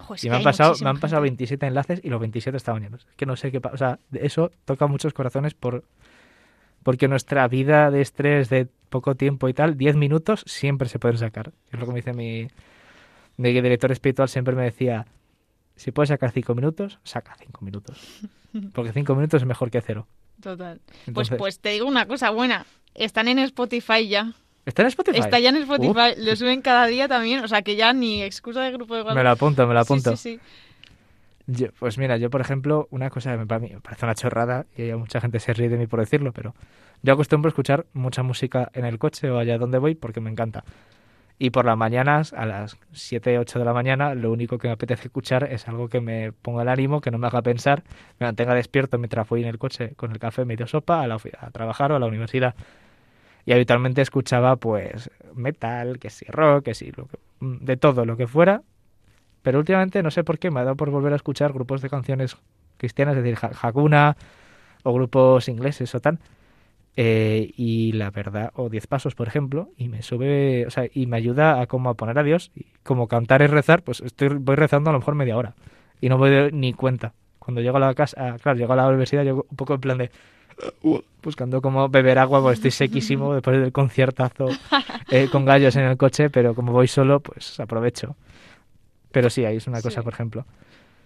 Ojo, 0.00 0.14
es 0.14 0.24
y 0.24 0.30
me 0.30 0.36
han 0.36 0.42
pasado, 0.42 0.74
me 0.82 0.88
han 0.88 0.98
pasado 0.98 1.22
gente. 1.22 1.38
27 1.42 1.66
enlaces 1.66 2.00
y 2.02 2.10
los 2.10 2.20
27 2.20 2.56
estaban 2.56 2.82
llenos. 2.82 3.06
Que 3.16 3.26
no 3.26 3.36
sé 3.36 3.50
qué 3.50 3.60
pasa. 3.60 3.74
O 3.74 3.78
sea, 3.78 3.98
eso 4.20 4.50
toca 4.64 4.86
muchos 4.86 5.12
corazones 5.12 5.54
por 5.54 5.84
porque 6.82 7.08
nuestra 7.08 7.48
vida 7.48 7.90
de 7.90 8.00
estrés 8.00 8.48
de 8.48 8.68
poco 8.90 9.16
tiempo 9.16 9.48
y 9.48 9.54
tal, 9.54 9.76
10 9.76 9.96
minutos 9.96 10.44
siempre 10.46 10.88
se 10.88 11.00
pueden 11.00 11.18
sacar. 11.18 11.52
Es 11.72 11.80
lo 11.80 11.86
que 11.86 11.92
me 11.92 11.96
dice 11.98 12.12
mi, 12.12 12.46
mi 13.36 13.52
director 13.52 13.90
espiritual, 13.90 14.28
siempre 14.28 14.54
me 14.54 14.62
decía, 14.62 15.04
si 15.74 15.90
puedes 15.90 16.10
sacar 16.10 16.30
5 16.30 16.54
minutos, 16.54 17.00
saca 17.02 17.34
5 17.40 17.64
minutos. 17.64 18.22
Porque 18.72 18.92
5 18.92 19.16
minutos 19.16 19.42
es 19.42 19.48
mejor 19.48 19.70
que 19.70 19.80
cero. 19.80 20.06
Total. 20.40 20.80
Pues, 21.12 21.30
pues 21.30 21.58
te 21.58 21.70
digo 21.70 21.86
una 21.86 22.06
cosa 22.06 22.30
buena. 22.30 22.66
Están 22.94 23.26
en 23.26 23.40
Spotify 23.40 24.06
ya. 24.08 24.34
¿Está 24.66 24.82
en 24.82 24.88
Spotify? 24.88 25.18
Está 25.20 25.38
ya 25.38 25.48
en 25.50 25.56
Spotify. 25.56 25.90
Uf, 25.90 26.18
Lo 26.18 26.36
suben 26.36 26.60
cada 26.60 26.86
día 26.86 27.08
también. 27.08 27.42
O 27.42 27.48
sea 27.48 27.62
que 27.62 27.76
ya 27.76 27.92
ni 27.94 28.22
excusa 28.22 28.60
de 28.62 28.72
grupo 28.72 28.94
de 28.96 29.00
WhatsApp. 29.02 29.16
me 29.16 29.22
lo 29.22 29.30
apunto, 29.30 29.66
me 29.66 29.74
Sí, 29.74 29.78
apunto. 29.80 30.16
Sí, 30.16 30.34
sí, 30.34 30.40
Yo- 31.46 31.68
pues 31.78 31.96
mira, 31.96 32.16
yo 32.16 32.28
por 32.28 32.40
ejemplo, 32.40 32.88
una 32.90 33.08
cosa 33.08 33.30
que 33.32 33.38
me- 33.38 33.46
para 33.46 33.60
mí 33.60 33.70
me 33.72 33.80
parece 33.80 34.04
una 34.04 34.14
chorrada 34.16 34.66
y 34.76 34.82
mucha 34.92 35.20
gente 35.20 35.38
se 35.38 35.52
ríe 35.54 35.68
de 35.68 35.76
mí 35.78 35.86
por 35.86 36.00
decirlo, 36.00 36.32
pero 36.32 36.54
yo 37.02 37.12
acostumbro 37.12 37.48
a 37.48 37.50
escuchar 37.50 37.86
mucha 37.92 38.24
música 38.24 38.68
en 38.74 38.84
el 38.84 38.98
coche 38.98 39.30
o 39.30 39.38
allá 39.38 39.56
donde 39.56 39.78
voy 39.78 39.94
porque 39.94 40.20
me 40.20 40.28
encanta. 40.30 40.64
Y 41.38 41.50
por 41.50 41.64
las 41.66 41.76
mañanas, 41.76 42.32
a 42.32 42.46
las 42.46 42.76
7, 42.92 43.38
8 43.38 43.58
de 43.58 43.64
la 43.66 43.74
mañana, 43.74 44.14
lo 44.14 44.32
único 44.32 44.56
que 44.58 44.68
me 44.68 44.72
apetece 44.72 45.04
escuchar 45.08 45.44
es 45.52 45.68
algo 45.68 45.88
que 45.88 46.00
me 46.00 46.32
ponga 46.32 46.62
el 46.62 46.68
ánimo, 46.68 47.00
que 47.02 47.10
no 47.12 47.18
me 47.18 47.26
haga 47.28 47.42
pensar, 47.42 47.84
me 48.18 48.26
mantenga 48.26 48.54
despierto 48.54 48.96
mientras 48.98 49.28
voy 49.28 49.42
en 49.42 49.48
el 49.48 49.58
coche 49.58 49.92
con 49.96 50.10
el 50.12 50.18
café 50.18 50.44
medio 50.46 50.66
sopa 50.66 51.02
a, 51.02 51.06
la 51.06 51.18
a 51.38 51.50
trabajar 51.50 51.92
o 51.92 51.96
a 51.96 51.98
la 52.00 52.06
universidad. 52.06 52.54
Y 53.46 53.52
habitualmente 53.52 54.02
escuchaba 54.02 54.56
pues 54.56 55.10
metal, 55.34 55.98
que 55.98 56.10
sí 56.10 56.26
rock, 56.28 56.64
que 56.64 56.92
lo 56.96 57.06
que- 57.06 57.18
de 57.40 57.76
todo 57.76 58.04
lo 58.04 58.16
que 58.16 58.26
fuera, 58.26 58.62
pero 59.42 59.58
últimamente 59.60 60.02
no 60.02 60.10
sé 60.10 60.24
por 60.24 60.38
qué 60.38 60.50
me 60.50 60.60
ha 60.60 60.64
dado 60.64 60.76
por 60.76 60.90
volver 60.90 61.12
a 61.12 61.16
escuchar 61.16 61.52
grupos 61.52 61.80
de 61.80 61.88
canciones 61.88 62.36
cristianas, 62.76 63.16
es 63.16 63.22
decir, 63.22 63.38
Ha- 63.40 63.68
Hakuna 63.68 64.16
o 64.82 64.92
grupos 64.92 65.48
ingleses 65.48 65.94
o 65.94 66.00
tal. 66.00 66.18
Eh, 66.96 67.52
y 67.56 67.92
la 67.92 68.10
verdad, 68.10 68.50
o 68.54 68.70
Diez 68.70 68.86
Pasos, 68.86 69.14
por 69.14 69.28
ejemplo, 69.28 69.70
y 69.76 69.88
me 69.88 70.02
sube, 70.02 70.66
o 70.66 70.70
sea, 70.70 70.86
y 70.92 71.06
me 71.06 71.18
ayuda 71.18 71.60
a 71.60 71.66
como 71.66 71.90
a 71.90 71.94
poner 71.94 72.18
a 72.18 72.22
Dios, 72.22 72.50
y 72.56 72.66
como 72.82 73.06
cantar 73.06 73.42
es 73.42 73.50
rezar, 73.50 73.82
pues 73.82 74.00
estoy 74.00 74.28
voy 74.30 74.56
rezando 74.56 74.90
a 74.90 74.92
lo 74.94 74.98
mejor 75.00 75.14
media 75.14 75.36
hora 75.36 75.54
y 76.00 76.08
no 76.08 76.18
me 76.18 76.30
doy 76.30 76.52
ni 76.52 76.72
cuenta. 76.72 77.12
Cuando 77.38 77.60
llego 77.60 77.76
a 77.76 77.80
la 77.80 77.94
casa, 77.94 78.16
ah, 78.34 78.36
claro, 78.42 78.58
llego 78.58 78.72
a 78.72 78.76
la 78.76 78.88
universidad, 78.88 79.24
llego 79.24 79.46
un 79.50 79.56
poco 79.56 79.74
en 79.74 79.80
plan 79.80 79.98
de 79.98 80.10
buscando 81.22 81.60
como 81.60 81.88
beber 81.88 82.18
agua, 82.18 82.40
porque 82.40 82.54
estoy 82.54 82.70
sequísimo 82.70 83.34
después 83.34 83.60
del 83.60 83.72
conciertazo 83.72 84.48
eh, 85.10 85.28
con 85.30 85.44
gallos 85.44 85.74
en 85.76 85.84
el 85.84 85.96
coche, 85.96 86.30
pero 86.30 86.54
como 86.54 86.72
voy 86.72 86.88
solo, 86.88 87.20
pues 87.20 87.58
aprovecho. 87.60 88.16
Pero 89.12 89.30
sí, 89.30 89.44
ahí 89.44 89.56
es 89.56 89.66
una 89.66 89.80
cosa, 89.82 90.00
Sí. 90.00 90.04
por 90.04 90.12
ejemplo. 90.12 90.44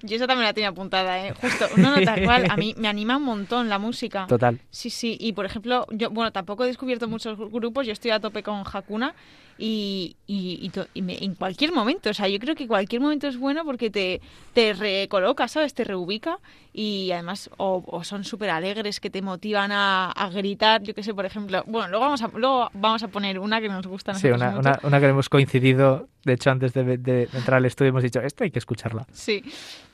Yo 0.02 0.16
esa 0.16 0.26
también 0.26 0.46
la 0.46 0.54
tenía 0.54 0.70
apuntada, 0.70 1.26
¿eh? 1.26 1.34
Justo. 1.34 1.66
No, 1.76 1.94
no, 1.94 2.02
tal 2.02 2.24
cual. 2.24 2.46
A 2.50 2.56
mí 2.56 2.74
me 2.78 2.88
anima 2.88 3.18
un 3.18 3.24
montón 3.24 3.68
la 3.68 3.78
música. 3.78 4.26
Total. 4.26 4.58
Sí, 4.70 4.88
sí, 4.88 5.16
y 5.20 5.34
por 5.34 5.44
ejemplo, 5.44 5.86
yo, 5.90 6.08
bueno, 6.10 6.32
tampoco 6.32 6.64
he 6.64 6.66
descubierto 6.68 7.06
muchos 7.06 7.38
gru- 7.38 7.50
grupos, 7.52 7.86
yo 7.86 7.92
estoy 7.92 8.10
a 8.10 8.18
tope 8.18 8.42
con 8.42 8.62
Hakuna 8.72 9.14
y, 9.62 10.16
y, 10.26 10.58
y 10.62 10.70
to- 10.70 10.86
y 10.94 11.02
me- 11.02 11.22
en 11.22 11.34
cualquier 11.34 11.72
momento, 11.72 12.08
o 12.08 12.14
sea, 12.14 12.26
yo 12.28 12.38
creo 12.38 12.54
que 12.54 12.66
cualquier 12.66 13.02
momento 13.02 13.28
es 13.28 13.36
bueno 13.36 13.62
porque 13.64 13.90
te, 13.90 14.22
te 14.54 14.72
recoloca, 14.72 15.46
¿sabes? 15.48 15.74
Te 15.74 15.84
reubica 15.84 16.38
y 16.72 17.10
además 17.12 17.50
o, 17.58 17.84
o 17.86 18.02
son 18.02 18.24
súper 18.24 18.48
alegres 18.50 19.00
que 19.00 19.10
te 19.10 19.20
motivan 19.20 19.70
a, 19.70 20.10
a 20.12 20.30
gritar, 20.30 20.82
yo 20.82 20.94
qué 20.94 21.02
sé, 21.02 21.12
por 21.12 21.26
ejemplo, 21.26 21.62
bueno, 21.66 21.88
luego 21.88 22.06
vamos 22.06 22.22
a, 22.22 22.28
luego 22.28 22.70
vamos 22.72 23.02
a 23.02 23.08
poner 23.08 23.38
una 23.38 23.60
que 23.60 23.68
nos 23.68 23.86
gusta 23.86 24.14
Sí, 24.14 24.28
una, 24.28 24.46
mucho. 24.52 24.60
una, 24.60 24.78
una 24.82 24.98
que 25.00 25.06
hemos 25.06 25.28
coincidido, 25.28 26.08
de 26.24 26.32
hecho, 26.32 26.50
antes 26.50 26.72
de, 26.72 26.96
de 26.96 27.22
entrar 27.34 27.58
al 27.58 27.66
estudio 27.66 27.90
hemos 27.90 28.02
dicho, 28.02 28.20
esta 28.22 28.44
hay 28.44 28.50
que 28.50 28.58
escucharla. 28.60 29.06
Sí, 29.12 29.42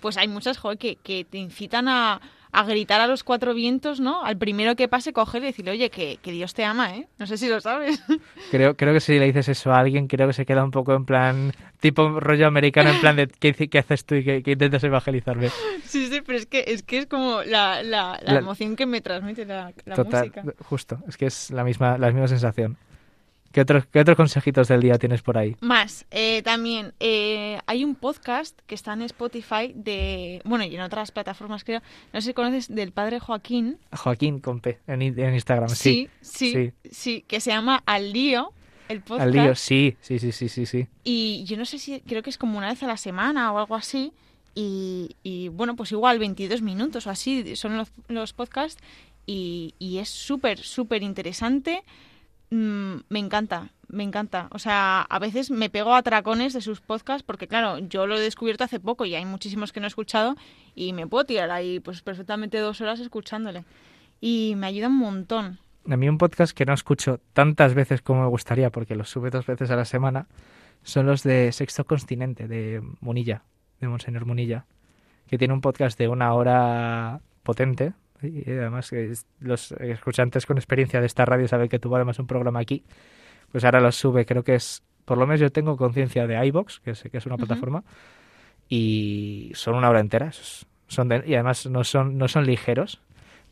pues 0.00 0.16
hay 0.16 0.28
muchas 0.28 0.58
joder, 0.58 0.78
que, 0.78 0.94
que 0.96 1.24
te 1.24 1.38
incitan 1.38 1.88
a, 1.88 2.20
a 2.59 2.64
gritar 2.64 3.02
a 3.02 3.07
los 3.07 3.22
cuatro 3.22 3.52
vientos, 3.52 4.00
¿no? 4.00 4.24
Al 4.24 4.38
primero 4.38 4.76
que 4.76 4.88
pase, 4.88 5.12
coger 5.12 5.42
y 5.42 5.46
decirle, 5.46 5.72
oye, 5.72 5.90
que, 5.90 6.18
que 6.22 6.32
Dios 6.32 6.54
te 6.54 6.64
ama, 6.64 6.96
¿eh? 6.96 7.07
No 7.18 7.26
sé 7.26 7.36
si 7.36 7.48
lo 7.48 7.61
sabes. 7.61 8.00
Creo, 8.50 8.76
creo 8.76 8.94
que 8.94 9.00
si 9.00 9.18
le 9.18 9.26
dices 9.26 9.48
eso 9.48 9.72
a 9.72 9.78
alguien, 9.80 10.07
creo 10.09 10.26
que 10.28 10.32
se 10.32 10.46
queda 10.46 10.64
un 10.64 10.70
poco 10.70 10.94
en 10.94 11.04
plan, 11.04 11.52
tipo 11.80 12.18
rollo 12.20 12.46
americano, 12.46 12.90
en 12.90 13.00
plan 13.00 13.16
de, 13.16 13.26
¿qué, 13.26 13.78
haces 13.78 14.04
tú 14.07 14.14
y 14.14 14.24
qué, 14.24 14.42
qué 14.42 14.52
intentas 14.52 14.82
evangelizarme? 14.84 15.50
Sí, 15.84 16.07
sí, 16.07 16.20
pero 16.24 16.38
es 16.38 16.46
que 16.46 16.64
es, 16.66 16.82
que 16.82 16.98
es 16.98 17.07
como 17.07 17.42
la, 17.42 17.82
la, 17.82 18.18
la 18.22 18.32
La- 18.34 18.38
emoción 18.40 18.74
que 18.76 18.86
me 18.86 19.00
transmite 19.00 19.44
la, 19.44 19.72
la 19.84 19.94
Total, 19.94 20.26
música. 20.26 20.44
justo, 20.64 20.98
es 21.09 21.16
que 21.16 21.26
es 21.26 21.50
la 21.50 21.62
misma, 21.64 21.98
la 21.98 22.11
misma 22.11 22.28
sensación. 22.28 22.76
¿Qué 23.57 23.62
otros, 23.62 23.86
¿Qué 23.86 24.00
otros 24.00 24.18
consejitos 24.18 24.68
del 24.68 24.82
día 24.82 24.98
tienes 24.98 25.22
por 25.22 25.38
ahí? 25.38 25.57
Más, 25.62 26.04
eh, 26.11 26.42
también 26.42 26.92
eh, 27.00 27.59
hay 27.64 27.84
un 27.84 27.94
podcast 27.94 28.54
que 28.66 28.74
está 28.74 28.92
en 28.92 29.00
Spotify 29.00 29.72
de, 29.74 30.42
bueno, 30.44 30.64
y 30.64 30.74
en 30.74 30.82
otras 30.82 31.11
plataformas 31.11 31.64
creo, 31.64 31.80
no 32.12 32.20
sé 32.20 32.26
si 32.28 32.34
conoces, 32.34 32.68
del 32.68 32.92
padre 32.92 33.18
Joaquín. 33.18 33.78
Joaquín 33.92 34.40
con 34.40 34.61
P, 34.61 34.78
en, 34.86 35.00
in- 35.00 35.18
en 35.18 35.32
Instagram, 35.32 35.70
sí. 35.70 36.11
sí, 36.20 36.52
sí, 36.52 36.72
sí, 36.90 37.24
que 37.26 37.40
se 37.40 37.48
llama 37.48 37.82
Al 37.86 38.12
Lío, 38.12 38.52
el 38.90 39.00
podcast. 39.00 39.22
Al 39.22 39.32
lío, 39.32 39.54
sí, 39.54 39.96
sí, 40.02 40.18
sí, 40.18 40.32
sí, 40.32 40.50
sí, 40.50 40.66
sí. 40.66 40.86
Y 41.02 41.44
yo 41.44 41.57
no 41.57 41.64
sé 41.64 41.78
si, 41.78 42.00
creo 42.02 42.22
que 42.22 42.28
es 42.28 42.36
como 42.36 42.59
una 42.59 42.68
vez 42.68 42.82
a 42.82 42.86
la 42.86 42.98
semana 42.98 43.52
o 43.54 43.59
algo 43.59 43.74
así. 43.74 44.12
Y, 44.54 45.16
y, 45.22 45.48
bueno, 45.48 45.76
pues 45.76 45.92
igual 45.92 46.18
22 46.18 46.61
minutos 46.61 47.07
o 47.07 47.11
así 47.11 47.57
son 47.57 47.78
los, 47.78 47.88
los 48.09 48.34
podcasts. 48.34 48.82
Y, 49.24 49.74
y 49.78 49.96
es 49.96 50.11
súper, 50.11 50.59
súper 50.59 51.02
interesante. 51.02 51.82
Mm, 52.51 52.97
me 53.09 53.18
encanta, 53.18 53.70
me 53.88 54.05
encanta. 54.05 54.49
O 54.53 54.59
sea, 54.59 55.03
a 55.03 55.18
veces 55.18 55.51
me 55.51 55.70
pego 55.70 55.94
a 55.94 56.03
tracones 56.03 56.53
de 56.53 56.61
sus 56.61 56.80
podcasts 56.80 57.22
porque, 57.22 57.49
claro, 57.49 57.78
yo 57.78 58.07
lo 58.07 58.16
he 58.16 58.20
descubierto 58.20 58.64
hace 58.64 58.80
poco 58.80 59.05
y 59.05 59.14
hay 59.14 59.24
muchísimos 59.24 59.72
que 59.72 59.80
no 59.80 59.86
he 59.86 59.88
escuchado. 59.88 60.36
Y 60.74 60.92
me 60.92 61.07
puedo 61.07 61.24
tirar 61.24 61.51
ahí 61.51 61.80
pues 61.80 62.03
perfectamente 62.03 62.59
dos 62.59 62.80
horas 62.80 63.01
escuchándole. 63.01 63.64
Y 64.20 64.55
me 64.57 64.66
ayuda 64.66 64.88
un 64.88 64.99
montón. 64.99 65.59
A 65.88 65.97
mí 65.97 66.09
un 66.09 66.18
podcast 66.18 66.57
que 66.57 66.64
no 66.64 66.74
escucho 66.74 67.20
tantas 67.32 67.74
veces 67.74 68.03
como 68.03 68.22
me 68.22 68.28
gustaría, 68.28 68.70
porque 68.70 68.97
los 68.97 69.09
sube 69.09 69.30
dos 69.30 69.47
veces 69.47 69.70
a 69.70 69.76
la 69.76 69.84
semana, 69.84 70.26
son 70.82 71.07
los 71.07 71.22
de 71.22 71.53
Sexto 71.53 71.84
Continente, 71.84 72.49
de 72.49 72.82
Munilla, 73.01 73.42
de 73.80 73.88
Monseñor 73.88 74.26
Munilla, 74.26 74.66
que 75.28 75.38
tiene 75.38 75.55
un 75.55 75.61
podcast 75.61 75.99
de 75.99 76.09
una 76.09 76.34
hora 76.34 77.20
potente. 77.42 77.92
Y 78.22 78.50
además, 78.50 78.92
es- 78.92 79.26
los 79.40 79.72
escuchantes 79.72 80.46
con 80.46 80.56
experiencia 80.58 81.00
de 81.00 81.06
esta 81.06 81.24
radio 81.24 81.46
saben 81.48 81.68
que 81.68 81.78
tuvo 81.78 81.96
además 81.96 82.18
un 82.18 82.26
programa 82.26 82.60
aquí. 82.60 82.84
Pues 83.52 83.64
ahora 83.64 83.80
los 83.80 83.96
sube, 83.96 84.26
creo 84.26 84.42
que 84.42 84.54
es, 84.54 84.82
por 85.04 85.18
lo 85.18 85.26
menos 85.26 85.40
yo 85.40 85.50
tengo 85.50 85.76
conciencia 85.76 86.26
de 86.26 86.46
iBox, 86.46 86.80
que 86.80 86.94
sé 86.94 87.10
que 87.10 87.18
es 87.18 87.26
una 87.26 87.36
plataforma, 87.36 87.84
y 88.68 89.52
son 89.54 89.74
una 89.74 89.88
hora 89.90 90.00
entera. 90.00 90.30
Son 90.88 91.08
de- 91.08 91.22
y 91.26 91.34
además 91.34 91.66
no 91.66 91.84
son, 91.84 92.18
no 92.18 92.28
son 92.28 92.46
ligeros, 92.46 93.00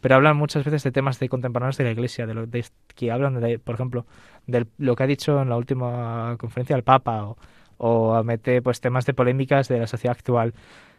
pero 0.00 0.16
hablan 0.16 0.36
muchas 0.36 0.64
veces 0.64 0.82
de 0.82 0.92
temas 0.92 1.18
de 1.18 1.28
contemporáneos 1.28 1.76
de 1.78 1.84
la 1.84 1.90
Iglesia, 1.90 2.26
de 2.26 2.34
lo 2.34 2.46
de, 2.46 2.64
que 2.94 3.10
hablan, 3.10 3.40
de, 3.40 3.58
por 3.58 3.74
ejemplo, 3.74 4.06
de 4.46 4.66
lo 4.78 4.96
que 4.96 5.02
ha 5.02 5.06
dicho 5.06 5.40
en 5.40 5.48
la 5.48 5.56
última 5.56 6.36
conferencia 6.38 6.76
el 6.76 6.82
Papa, 6.82 7.24
o, 7.24 7.36
o 7.78 8.22
mete 8.22 8.62
pues 8.62 8.80
temas 8.80 9.06
de 9.06 9.14
polémicas 9.14 9.68
de 9.68 9.78
la 9.80 9.86
sociedad 9.86 10.16
actual. 10.16 10.54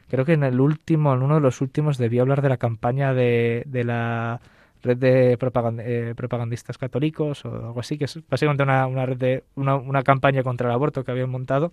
Creo 0.09 0.25
que 0.25 0.33
en 0.33 0.43
el 0.43 0.59
último, 0.59 1.13
en 1.13 1.21
uno 1.23 1.35
de 1.35 1.41
los 1.41 1.61
últimos, 1.61 1.97
debió 1.97 2.21
hablar 2.21 2.41
de 2.41 2.49
la 2.49 2.57
campaña 2.57 3.13
de, 3.13 3.63
de 3.65 3.83
la 3.83 4.39
red 4.83 4.97
de 4.97 5.37
propagand- 5.39 5.81
eh, 5.83 6.13
propagandistas 6.15 6.77
católicos 6.77 7.43
o 7.45 7.49
algo 7.67 7.79
así, 7.79 7.97
que 7.97 8.05
es 8.05 8.19
básicamente 8.29 8.61
una, 8.63 8.85
una 8.87 9.05
red 9.05 9.17
de 9.17 9.43
una, 9.55 9.75
una 9.75 10.03
campaña 10.03 10.43
contra 10.43 10.67
el 10.67 10.73
aborto 10.73 11.03
que 11.03 11.11
habían 11.11 11.29
montado 11.31 11.71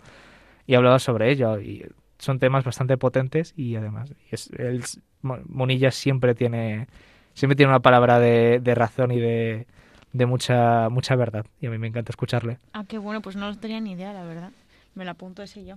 y 0.67 0.75
hablaba 0.75 0.99
sobre 0.99 1.31
ello 1.31 1.61
y 1.61 1.85
son 2.19 2.39
temas 2.39 2.65
bastante 2.65 2.97
potentes 2.97 3.53
y 3.57 3.75
además 3.77 4.15
es, 4.31 4.49
el, 4.57 4.83
Mo- 5.23 5.41
Monilla 5.47 5.91
siempre 5.91 6.35
tiene 6.35 6.87
siempre 7.35 7.57
tiene 7.57 7.71
una 7.71 7.81
palabra 7.81 8.19
de, 8.19 8.61
de 8.61 8.75
razón 8.75 9.11
y 9.11 9.19
de, 9.21 9.67
de 10.13 10.27
mucha 10.27 10.89
mucha 10.89 11.17
verdad 11.17 11.45
y 11.61 11.67
a 11.67 11.71
mí 11.71 11.79
me 11.79 11.89
encanta 11.89 12.11
escucharle 12.13 12.59
Ah, 12.73 12.85
qué 12.89 12.97
bueno, 12.99 13.21
pues 13.21 13.37
no 13.37 13.55
tenía 13.59 13.81
ni 13.81 13.93
idea, 13.93 14.13
la 14.13 14.25
verdad. 14.25 14.53
Me 14.95 15.05
lo 15.05 15.11
apunto 15.11 15.43
ese 15.43 15.65
yo. 15.65 15.77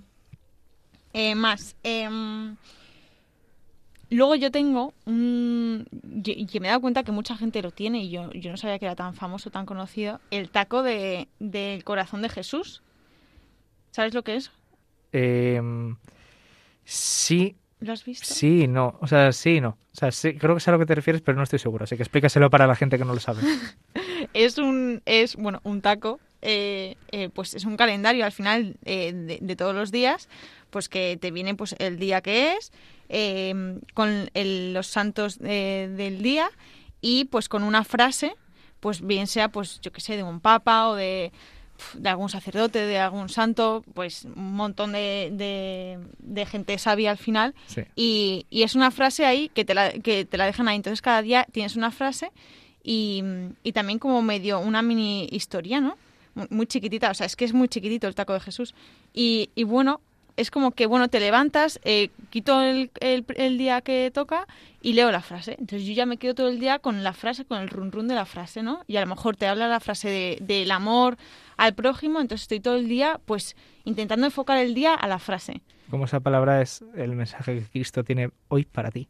Eh, 1.18 1.34
más. 1.34 1.78
em, 1.84 2.58
luego 4.10 4.36
yo 4.36 4.52
tengo 4.52 4.94
un... 5.06 5.88
Y 6.24 6.46
que 6.46 6.60
me 6.60 6.68
he 6.68 6.70
dado 6.70 6.82
cuenta 6.82 7.04
que 7.04 7.12
mucha 7.14 7.38
gente 7.38 7.62
lo 7.62 7.72
tiene 7.72 8.04
y 8.04 8.10
yo, 8.10 8.32
yo 8.34 8.52
no 8.52 8.58
sabía 8.58 8.80
que 8.80 8.86
era 8.86 8.96
tan 8.96 9.14
famoso, 9.16 9.50
tan 9.50 9.66
conocido. 9.66 10.20
El 10.30 10.50
taco 10.50 10.84
de, 10.84 11.28
del 11.40 11.84
corazón 11.86 12.22
de 12.22 12.30
Jesús. 12.30 12.82
¿Sabes 13.92 14.14
lo 14.14 14.24
que 14.24 14.36
es? 14.36 14.52
Em, 15.14 15.96
sí, 16.84 17.56
¿Lo 17.80 17.94
has 17.94 18.04
visto? 18.04 18.26
sí 18.26 18.68
no. 18.68 18.98
O 19.02 19.08
sea, 19.08 19.32
sí 19.32 19.56
y 19.56 19.62
no. 19.62 19.78
O 19.94 19.98
sea, 19.98 20.12
sí, 20.12 20.34
creo 20.36 20.54
que 20.56 20.60
sé 20.60 20.70
a 20.70 20.74
lo 20.74 20.80
que 20.80 20.86
te 20.86 20.96
refieres, 20.96 21.22
pero 21.22 21.38
no 21.38 21.44
estoy 21.44 21.60
seguro. 21.60 21.86
Así 21.86 21.96
que 21.96 22.04
explícaselo 22.04 22.50
para 22.50 22.68
la 22.68 22.76
gente 22.76 22.98
que 22.98 23.06
no 23.06 23.14
lo 23.14 23.20
sabe. 23.22 23.42
Es 24.34 24.58
un, 24.58 25.02
es, 25.06 25.36
bueno, 25.38 25.62
un 25.64 25.80
taco, 25.82 26.20
eh, 26.46 26.96
eh, 27.12 27.30
pues 27.34 27.54
es 27.56 27.66
un 27.66 27.76
calendario 27.78 28.24
al 28.26 28.32
final 28.32 28.76
eh, 28.86 29.12
de, 29.14 29.40
de 29.42 29.56
todos 29.56 29.74
los 29.76 29.92
días, 29.92 30.30
pues 30.70 30.88
que 30.90 31.18
te 31.20 31.32
viene 31.32 31.56
pues 31.56 31.76
el 31.80 31.98
día 31.98 32.22
que 32.22 32.54
es, 32.54 32.72
eh, 33.10 33.80
con 33.94 34.30
el- 34.34 34.74
los 34.74 34.88
santos 34.88 35.40
eh, 35.44 35.90
del 35.98 36.22
día 36.22 36.50
y 37.02 37.26
pues 37.26 37.50
con 37.50 37.64
una 37.64 37.84
frase, 37.84 38.36
pues 38.80 39.02
bien 39.02 39.28
sea, 39.28 39.50
pues 39.50 39.80
yo 39.82 39.92
que 39.92 40.02
sé, 40.02 40.16
de 40.18 40.24
un 40.24 40.40
papa 40.40 40.90
o 40.90 40.96
de, 40.96 41.32
de 41.94 42.10
algún 42.10 42.30
sacerdote, 42.30 42.80
de 42.86 42.98
algún 43.00 43.30
santo, 43.30 43.84
pues 43.94 44.26
un 44.26 44.54
montón 44.54 44.92
de, 44.94 45.30
de, 45.34 46.00
de 46.20 46.46
gente 46.46 46.78
sabia 46.78 47.12
al 47.12 47.18
final 47.18 47.54
Sí. 47.68 47.82
y, 47.96 48.46
y 48.50 48.64
es 48.64 48.76
una 48.76 48.92
frase 48.92 49.26
ahí 49.26 49.50
que 49.50 49.66
te, 49.66 49.74
la, 49.74 49.92
que 49.92 50.26
te 50.26 50.38
la 50.38 50.46
dejan 50.46 50.68
ahí. 50.68 50.76
Entonces 50.78 51.02
cada 51.02 51.22
día 51.22 51.46
tienes 51.52 51.76
una 51.76 51.92
frase 51.92 52.32
y, 52.84 53.24
y 53.64 53.72
también 53.72 54.00
como 54.00 54.22
medio 54.22 54.60
una 54.60 54.82
mini 54.82 55.28
historia, 55.32 55.80
¿no? 55.82 55.98
Mu- 56.36 56.46
Muy 56.52 56.68
chiquitita, 56.68 57.10
o 57.10 57.14
sea, 57.14 57.26
es 57.26 57.36
que 57.36 57.46
es 57.46 57.54
muy 57.54 57.68
chiquitito 57.68 58.08
el 58.08 58.16
taco 58.16 58.34
de 58.34 58.40
Jesús. 58.40 58.76
Y, 59.14 59.50
y 59.56 59.64
bueno, 59.64 60.00
es 60.38 60.52
como 60.52 60.72
que, 60.72 60.86
bueno, 60.86 61.08
te 61.08 61.20
levantas, 61.22 61.80
eh, 61.86 62.10
quito 62.30 62.62
el, 62.62 62.92
el- 63.00 63.26
el 63.38 63.58
día 63.58 63.80
que 63.82 64.12
toca 64.14 64.46
y 64.82 64.92
leo 64.94 65.10
la 65.12 65.22
frase. 65.22 65.52
Entonces 65.60 65.88
yo 65.88 65.94
ya 65.94 66.06
me 66.06 66.18
quedo 66.18 66.36
todo 66.36 66.50
el 66.50 66.60
día 66.60 66.80
con 66.80 67.04
la 67.04 67.14
frase, 67.14 67.46
con 67.46 67.60
el 67.62 67.70
run 67.70 67.92
run 67.92 68.08
de 68.10 68.16
la 68.16 68.26
frase, 68.26 68.62
¿no? 68.62 68.82
Y 68.86 68.98
a 68.98 69.02
lo 69.02 69.08
mejor 69.08 69.38
te 69.38 69.48
habla 69.48 69.68
la 69.70 69.80
frase 69.80 70.10
de- 70.10 70.38
del 70.42 70.70
amor 70.72 71.18
al 71.58 71.74
prójimo, 71.74 72.20
entonces 72.20 72.44
estoy 72.44 72.60
todo 72.60 72.76
el 72.76 72.90
día, 72.90 73.20
pues, 73.26 73.56
intentando 73.86 74.26
enfocar 74.26 74.58
el 74.58 74.74
día 74.74 74.94
a 74.94 75.08
la 75.08 75.20
frase. 75.20 75.62
Como 75.90 76.04
esa 76.04 76.20
palabra 76.20 76.62
es 76.62 76.84
el 76.96 77.16
mensaje 77.16 77.60
que 77.60 77.66
Cristo 77.70 78.04
tiene 78.04 78.32
hoy 78.50 78.66
para 78.66 78.92
ti. 78.92 79.08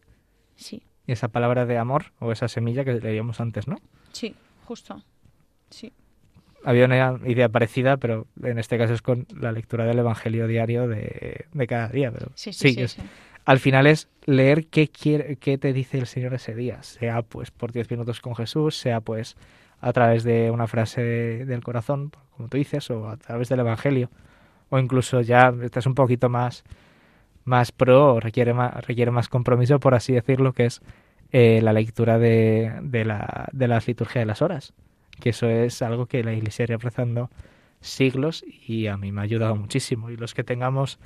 Sí, 0.58 0.84
Y 1.08 1.12
esa 1.14 1.28
palabra 1.30 1.66
de 1.66 1.78
amor 1.80 2.14
o 2.20 2.32
esa 2.32 2.48
semilla 2.48 2.86
que 2.86 2.94
leíamos 2.94 3.40
antes, 3.40 3.68
¿no? 3.68 3.78
sí, 4.12 4.36
justo. 4.66 5.02
Sí. 5.72 5.92
Había 6.66 6.86
una 6.86 7.20
idea 7.26 7.48
parecida, 7.50 7.98
pero 7.98 8.26
en 8.44 8.58
este 8.58 8.78
caso 8.78 8.94
es 8.94 9.02
con 9.02 9.28
la 9.40 9.52
lectura 9.52 9.86
del 9.86 10.00
Evangelio 10.00 10.48
diario 10.48 10.88
de, 10.88 11.46
de 11.54 11.68
cada 11.68 11.88
día. 11.90 12.12
Pero 12.12 12.32
Sí, 12.36 12.52
sí, 12.54 12.74
sí. 12.74 12.82
es- 12.82 12.98
al 13.46 13.60
final 13.60 13.86
es 13.86 14.10
leer 14.26 14.66
qué, 14.66 14.88
quiere, 14.88 15.36
qué 15.36 15.60
te 15.60 15.72
dice 15.72 16.00
el 16.00 16.08
Señor 16.08 16.34
ese 16.34 16.56
día, 16.56 16.82
sea 16.82 17.22
pues 17.22 17.52
por 17.52 17.72
10 17.72 17.92
minutos 17.92 18.20
con 18.20 18.36
Jesús, 18.36 18.76
sea 18.76 19.02
pues 19.02 19.38
a 19.80 19.94
través 19.94 20.24
de 20.24 20.50
una 20.50 20.66
frase 20.66 21.02
de- 21.04 21.46
del 21.46 21.62
corazón, 21.64 22.12
como 22.36 22.50
tú 22.50 22.58
dices, 22.58 22.90
o 22.90 23.08
a 23.08 23.18
través 23.18 23.48
del 23.50 23.60
Evangelio, 23.60 24.10
o 24.70 24.80
incluso 24.80 25.22
ya 25.22 25.54
estás 25.62 25.86
un 25.86 25.94
poquito 25.94 26.28
más, 26.30 26.64
más 27.44 27.72
pro, 27.72 28.16
o 28.16 28.20
requiere 28.20 28.56
más, 28.56 28.74
requiere 28.88 29.12
más 29.12 29.30
compromiso, 29.30 29.80
por 29.80 29.94
así 29.94 30.14
decirlo, 30.14 30.54
que 30.54 30.66
es 30.66 30.82
eh, 31.32 31.60
la 31.62 31.72
lectura 31.74 32.18
de, 32.18 32.74
de, 32.82 33.06
la, 33.06 33.48
de 33.52 33.68
las 33.68 33.88
liturgias 33.88 34.24
de 34.24 34.26
las 34.26 34.42
horas, 34.42 34.74
que 35.20 35.30
eso 35.30 35.48
es 35.48 35.82
algo 35.82 36.06
que 36.06 36.24
la 36.24 36.34
Iglesia 36.34 36.66
lleva 36.66 36.82
rezando 36.82 37.30
siglos 37.82 38.44
y 38.68 38.88
a 38.88 38.98
mí 38.98 39.12
me 39.12 39.22
ha 39.22 39.24
ayudado 39.24 39.56
muchísimo. 39.56 40.10
Y 40.10 40.18
los 40.18 40.34
que 40.34 40.44
tengamos 40.44 41.00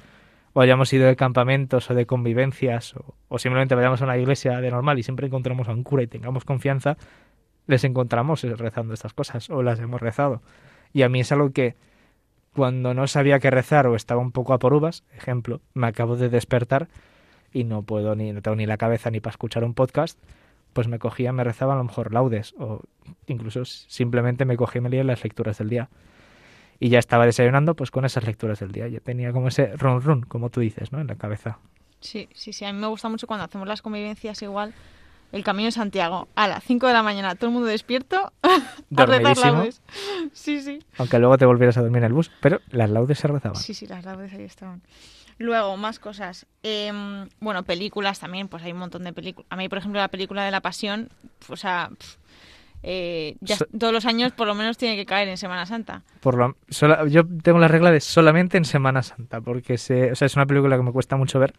o 0.54 0.62
hayamos 0.62 0.92
ido 0.94 1.08
de 1.08 1.16
campamentos 1.16 1.90
o 1.90 1.94
de 1.94 2.06
convivencias 2.06 2.96
o, 3.28 3.40
simplemente 3.40 3.76
vayamos 3.76 4.02
a 4.02 4.06
una 4.06 4.18
iglesia 4.18 4.60
de 4.62 4.72
normal 4.72 4.98
y 4.98 5.04
siempre 5.04 5.28
encontramos 5.28 5.68
a 5.68 5.72
un 5.72 5.84
cura 5.84 6.04
y 6.04 6.08
tengamos 6.08 6.46
confianza, 6.46 6.98
les 7.68 7.84
encontramos 7.84 8.42
rezando 8.42 8.94
estas 8.94 9.14
cosas 9.14 9.50
o 9.50 9.62
las 9.62 9.80
hemos 9.80 10.02
rezado. 10.02 10.42
Y 10.92 11.04
a 11.04 11.10
mí 11.10 11.20
es 11.20 11.32
algo 11.32 11.52
que 11.52 11.76
cuando 12.54 12.94
no 12.94 13.06
sabía 13.08 13.40
qué 13.40 13.52
rezar 13.52 13.86
o 13.88 13.96
estaba 13.96 14.22
un 14.22 14.32
poco 14.32 14.54
a 14.54 14.60
por 14.60 14.74
uvas, 14.74 15.04
ejemplo, 15.16 15.62
me 15.76 15.88
acabo 15.88 16.16
de 16.16 16.30
despertar 16.30 16.88
y 17.54 17.64
no 17.64 17.84
puedo 17.84 18.16
ni, 18.16 18.34
no 18.34 18.42
tengo 18.42 18.56
ni 18.56 18.66
la 18.66 18.78
cabeza 18.78 19.12
ni 19.12 19.20
para 19.20 19.32
escuchar 19.32 19.64
un 19.64 19.76
podcast, 19.76 20.20
pues 20.74 20.88
me 20.88 21.00
cogía, 21.00 21.32
me 21.32 21.44
rezaba 21.44 21.74
a 21.74 21.78
lo 21.78 21.84
mejor 21.84 22.14
laudes 22.14 22.54
o 22.58 22.82
incluso 23.28 23.66
simplemente 23.66 24.46
me 24.46 24.58
cogía 24.58 24.80
y 24.80 24.84
me 24.84 24.90
leía 24.90 25.04
las 25.04 25.24
lecturas 25.24 25.58
del 25.58 25.70
día. 25.70 25.90
Y 26.80 26.90
ya 26.90 27.00
estaba 27.00 27.26
desayunando 27.26 27.76
pues 27.76 27.92
con 27.92 28.06
esas 28.06 28.24
lecturas 28.26 28.60
del 28.60 28.72
día. 28.72 28.88
Yo 28.88 29.02
tenía 29.02 29.34
como 29.34 29.50
ese 29.50 29.76
run 29.76 30.02
run, 30.02 30.22
como 30.22 30.50
tú 30.50 30.62
dices, 30.62 30.92
¿no? 30.92 31.02
En 31.02 31.08
la 31.08 31.16
cabeza. 31.16 31.60
Sí, 32.00 32.30
sí, 32.34 32.54
sí. 32.54 32.64
A 32.66 32.72
mí 32.72 32.80
me 32.80 32.88
gusta 32.88 33.10
mucho 33.10 33.28
cuando 33.28 33.44
hacemos 33.44 33.68
las 33.68 33.82
convivencias 33.82 34.42
igual. 34.42 34.74
El 35.32 35.44
Camino 35.44 35.66
de 35.66 35.72
Santiago. 35.72 36.28
A 36.36 36.48
las 36.48 36.64
5 36.64 36.88
de 36.88 36.94
la 36.94 37.04
mañana, 37.04 37.36
todo 37.36 37.48
el 37.48 37.54
mundo 37.54 37.68
despierto. 37.68 38.32
a 38.96 39.06
rezar 39.06 39.38
laudes. 39.38 39.82
Sí, 40.34 40.62
sí. 40.62 40.80
Aunque 40.98 41.20
luego 41.20 41.38
te 41.38 41.46
volvieras 41.46 41.78
a 41.78 41.82
dormir 41.82 42.00
en 42.00 42.06
el 42.06 42.14
bus, 42.14 42.32
pero 42.40 42.62
las 42.72 42.90
laudes 42.90 43.20
se 43.20 43.28
rezaban. 43.28 43.56
Sí, 43.56 43.74
sí, 43.74 43.86
las 43.86 44.06
laudes 44.06 44.34
ahí 44.34 44.44
estaban. 44.44 44.82
Luego, 45.40 45.76
más 45.78 45.98
cosas. 46.00 46.46
Em, 46.64 47.28
bueno, 47.40 47.64
películas 47.64 48.20
también, 48.20 48.48
pues 48.48 48.62
hay 48.64 48.74
un 48.74 48.78
montón 48.80 49.04
de 49.04 49.14
películas. 49.14 49.48
A 49.50 49.56
mí, 49.56 49.68
por 49.70 49.80
ejemplo, 49.80 50.00
la 50.00 50.10
película 50.10 50.44
de 50.46 50.52
La 50.52 50.62
Pasión, 50.62 51.10
o 51.50 51.56
sea, 51.56 51.90
pf, 51.98 52.18
eh, 52.84 53.36
ya 53.42 53.56
So- 53.58 53.66
todos 53.78 53.92
los 53.94 54.06
años 54.06 54.32
por 54.34 54.48
lo 54.48 54.56
menos 54.56 54.78
tiene 54.78 54.96
que 54.96 55.06
caer 55.06 55.28
en 55.30 55.38
Semana 55.38 55.66
Santa. 55.66 56.04
Por 56.22 56.36
lo, 56.38 56.56
sola- 56.70 57.08
yo 57.08 57.24
tengo 57.42 57.58
la 57.60 57.68
regla 57.68 57.92
de 57.92 58.00
solamente 58.00 58.58
en 58.58 58.66
Semana 58.66 59.02
Santa, 59.02 59.42
porque 59.42 59.78
se, 59.78 60.12
o 60.12 60.16
sea, 60.16 60.26
es 60.28 60.36
una 60.36 60.46
película 60.46 60.78
que 60.78 60.84
me 60.84 60.92
cuesta 60.92 61.16
mucho 61.18 61.40
ver, 61.40 61.54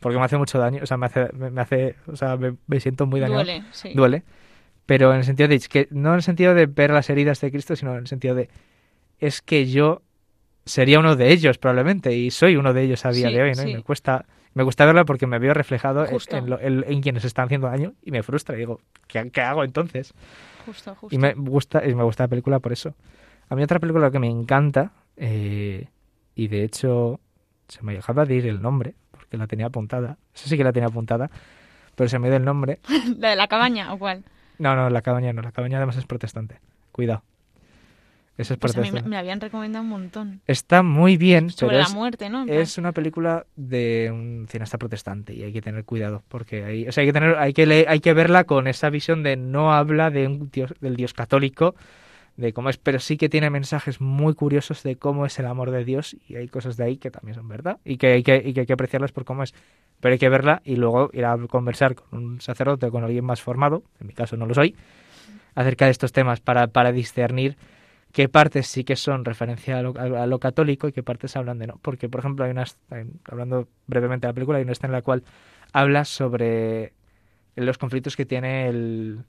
porque 0.00 0.18
me 0.18 0.24
hace 0.24 0.36
mucho 0.36 0.58
daño, 0.58 0.80
o 0.82 0.86
sea, 0.86 0.96
me 0.96 1.06
hace, 1.06 1.28
me, 1.32 1.50
me 1.50 1.60
hace, 1.60 1.96
o 2.06 2.16
sea, 2.16 2.36
me, 2.36 2.56
me 2.66 2.80
siento 2.80 3.06
muy 3.06 3.20
dañado. 3.20 3.44
Duele, 3.44 3.64
sí. 3.72 3.92
Duele. 3.94 4.22
Pero 4.86 5.12
en 5.12 5.18
el 5.18 5.24
sentido 5.24 5.48
de 5.48 5.58
que 5.60 5.88
no 5.90 6.10
en 6.10 6.16
el 6.16 6.22
sentido 6.22 6.54
de 6.54 6.66
ver 6.66 6.90
las 6.90 7.08
heridas 7.10 7.40
de 7.40 7.50
Cristo, 7.50 7.74
sino 7.74 7.92
en 7.92 7.98
el 7.98 8.06
sentido 8.06 8.34
de 8.34 8.48
es 9.18 9.42
que 9.42 9.66
yo 9.70 10.02
sería 10.64 10.98
uno 10.98 11.16
de 11.16 11.30
ellos 11.32 11.58
probablemente 11.58 12.14
y 12.14 12.30
soy 12.30 12.56
uno 12.56 12.72
de 12.72 12.82
ellos 12.82 13.04
a 13.04 13.10
día 13.10 13.28
Sí, 13.28 13.34
de 13.34 13.42
hoy, 13.42 13.52
¿no? 13.52 13.62
Y 13.62 13.74
me 13.76 13.82
cuesta 13.82 14.24
me 14.54 14.62
gusta 14.62 14.84
verla 14.86 15.04
porque 15.04 15.26
me 15.26 15.40
veo 15.40 15.52
reflejado 15.52 16.04
en, 16.38 16.48
lo- 16.50 16.60
en- 16.60 16.84
en 16.86 17.00
quienes 17.02 17.24
están 17.24 17.46
haciendo 17.46 17.66
daño 17.66 17.94
y 18.02 18.12
me 18.12 18.22
frustra 18.22 18.54
y 18.54 18.58
digo, 18.60 18.80
¿qué, 19.08 19.28
qué 19.32 19.40
hago 19.40 19.64
entonces? 19.64 20.14
Justo, 20.64 20.94
justo. 20.94 21.14
Y 21.14 21.18
me 21.18 21.34
gusta, 21.34 21.84
y 21.84 21.92
me 21.94 22.04
gusta 22.04 22.22
la 22.24 22.28
película 22.28 22.60
por 22.60 22.72
eso. 22.72 22.94
A 23.48 23.56
mí 23.56 23.64
otra 23.64 23.80
película 23.80 24.12
que 24.12 24.20
me 24.20 24.28
encanta, 24.28 24.92
eh, 25.16 25.88
y 26.36 26.46
de 26.46 26.62
hecho 26.62 27.18
se 27.66 27.82
me 27.82 27.94
dejaba 27.94 28.26
de 28.26 28.34
ir 28.36 28.46
el 28.46 28.62
nombre, 28.62 28.94
porque 29.10 29.36
la 29.36 29.48
tenía 29.48 29.66
apuntada. 29.66 30.18
Esa 30.34 30.48
sí 30.48 30.56
que 30.56 30.62
la 30.62 30.72
tenía 30.72 30.86
apuntada, 30.88 31.30
pero 31.96 32.08
se 32.08 32.20
me 32.20 32.28
dio 32.28 32.36
el 32.36 32.44
nombre. 32.44 32.78
¿La 33.18 33.30
de 33.30 33.36
la 33.36 33.48
cabaña 33.48 33.92
o 33.92 33.98
cuál? 33.98 34.22
No, 34.58 34.76
no, 34.76 34.88
la 34.88 35.02
cabaña 35.02 35.32
no, 35.32 35.42
la 35.42 35.50
cabaña 35.50 35.78
además 35.78 35.96
es 35.96 36.06
protestante. 36.06 36.60
Cuidado. 36.92 37.24
Esa 38.36 38.54
es 38.54 38.60
Pues 38.60 38.76
a 38.76 38.80
mí 38.80 38.90
me, 38.90 39.16
habían 39.16 39.40
recomendado 39.40 39.84
un 39.84 39.90
montón. 39.90 40.40
Está 40.46 40.82
muy 40.82 41.16
bien, 41.16 41.50
Sobre 41.50 41.76
pero 41.76 41.82
la 41.82 41.86
es, 41.86 41.94
muerte, 41.94 42.28
¿no? 42.30 42.44
Es 42.46 42.78
una 42.78 42.90
película 42.90 43.46
de 43.54 44.10
un 44.12 44.46
cineasta 44.50 44.76
protestante 44.76 45.34
y 45.34 45.44
hay 45.44 45.52
que 45.52 45.62
tener 45.62 45.84
cuidado 45.84 46.24
porque 46.28 46.64
hay, 46.64 46.88
o 46.88 46.92
sea, 46.92 47.02
hay 47.02 47.08
que 47.08 47.12
tener, 47.12 47.36
hay 47.36 47.52
que 47.52 47.66
leer- 47.66 47.86
hay 47.88 48.00
que 48.00 48.12
verla 48.12 48.44
con 48.44 48.66
esa 48.66 48.90
visión 48.90 49.22
de 49.22 49.36
no 49.36 49.72
habla 49.72 50.10
de 50.10 50.26
un 50.26 50.50
dios, 50.50 50.74
del 50.80 50.96
Dios 50.96 51.14
católico, 51.14 51.76
de 52.36 52.52
cómo 52.52 52.70
es, 52.70 52.76
pero 52.76 52.98
sí 52.98 53.16
que 53.16 53.28
tiene 53.28 53.50
mensajes 53.50 54.00
muy 54.00 54.34
curiosos 54.34 54.82
de 54.82 54.96
cómo 54.96 55.26
es 55.26 55.38
el 55.38 55.46
amor 55.46 55.70
de 55.70 55.84
Dios 55.84 56.16
y 56.28 56.34
hay 56.34 56.48
cosas 56.48 56.76
de 56.76 56.82
ahí 56.82 56.96
que 56.96 57.12
también 57.12 57.36
son 57.36 57.46
verdad 57.46 57.78
y 57.84 57.98
que 57.98 58.08
hay 58.08 58.22
que, 58.24 58.42
y 58.44 58.52
que 58.52 58.60
hay 58.60 58.66
que 58.66 58.72
apreciarlas 58.72 59.12
por 59.12 59.24
cómo 59.24 59.44
es. 59.44 59.54
Pero 60.00 60.12
hay 60.14 60.18
que 60.18 60.28
verla 60.28 60.60
y 60.64 60.74
luego 60.74 61.10
ir 61.12 61.24
a 61.24 61.38
conversar 61.46 61.94
con 61.94 62.18
un 62.18 62.40
sacerdote 62.40 62.86
o 62.86 62.90
con 62.90 63.04
alguien 63.04 63.24
más 63.24 63.40
formado, 63.40 63.84
en 64.00 64.08
mi 64.08 64.12
caso 64.12 64.36
no 64.36 64.46
lo 64.46 64.54
soy, 64.54 64.74
acerca 65.54 65.84
de 65.84 65.92
estos 65.92 66.10
temas 66.10 66.40
para, 66.40 66.66
para 66.66 66.90
discernir 66.90 67.56
qué 68.14 68.28
partes 68.30 68.68
sí 68.68 68.84
que 68.84 68.96
son 68.96 69.26
referencia 69.26 69.80
a 69.80 69.82
lo, 69.82 70.40
católico 70.40 70.88
y 70.88 70.92
qué 70.92 71.02
partes 71.04 71.36
hablan 71.36 71.58
de 71.60 71.68
no. 71.68 71.80
Porque, 71.82 72.08
por 72.08 72.20
ejemplo, 72.20 72.46
hay 72.46 72.52
una, 72.52 72.64
hay- 72.90 73.06
hablando 73.26 73.68
brevemente 73.88 74.26
de 74.26 74.30
la 74.32 74.34
película, 74.34 74.58
hay 74.58 74.64
una 74.64 74.72
escena 74.72 74.88
en 74.90 75.00
la 75.00 75.02
cual 75.02 75.24
habla 75.74 76.06
sobre 76.06 76.94
los 77.56 77.78
conflictos 77.78 78.16
que 78.16 78.26
tiene 78.26 78.68
el, 78.68 79.24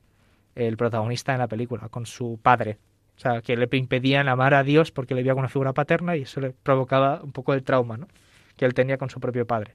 el 0.55 0.77
protagonista 0.77 1.33
en 1.33 1.39
la 1.39 1.47
película 1.49 1.89
con 1.89 2.05
su 2.07 2.39
padre. 2.43 2.79
O 3.17 3.21
sea, 3.21 3.41
que 3.41 3.57
le 3.57 3.69
impedían 3.73 4.29
amar 4.29 4.53
a 4.55 4.63
Dios 4.63 4.91
porque 4.91 5.15
le 5.15 5.23
veía 5.23 5.35
una 5.35 5.49
figura 5.49 5.73
paterna 5.73 6.17
y 6.17 6.23
eso 6.23 6.41
le 6.41 6.51
provocaba 6.51 7.21
un 7.23 7.33
poco 7.33 7.53
el 7.53 7.63
trauma 7.63 7.97
¿no? 7.97 8.07
que 8.57 8.65
él 8.65 8.73
tenía 8.75 8.97
con 8.97 9.09
su 9.11 9.19
propio 9.21 9.47
padre. 9.47 9.73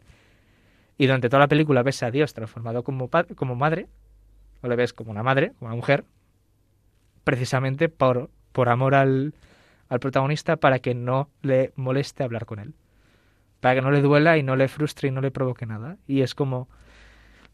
Y 0.98 1.06
durante 1.06 1.28
toda 1.28 1.40
la 1.40 1.48
película 1.48 1.82
ves 1.82 2.02
a 2.02 2.10
Dios 2.10 2.34
transformado 2.34 2.84
como, 2.84 3.08
pa- 3.08 3.24
como 3.24 3.54
madre, 3.56 3.88
o 4.62 4.68
le 4.68 4.76
ves 4.76 4.92
como 4.94 5.10
una 5.12 5.22
madre, 5.22 5.52
como 5.58 5.68
una 5.68 5.76
mujer, 5.76 6.04
precisamente 7.24 7.88
por, 7.88 8.30
por 8.52 8.68
amor 8.68 8.94
al, 8.94 9.34
protagonista 10.00 10.56
para 10.56 10.78
que 10.80 10.94
no 10.94 11.28
le 11.42 11.72
moleste 11.76 12.22
hablar 12.22 12.46
con 12.46 12.58
él. 12.60 12.74
Para 13.60 13.76
que 13.76 13.82
no 13.82 13.90
le 13.90 14.02
duela 14.02 14.38
y 14.38 14.42
no 14.42 14.56
le 14.56 14.68
frustre 14.68 15.08
y 15.08 15.12
no 15.12 15.20
le 15.20 15.30
provoque 15.30 15.66
nada. 15.66 15.98
Y 16.06 16.22
es 16.22 16.34
como, 16.34 16.68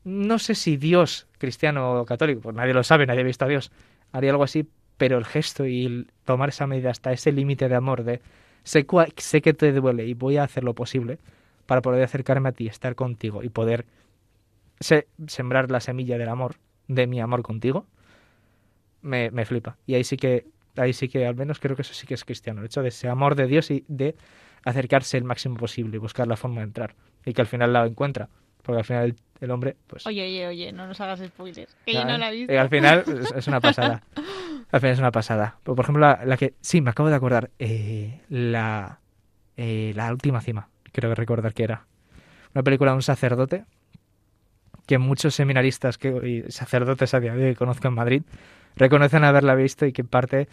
no 0.04 0.38
sé 0.38 0.54
si 0.54 0.76
Dios, 0.76 1.26
cristiano 1.38 2.00
o 2.00 2.04
católico, 2.06 2.40
pues 2.42 2.56
nadie 2.56 2.74
lo 2.74 2.84
sabe, 2.84 3.06
nadie 3.06 3.20
ha 3.20 3.24
visto 3.24 3.44
a 3.44 3.48
Dios, 3.48 3.72
haría 4.12 4.30
algo 4.30 4.44
así, 4.44 4.68
pero 4.96 5.18
el 5.18 5.24
gesto 5.24 5.66
y 5.66 6.06
tomar 6.24 6.50
esa 6.50 6.66
medida 6.66 6.90
hasta 6.90 7.12
ese 7.12 7.32
límite 7.32 7.68
de 7.68 7.74
amor 7.74 8.04
de 8.04 8.20
sé, 8.64 8.86
cua- 8.86 9.12
sé 9.16 9.42
que 9.42 9.54
te 9.54 9.72
duele 9.72 10.06
y 10.06 10.14
voy 10.14 10.36
a 10.38 10.44
hacer 10.44 10.64
lo 10.64 10.74
posible 10.74 11.18
para 11.66 11.82
poder 11.82 12.02
acercarme 12.04 12.48
a 12.50 12.52
ti, 12.52 12.68
estar 12.68 12.94
contigo 12.94 13.42
y 13.42 13.48
poder 13.48 13.86
se- 14.80 15.08
sembrar 15.26 15.70
la 15.70 15.80
semilla 15.80 16.18
del 16.18 16.28
amor, 16.28 16.56
de 16.88 17.06
mi 17.06 17.20
amor 17.20 17.42
contigo, 17.42 17.86
me, 19.02 19.30
me 19.30 19.44
flipa. 19.44 19.76
Y 19.86 19.94
ahí 19.94 20.04
sí 20.04 20.16
que, 20.16 20.46
ahí 20.76 20.92
sí 20.92 21.08
que 21.08 21.26
al 21.26 21.34
menos 21.36 21.58
creo 21.58 21.76
que 21.76 21.82
eso 21.82 21.94
sí 21.94 22.06
que 22.06 22.14
es 22.14 22.24
cristiano, 22.24 22.60
el 22.60 22.66
hecho 22.66 22.82
de 22.82 22.88
ese 22.88 23.08
amor 23.08 23.34
de 23.34 23.46
Dios 23.46 23.70
y 23.70 23.84
de 23.88 24.16
acercarse 24.64 25.16
el 25.16 25.24
máximo 25.24 25.56
posible 25.56 25.96
y 25.96 25.98
buscar 25.98 26.26
la 26.26 26.36
forma 26.36 26.58
de 26.60 26.64
entrar. 26.64 26.94
Y 27.24 27.32
que 27.32 27.40
al 27.40 27.46
final 27.46 27.72
la 27.72 27.86
encuentra. 27.86 28.28
Porque 28.62 28.80
al 28.80 28.84
final 28.84 29.04
el, 29.04 29.16
el 29.40 29.50
hombre, 29.52 29.76
pues... 29.86 30.06
Oye, 30.06 30.24
oye, 30.24 30.46
oye, 30.48 30.72
no 30.72 30.86
nos 30.88 31.00
hagas 31.00 31.20
spoilers. 31.20 31.76
Que 31.86 31.92
yo 31.92 32.04
no 32.04 32.18
la 32.18 32.30
he 32.32 32.36
visto. 32.36 32.52
y 32.52 32.56
al 32.56 32.68
final 32.68 33.04
es, 33.06 33.32
es 33.32 33.46
una 33.46 33.60
pasada. 33.60 34.02
Al 34.72 34.80
final 34.80 34.94
es 34.94 34.98
una 34.98 35.12
pasada. 35.12 35.58
Pero, 35.62 35.76
por 35.76 35.84
ejemplo, 35.84 36.04
la, 36.04 36.24
la 36.24 36.36
que... 36.36 36.54
Sí, 36.60 36.80
me 36.80 36.90
acabo 36.90 37.08
de 37.08 37.14
acordar. 37.14 37.50
eh, 37.60 38.20
la, 38.28 38.98
eh, 39.56 39.92
la 39.94 40.10
última 40.10 40.40
cima. 40.40 40.68
Creo 40.90 41.10
que 41.10 41.14
recordar 41.14 41.54
que 41.54 41.62
era. 41.62 41.86
Una 42.52 42.64
película 42.64 42.90
de 42.90 42.96
un 42.96 43.02
sacerdote 43.02 43.64
que 44.86 44.98
muchos 44.98 45.34
seminaristas 45.36 45.98
que, 45.98 46.08
y 46.48 46.50
sacerdotes 46.50 47.14
a 47.14 47.20
día 47.20 47.34
de 47.34 47.46
hoy 47.48 47.54
conozco 47.54 47.86
en 47.86 47.94
Madrid 47.94 48.22
reconocen 48.76 49.24
haberla 49.24 49.54
visto 49.54 49.86
y 49.86 49.92
que 49.92 50.04
parte 50.04 50.48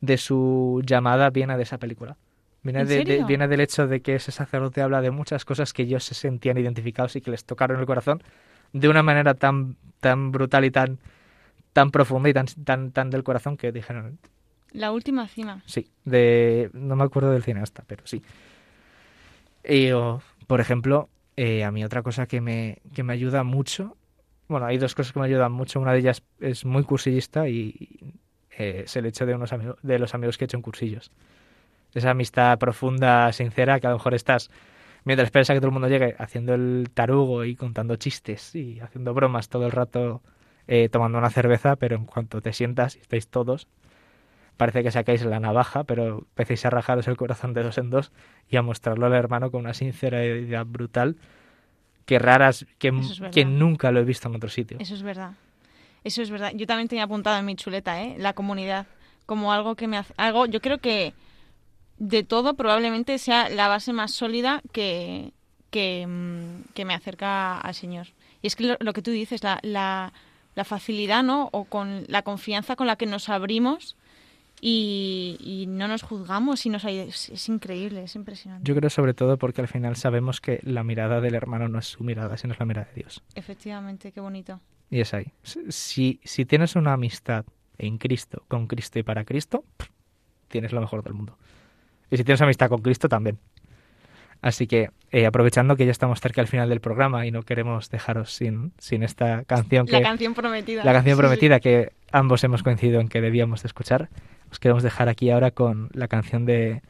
de 0.00 0.18
su 0.18 0.82
llamada 0.84 1.30
viene 1.30 1.56
de 1.56 1.62
esa 1.64 1.78
película. 1.78 2.16
Viene, 2.62 2.80
¿En 2.80 2.86
de- 2.88 3.24
viene 3.24 3.48
del 3.48 3.60
hecho 3.60 3.86
de 3.86 4.00
que 4.00 4.14
ese 4.14 4.32
sacerdote 4.32 4.80
habla 4.80 5.00
de 5.02 5.10
muchas 5.10 5.44
cosas 5.44 5.72
que 5.72 5.82
ellos 5.82 6.04
se 6.04 6.14
sentían 6.14 6.56
identificados 6.56 7.14
y 7.16 7.20
que 7.20 7.30
les 7.30 7.44
tocaron 7.44 7.78
el 7.78 7.86
corazón 7.86 8.22
de 8.72 8.88
una 8.88 9.02
manera 9.02 9.34
tan, 9.34 9.76
tan 10.00 10.32
brutal 10.32 10.64
y 10.64 10.70
tan, 10.70 10.98
tan 11.72 11.90
profunda 11.90 12.28
y 12.30 12.32
tan, 12.32 12.46
tan, 12.46 12.90
tan 12.92 13.10
del 13.10 13.22
corazón 13.22 13.56
que 13.56 13.70
dijeron, 13.72 14.18
La 14.72 14.92
última 14.92 15.28
cima. 15.28 15.62
sí, 15.66 15.90
de, 16.04 16.70
no 16.72 16.96
me 16.96 17.04
acuerdo 17.04 17.30
del 17.32 17.42
cineasta, 17.42 17.84
pero 17.86 18.06
sí. 18.06 18.22
Y, 19.64 19.90
o, 19.92 20.20
por 20.46 20.60
ejemplo, 20.60 21.08
eh, 21.36 21.64
a 21.64 21.70
mí 21.70 21.84
otra 21.84 22.02
cosa 22.02 22.26
que 22.26 22.40
me, 22.40 22.78
que 22.94 23.02
me 23.02 23.12
ayuda 23.12 23.44
mucho, 23.44 23.96
bueno, 24.48 24.66
hay 24.66 24.78
dos 24.78 24.94
cosas 24.94 25.12
que 25.12 25.20
me 25.20 25.26
ayudan 25.26 25.52
mucho, 25.52 25.80
una 25.80 25.92
de 25.92 25.98
ellas 25.98 26.22
es 26.40 26.64
muy 26.64 26.84
cursillista 26.84 27.48
y 27.48 27.98
eh, 28.58 28.82
es 28.84 28.96
el 28.96 29.06
hecho 29.06 29.26
de, 29.26 29.34
unos 29.34 29.50
de 29.82 29.98
los 29.98 30.14
amigos 30.14 30.36
que 30.36 30.44
he 30.44 30.46
hecho 30.46 30.56
en 30.56 30.62
cursillos. 30.62 31.10
Esa 31.94 32.10
amistad 32.10 32.58
profunda, 32.58 33.32
sincera, 33.32 33.80
que 33.80 33.86
a 33.86 33.90
lo 33.90 33.96
mejor 33.96 34.14
estás, 34.14 34.50
mientras 35.04 35.28
esperas 35.28 35.50
a 35.50 35.54
que 35.54 35.60
todo 35.60 35.68
el 35.68 35.72
mundo 35.72 35.88
llegue, 35.88 36.14
haciendo 36.18 36.54
el 36.54 36.90
tarugo 36.92 37.44
y 37.44 37.56
contando 37.56 37.96
chistes 37.96 38.54
y 38.54 38.80
haciendo 38.80 39.14
bromas 39.14 39.48
todo 39.48 39.66
el 39.66 39.72
rato, 39.72 40.22
eh, 40.66 40.88
tomando 40.88 41.18
una 41.18 41.30
cerveza, 41.30 41.76
pero 41.76 41.96
en 41.96 42.04
cuanto 42.04 42.40
te 42.40 42.52
sientas 42.52 42.96
y 42.96 43.00
estáis 43.00 43.28
todos, 43.28 43.68
parece 44.56 44.82
que 44.82 44.90
sacáis 44.90 45.24
la 45.24 45.40
navaja, 45.40 45.84
pero 45.84 46.18
empecéis 46.18 46.66
a 46.66 46.70
rajaros 46.70 47.08
el 47.08 47.16
corazón 47.16 47.54
de 47.54 47.62
dos 47.62 47.78
en 47.78 47.90
dos 47.90 48.12
y 48.48 48.56
a 48.56 48.62
mostrarlo 48.62 49.06
al 49.06 49.14
hermano 49.14 49.50
con 49.50 49.60
una 49.60 49.74
sinceridad 49.74 50.66
brutal 50.66 51.16
que 52.04 52.18
raras, 52.18 52.66
que, 52.78 52.88
es 52.88 53.46
nunca 53.46 53.90
lo 53.90 54.00
he 54.00 54.04
visto 54.04 54.28
en 54.28 54.36
otro 54.36 54.48
sitio. 54.48 54.76
Eso 54.80 54.94
es 54.94 55.02
verdad. 55.02 55.32
Eso 56.04 56.22
es 56.22 56.30
verdad. 56.30 56.52
Yo 56.54 56.66
también 56.66 56.88
tenía 56.88 57.04
apuntado 57.04 57.38
en 57.38 57.46
mi 57.46 57.56
chuleta, 57.56 58.02
¿eh? 58.02 58.16
La 58.18 58.34
comunidad. 58.34 58.86
Como 59.26 59.52
algo 59.52 59.74
que 59.74 59.88
me 59.88 59.96
hace. 59.96 60.12
Algo, 60.18 60.46
yo 60.46 60.60
creo 60.60 60.78
que 60.78 61.14
de 61.96 62.22
todo 62.24 62.54
probablemente 62.54 63.18
sea 63.18 63.48
la 63.48 63.68
base 63.68 63.92
más 63.92 64.12
sólida 64.12 64.60
que, 64.72 65.32
que, 65.70 66.06
mm, 66.06 66.72
que 66.74 66.84
me 66.84 66.94
acerca 66.94 67.58
al 67.58 67.74
Señor. 67.74 68.08
Y 68.42 68.48
es 68.48 68.56
que 68.56 68.64
lo, 68.64 68.76
lo 68.80 68.92
que 68.92 69.00
tú 69.00 69.10
dices, 69.10 69.42
la, 69.42 69.60
la, 69.62 70.12
la 70.54 70.64
facilidad, 70.64 71.22
¿no? 71.22 71.48
O 71.52 71.64
con 71.64 72.04
la 72.08 72.22
confianza 72.22 72.76
con 72.76 72.86
la 72.86 72.96
que 72.96 73.06
nos 73.06 73.30
abrimos 73.30 73.96
y, 74.66 75.36
y 75.40 75.66
no 75.66 75.88
nos 75.88 76.02
juzgamos 76.02 76.64
y 76.64 76.70
nos 76.70 76.86
es, 76.86 77.28
es 77.28 77.48
increíble, 77.50 78.04
es 78.04 78.14
impresionante. 78.14 78.66
Yo 78.66 78.74
creo 78.74 78.88
sobre 78.88 79.12
todo 79.12 79.36
porque 79.36 79.60
al 79.60 79.68
final 79.68 79.94
sabemos 79.94 80.40
que 80.40 80.58
la 80.62 80.82
mirada 80.82 81.20
del 81.20 81.34
hermano 81.34 81.68
no 81.68 81.78
es 81.78 81.84
su 81.84 82.02
mirada, 82.02 82.38
sino 82.38 82.54
es 82.54 82.58
la 82.58 82.64
mirada 82.64 82.86
de 82.86 83.02
Dios. 83.02 83.22
Efectivamente, 83.34 84.10
qué 84.10 84.20
bonito. 84.22 84.60
Y 84.88 85.00
es 85.00 85.12
ahí. 85.12 85.26
Si, 85.42 86.18
si 86.24 86.46
tienes 86.46 86.76
una 86.76 86.94
amistad 86.94 87.44
en 87.76 87.98
Cristo, 87.98 88.42
con 88.48 88.66
Cristo 88.66 88.98
y 88.98 89.02
para 89.02 89.26
Cristo, 89.26 89.64
tienes 90.48 90.72
lo 90.72 90.80
mejor 90.80 91.04
del 91.04 91.12
mundo. 91.12 91.36
Y 92.10 92.16
si 92.16 92.24
tienes 92.24 92.40
amistad 92.40 92.70
con 92.70 92.80
Cristo, 92.80 93.06
también. 93.06 93.38
Así 94.44 94.66
que, 94.66 94.90
eh, 95.10 95.24
aprovechando 95.24 95.74
que 95.74 95.86
ya 95.86 95.90
estamos 95.90 96.20
cerca 96.20 96.42
al 96.42 96.48
final 96.48 96.68
del 96.68 96.80
programa 96.82 97.24
y 97.26 97.30
no 97.30 97.44
queremos 97.44 97.88
dejaros 97.88 98.30
sin, 98.34 98.72
sin 98.76 99.02
esta 99.02 99.42
canción 99.44 99.86
que... 99.86 99.92
La 99.92 100.02
canción 100.02 100.34
prometida. 100.34 100.84
la 100.84 100.92
canción 100.92 101.14
Sí, 101.16 101.16
sí. 101.16 101.22
prometida 101.22 101.60
que 101.60 101.92
ambos 102.12 102.44
hemos 102.44 102.62
coincidido 102.62 103.00
en 103.00 103.08
que 103.08 103.22
debíamos 103.22 103.62
de 103.62 103.68
escuchar. 103.68 104.10
Os 104.50 104.58
queremos 104.58 104.82
dejar 104.82 105.08
aquí 105.08 105.30
ahora 105.30 105.50
con 105.50 105.88
la 105.94 106.08
canción 106.08 106.44
de 106.44 106.82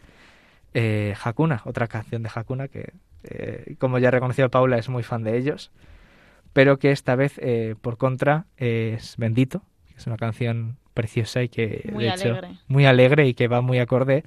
eh, 0.74 1.14
Hakuna, 1.22 1.62
otra 1.64 1.86
canción 1.86 2.24
de 2.24 2.30
Hakuna 2.34 2.66
que, 2.66 2.92
eh, 3.22 3.76
como 3.78 4.00
ya 4.00 4.10
reconoció 4.10 4.50
Paula, 4.50 4.76
es 4.76 4.88
muy 4.88 5.04
fan 5.04 5.22
de 5.22 5.36
ellos, 5.38 5.70
pero 6.52 6.80
que 6.80 6.90
esta 6.90 7.14
vez, 7.14 7.38
eh, 7.38 7.76
por 7.80 7.98
contra, 7.98 8.46
es 8.56 9.16
Bendito, 9.16 9.62
que 9.86 9.94
es 9.98 10.08
una 10.08 10.16
canción 10.16 10.76
preciosa 10.92 11.40
y 11.44 11.48
que, 11.48 11.88
Muy 11.92 12.02
de 12.02 12.10
hecho, 12.10 12.30
alegre. 12.30 12.48
muy 12.66 12.84
alegre 12.84 13.28
y 13.28 13.34
que 13.34 13.46
va 13.46 13.60
muy 13.60 13.78
acorde 13.78 14.24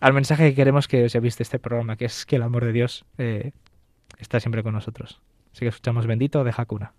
al 0.00 0.12
mensaje 0.12 0.50
que 0.50 0.54
queremos 0.54 0.88
que 0.88 1.04
os 1.04 1.12
llevéis 1.12 1.38
de 1.38 1.42
este 1.42 1.58
programa, 1.58 1.96
que 1.96 2.06
es 2.06 2.26
que 2.26 2.36
el 2.36 2.42
amor 2.42 2.64
de 2.64 2.72
Dios 2.72 3.04
eh, 3.18 3.52
está 4.18 4.40
siempre 4.40 4.62
con 4.62 4.74
nosotros. 4.74 5.20
Así 5.52 5.60
que 5.60 5.68
escuchamos 5.68 6.06
Bendito 6.06 6.44
de 6.44 6.52
Hakuna. 6.56 6.92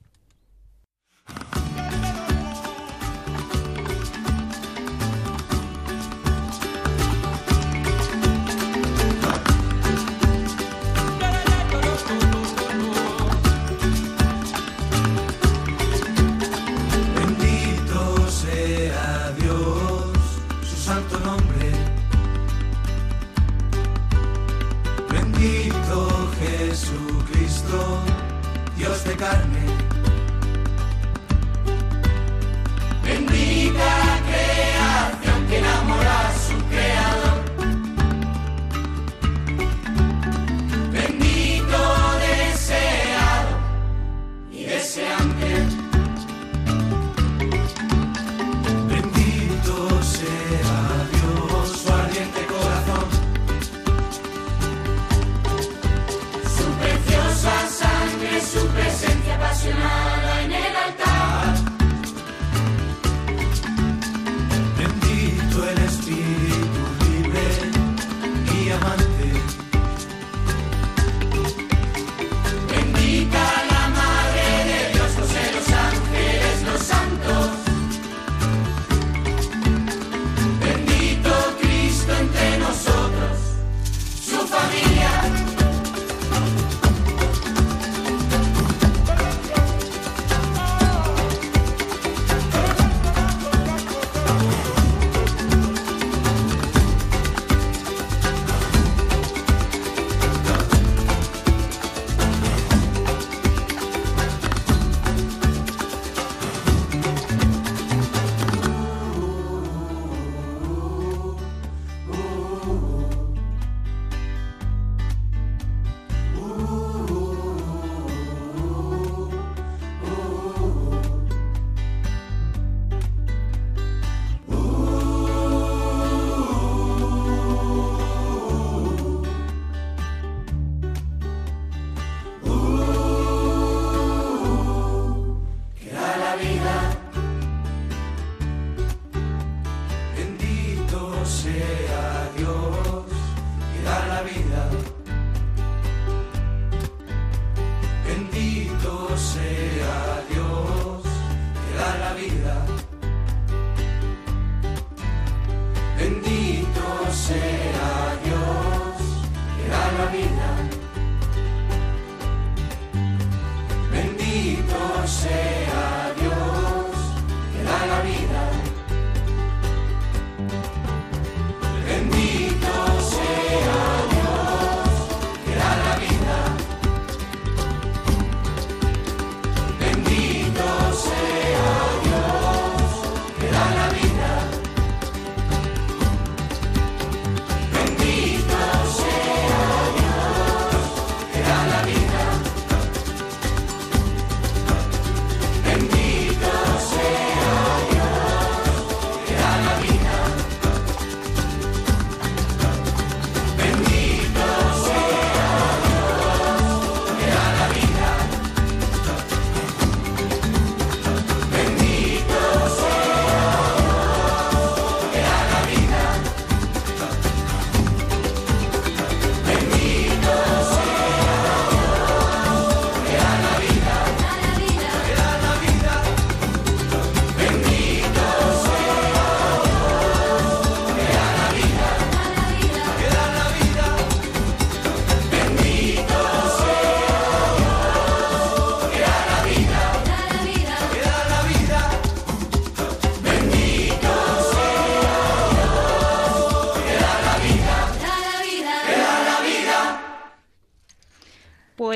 Say. 141.28 141.87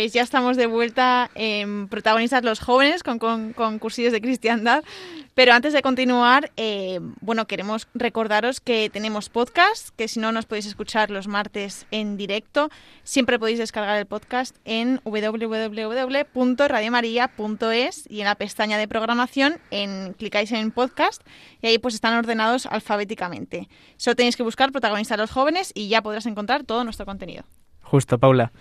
Pues 0.02 0.14
ya 0.14 0.24
estamos 0.24 0.58
de 0.58 0.66
vuelta 0.66 1.30
en 1.36 1.88
protagonistas 1.88 2.44
los 2.44 2.60
jóvenes 2.60 3.04
con, 3.04 3.20
con, 3.20 3.78
cursillos 3.78 4.12
de 4.12 4.20
cristiandad. 4.20 4.84
Pero 5.36 5.54
antes 5.54 5.74
de 5.74 5.84
continuar, 5.84 6.52
eh, 6.58 7.00
bueno, 7.20 7.46
queremos 7.46 7.88
recordaros 7.94 8.62
que 8.62 8.90
tenemos 8.90 9.30
podcast, 9.30 9.90
que 9.96 10.08
si 10.08 10.20
no 10.20 10.32
nos 10.32 10.48
podéis 10.48 10.66
escuchar 10.66 11.12
los 11.12 11.28
martes 11.28 11.86
en 11.92 12.18
directo, 12.18 12.72
siempre 13.04 13.38
podéis 13.38 13.60
descargar 13.60 14.00
el 14.00 14.08
podcast 14.08 14.56
en 14.66 15.02
www.radiomaria.es 15.04 18.04
y 18.10 18.22
en 18.22 18.26
la 18.26 18.34
pestaña 18.34 18.80
de 18.80 18.88
programación 18.88 19.60
en, 19.70 20.14
clicáis 20.14 20.52
en 20.52 20.72
podcast 20.72 21.22
y 21.62 21.68
ahí 21.68 21.78
pues 21.78 21.94
están 21.94 22.16
ordenados 22.16 22.66
alfabéticamente. 22.66 23.70
Solo 23.98 24.16
tenéis 24.16 24.36
que 24.36 24.42
buscar 24.42 24.72
protagonistas 24.72 25.20
los 25.20 25.30
jóvenes 25.30 25.72
y 25.76 25.90
ya 25.90 26.02
podrás 26.02 26.26
encontrar 26.26 26.64
todo 26.64 26.84
nuestro 26.84 27.06
contenido. 27.06 27.44
Justo, 27.84 28.18
Paula. 28.18 28.52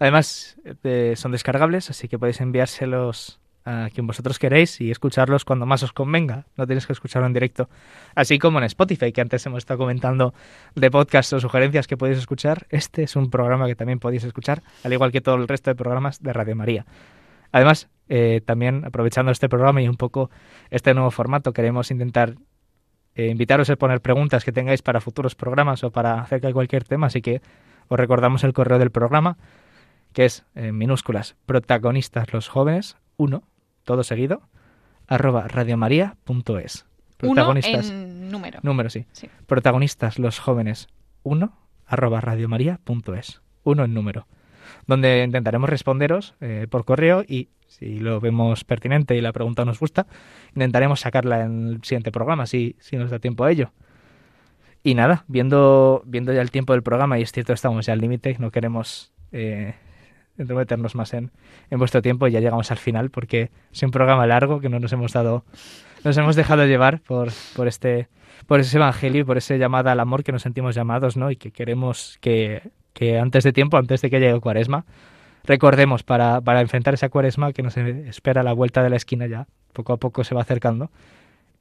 Además, 0.00 0.56
eh, 0.82 1.12
son 1.14 1.30
descargables, 1.30 1.90
así 1.90 2.08
que 2.08 2.18
podéis 2.18 2.40
enviárselos 2.40 3.38
a 3.66 3.90
quien 3.92 4.06
vosotros 4.06 4.38
queréis 4.38 4.80
y 4.80 4.90
escucharlos 4.90 5.44
cuando 5.44 5.66
más 5.66 5.82
os 5.82 5.92
convenga. 5.92 6.46
No 6.56 6.66
tenéis 6.66 6.86
que 6.86 6.94
escucharlo 6.94 7.26
en 7.26 7.34
directo. 7.34 7.68
Así 8.14 8.38
como 8.38 8.58
en 8.58 8.64
Spotify, 8.64 9.12
que 9.12 9.20
antes 9.20 9.44
hemos 9.44 9.58
estado 9.58 9.78
comentando 9.78 10.32
de 10.74 10.90
podcasts 10.90 11.32
o 11.34 11.40
sugerencias 11.40 11.86
que 11.86 11.98
podéis 11.98 12.18
escuchar. 12.18 12.66
Este 12.70 13.02
es 13.02 13.14
un 13.14 13.30
programa 13.30 13.66
que 13.66 13.76
también 13.76 13.98
podéis 14.00 14.24
escuchar, 14.24 14.62
al 14.82 14.92
igual 14.92 15.12
que 15.12 15.20
todo 15.20 15.34
el 15.34 15.46
resto 15.46 15.70
de 15.70 15.74
programas 15.74 16.22
de 16.22 16.32
Radio 16.32 16.56
María. 16.56 16.86
Además, 17.52 17.88
eh, 18.08 18.40
también 18.44 18.84
aprovechando 18.86 19.30
este 19.32 19.48
programa 19.50 19.82
y 19.82 19.88
un 19.88 19.96
poco 19.96 20.30
este 20.70 20.94
nuevo 20.94 21.10
formato, 21.10 21.52
queremos 21.52 21.90
intentar 21.90 22.36
eh, 23.14 23.26
invitaros 23.26 23.68
a 23.68 23.76
poner 23.76 24.00
preguntas 24.00 24.44
que 24.44 24.52
tengáis 24.52 24.80
para 24.80 25.00
futuros 25.00 25.34
programas 25.34 25.84
o 25.84 25.90
para 25.90 26.20
acerca 26.20 26.46
de 26.46 26.54
cualquier 26.54 26.84
tema. 26.84 27.08
Así 27.08 27.20
que 27.20 27.42
os 27.88 27.98
recordamos 27.98 28.44
el 28.44 28.52
correo 28.52 28.78
del 28.78 28.90
programa, 28.90 29.36
que 30.12 30.24
es 30.24 30.44
en 30.54 30.76
minúsculas 30.76 31.36
protagonistas 31.46 32.32
los 32.32 32.48
jóvenes 32.48 32.96
1, 33.16 33.42
todo 33.84 34.02
seguido, 34.02 34.42
arroba 35.06 35.48
radiomaria.es. 35.48 36.86
Uno 37.22 37.34
Protagonistas, 37.34 37.90
en 37.90 38.30
número. 38.30 38.60
número 38.62 38.90
sí. 38.90 39.04
Sí. 39.12 39.28
Protagonistas 39.46 40.18
los 40.18 40.38
jóvenes 40.38 40.88
1, 41.22 41.52
arroba 41.86 42.20
radiomaria.es. 42.20 43.42
Uno 43.62 43.84
en 43.84 43.92
número. 43.94 44.26
Donde 44.86 45.22
intentaremos 45.24 45.68
responderos 45.68 46.34
eh, 46.40 46.66
por 46.70 46.84
correo 46.84 47.24
y 47.26 47.48
si 47.66 47.98
lo 47.98 48.20
vemos 48.20 48.64
pertinente 48.64 49.16
y 49.16 49.20
la 49.20 49.32
pregunta 49.32 49.64
nos 49.64 49.78
gusta, 49.78 50.06
intentaremos 50.54 51.00
sacarla 51.00 51.42
en 51.44 51.68
el 51.68 51.84
siguiente 51.84 52.10
programa, 52.10 52.46
si, 52.46 52.76
si 52.80 52.96
nos 52.96 53.10
da 53.10 53.18
tiempo 53.18 53.44
a 53.44 53.50
ello. 53.50 53.72
Y 54.82 54.94
nada, 54.94 55.24
viendo, 55.28 56.02
viendo 56.06 56.32
ya 56.32 56.40
el 56.40 56.50
tiempo 56.50 56.72
del 56.72 56.82
programa, 56.82 57.18
y 57.18 57.22
es 57.22 57.32
cierto, 57.32 57.52
estamos 57.52 57.86
ya 57.86 57.92
al 57.92 58.00
límite, 58.00 58.36
no 58.38 58.50
queremos 58.50 59.12
eh, 59.30 59.74
entrometernos 60.40 60.94
más 60.94 61.14
en, 61.14 61.30
en 61.70 61.78
vuestro 61.78 62.02
tiempo, 62.02 62.26
y 62.26 62.32
ya 62.32 62.40
llegamos 62.40 62.70
al 62.70 62.78
final, 62.78 63.10
porque 63.10 63.50
es 63.72 63.82
un 63.82 63.90
programa 63.90 64.26
largo 64.26 64.60
que 64.60 64.68
no 64.68 64.80
nos 64.80 64.92
hemos 64.92 65.12
dado, 65.12 65.44
nos 66.04 66.16
hemos 66.16 66.36
dejado 66.36 66.66
llevar 66.66 67.00
por, 67.00 67.28
por 67.54 67.68
este 67.68 68.08
por 68.46 68.58
ese 68.60 68.78
evangelio 68.78 69.20
y 69.20 69.24
por 69.24 69.36
esa 69.36 69.56
llamada 69.56 69.92
al 69.92 70.00
amor 70.00 70.24
que 70.24 70.32
nos 70.32 70.42
sentimos 70.42 70.74
llamados, 70.74 71.16
¿no? 71.16 71.30
Y 71.30 71.36
que 71.36 71.52
queremos 71.52 72.18
que, 72.20 72.70
que 72.92 73.18
antes 73.18 73.44
de 73.44 73.52
tiempo, 73.52 73.76
antes 73.76 74.00
de 74.00 74.10
que 74.10 74.18
llegue 74.18 74.40
cuaresma, 74.40 74.86
recordemos 75.44 76.02
para, 76.02 76.40
para 76.40 76.60
enfrentar 76.60 76.94
esa 76.94 77.10
cuaresma 77.10 77.52
que 77.52 77.62
nos 77.62 77.76
espera 77.76 78.40
a 78.40 78.44
la 78.44 78.52
vuelta 78.52 78.82
de 78.82 78.90
la 78.90 78.96
esquina 78.96 79.26
ya, 79.26 79.46
poco 79.72 79.92
a 79.92 79.98
poco 79.98 80.24
se 80.24 80.34
va 80.34 80.40
acercando, 80.42 80.90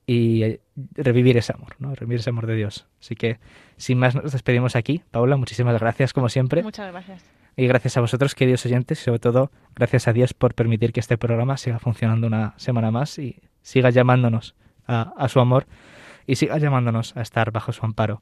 y 0.07 0.59
revivir 0.95 1.37
ese 1.37 1.53
amor, 1.53 1.75
¿no? 1.77 1.93
Revivir 1.93 2.19
ese 2.19 2.31
amor 2.31 2.47
de 2.47 2.55
Dios. 2.55 2.87
Así 2.99 3.15
que, 3.15 3.37
sin 3.77 3.99
más, 3.99 4.15
nos 4.15 4.31
despedimos 4.31 4.75
aquí. 4.75 5.03
Paula, 5.11 5.37
muchísimas 5.37 5.79
gracias, 5.79 6.13
como 6.13 6.29
siempre. 6.29 6.63
Muchas 6.63 6.91
gracias. 6.91 7.23
Y 7.55 7.67
gracias 7.67 7.97
a 7.97 8.01
vosotros, 8.01 8.35
queridos 8.35 8.65
oyentes, 8.65 9.01
y 9.01 9.03
sobre 9.03 9.19
todo, 9.19 9.51
gracias 9.75 10.07
a 10.07 10.13
Dios 10.13 10.33
por 10.33 10.53
permitir 10.53 10.93
que 10.93 10.99
este 10.99 11.17
programa 11.17 11.57
siga 11.57 11.79
funcionando 11.79 12.27
una 12.27 12.53
semana 12.57 12.91
más 12.91 13.19
y 13.19 13.41
siga 13.61 13.89
llamándonos 13.89 14.55
a, 14.87 15.13
a 15.17 15.27
su 15.27 15.39
amor 15.39 15.67
y 16.25 16.35
siga 16.35 16.57
llamándonos 16.57 17.17
a 17.17 17.21
estar 17.21 17.51
bajo 17.51 17.71
su 17.73 17.85
amparo. 17.85 18.21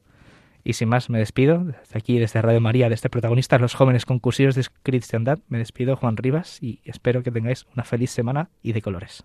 Y 0.64 0.74
sin 0.74 0.88
más, 0.88 1.08
me 1.08 1.18
despido. 1.18 1.64
Desde 1.64 1.98
aquí, 1.98 2.18
desde 2.18 2.42
Radio 2.42 2.60
María, 2.60 2.88
de 2.88 2.94
este 2.94 3.08
protagonista, 3.08 3.58
los 3.58 3.74
jóvenes 3.74 4.04
concursos 4.04 4.54
de 4.54 4.66
cristiandad, 4.82 5.38
me 5.48 5.58
despido, 5.58 5.96
Juan 5.96 6.16
Rivas, 6.16 6.62
y 6.62 6.80
espero 6.84 7.22
que 7.22 7.30
tengáis 7.30 7.66
una 7.74 7.84
feliz 7.84 8.10
semana 8.10 8.50
y 8.62 8.72
de 8.72 8.82
colores. 8.82 9.24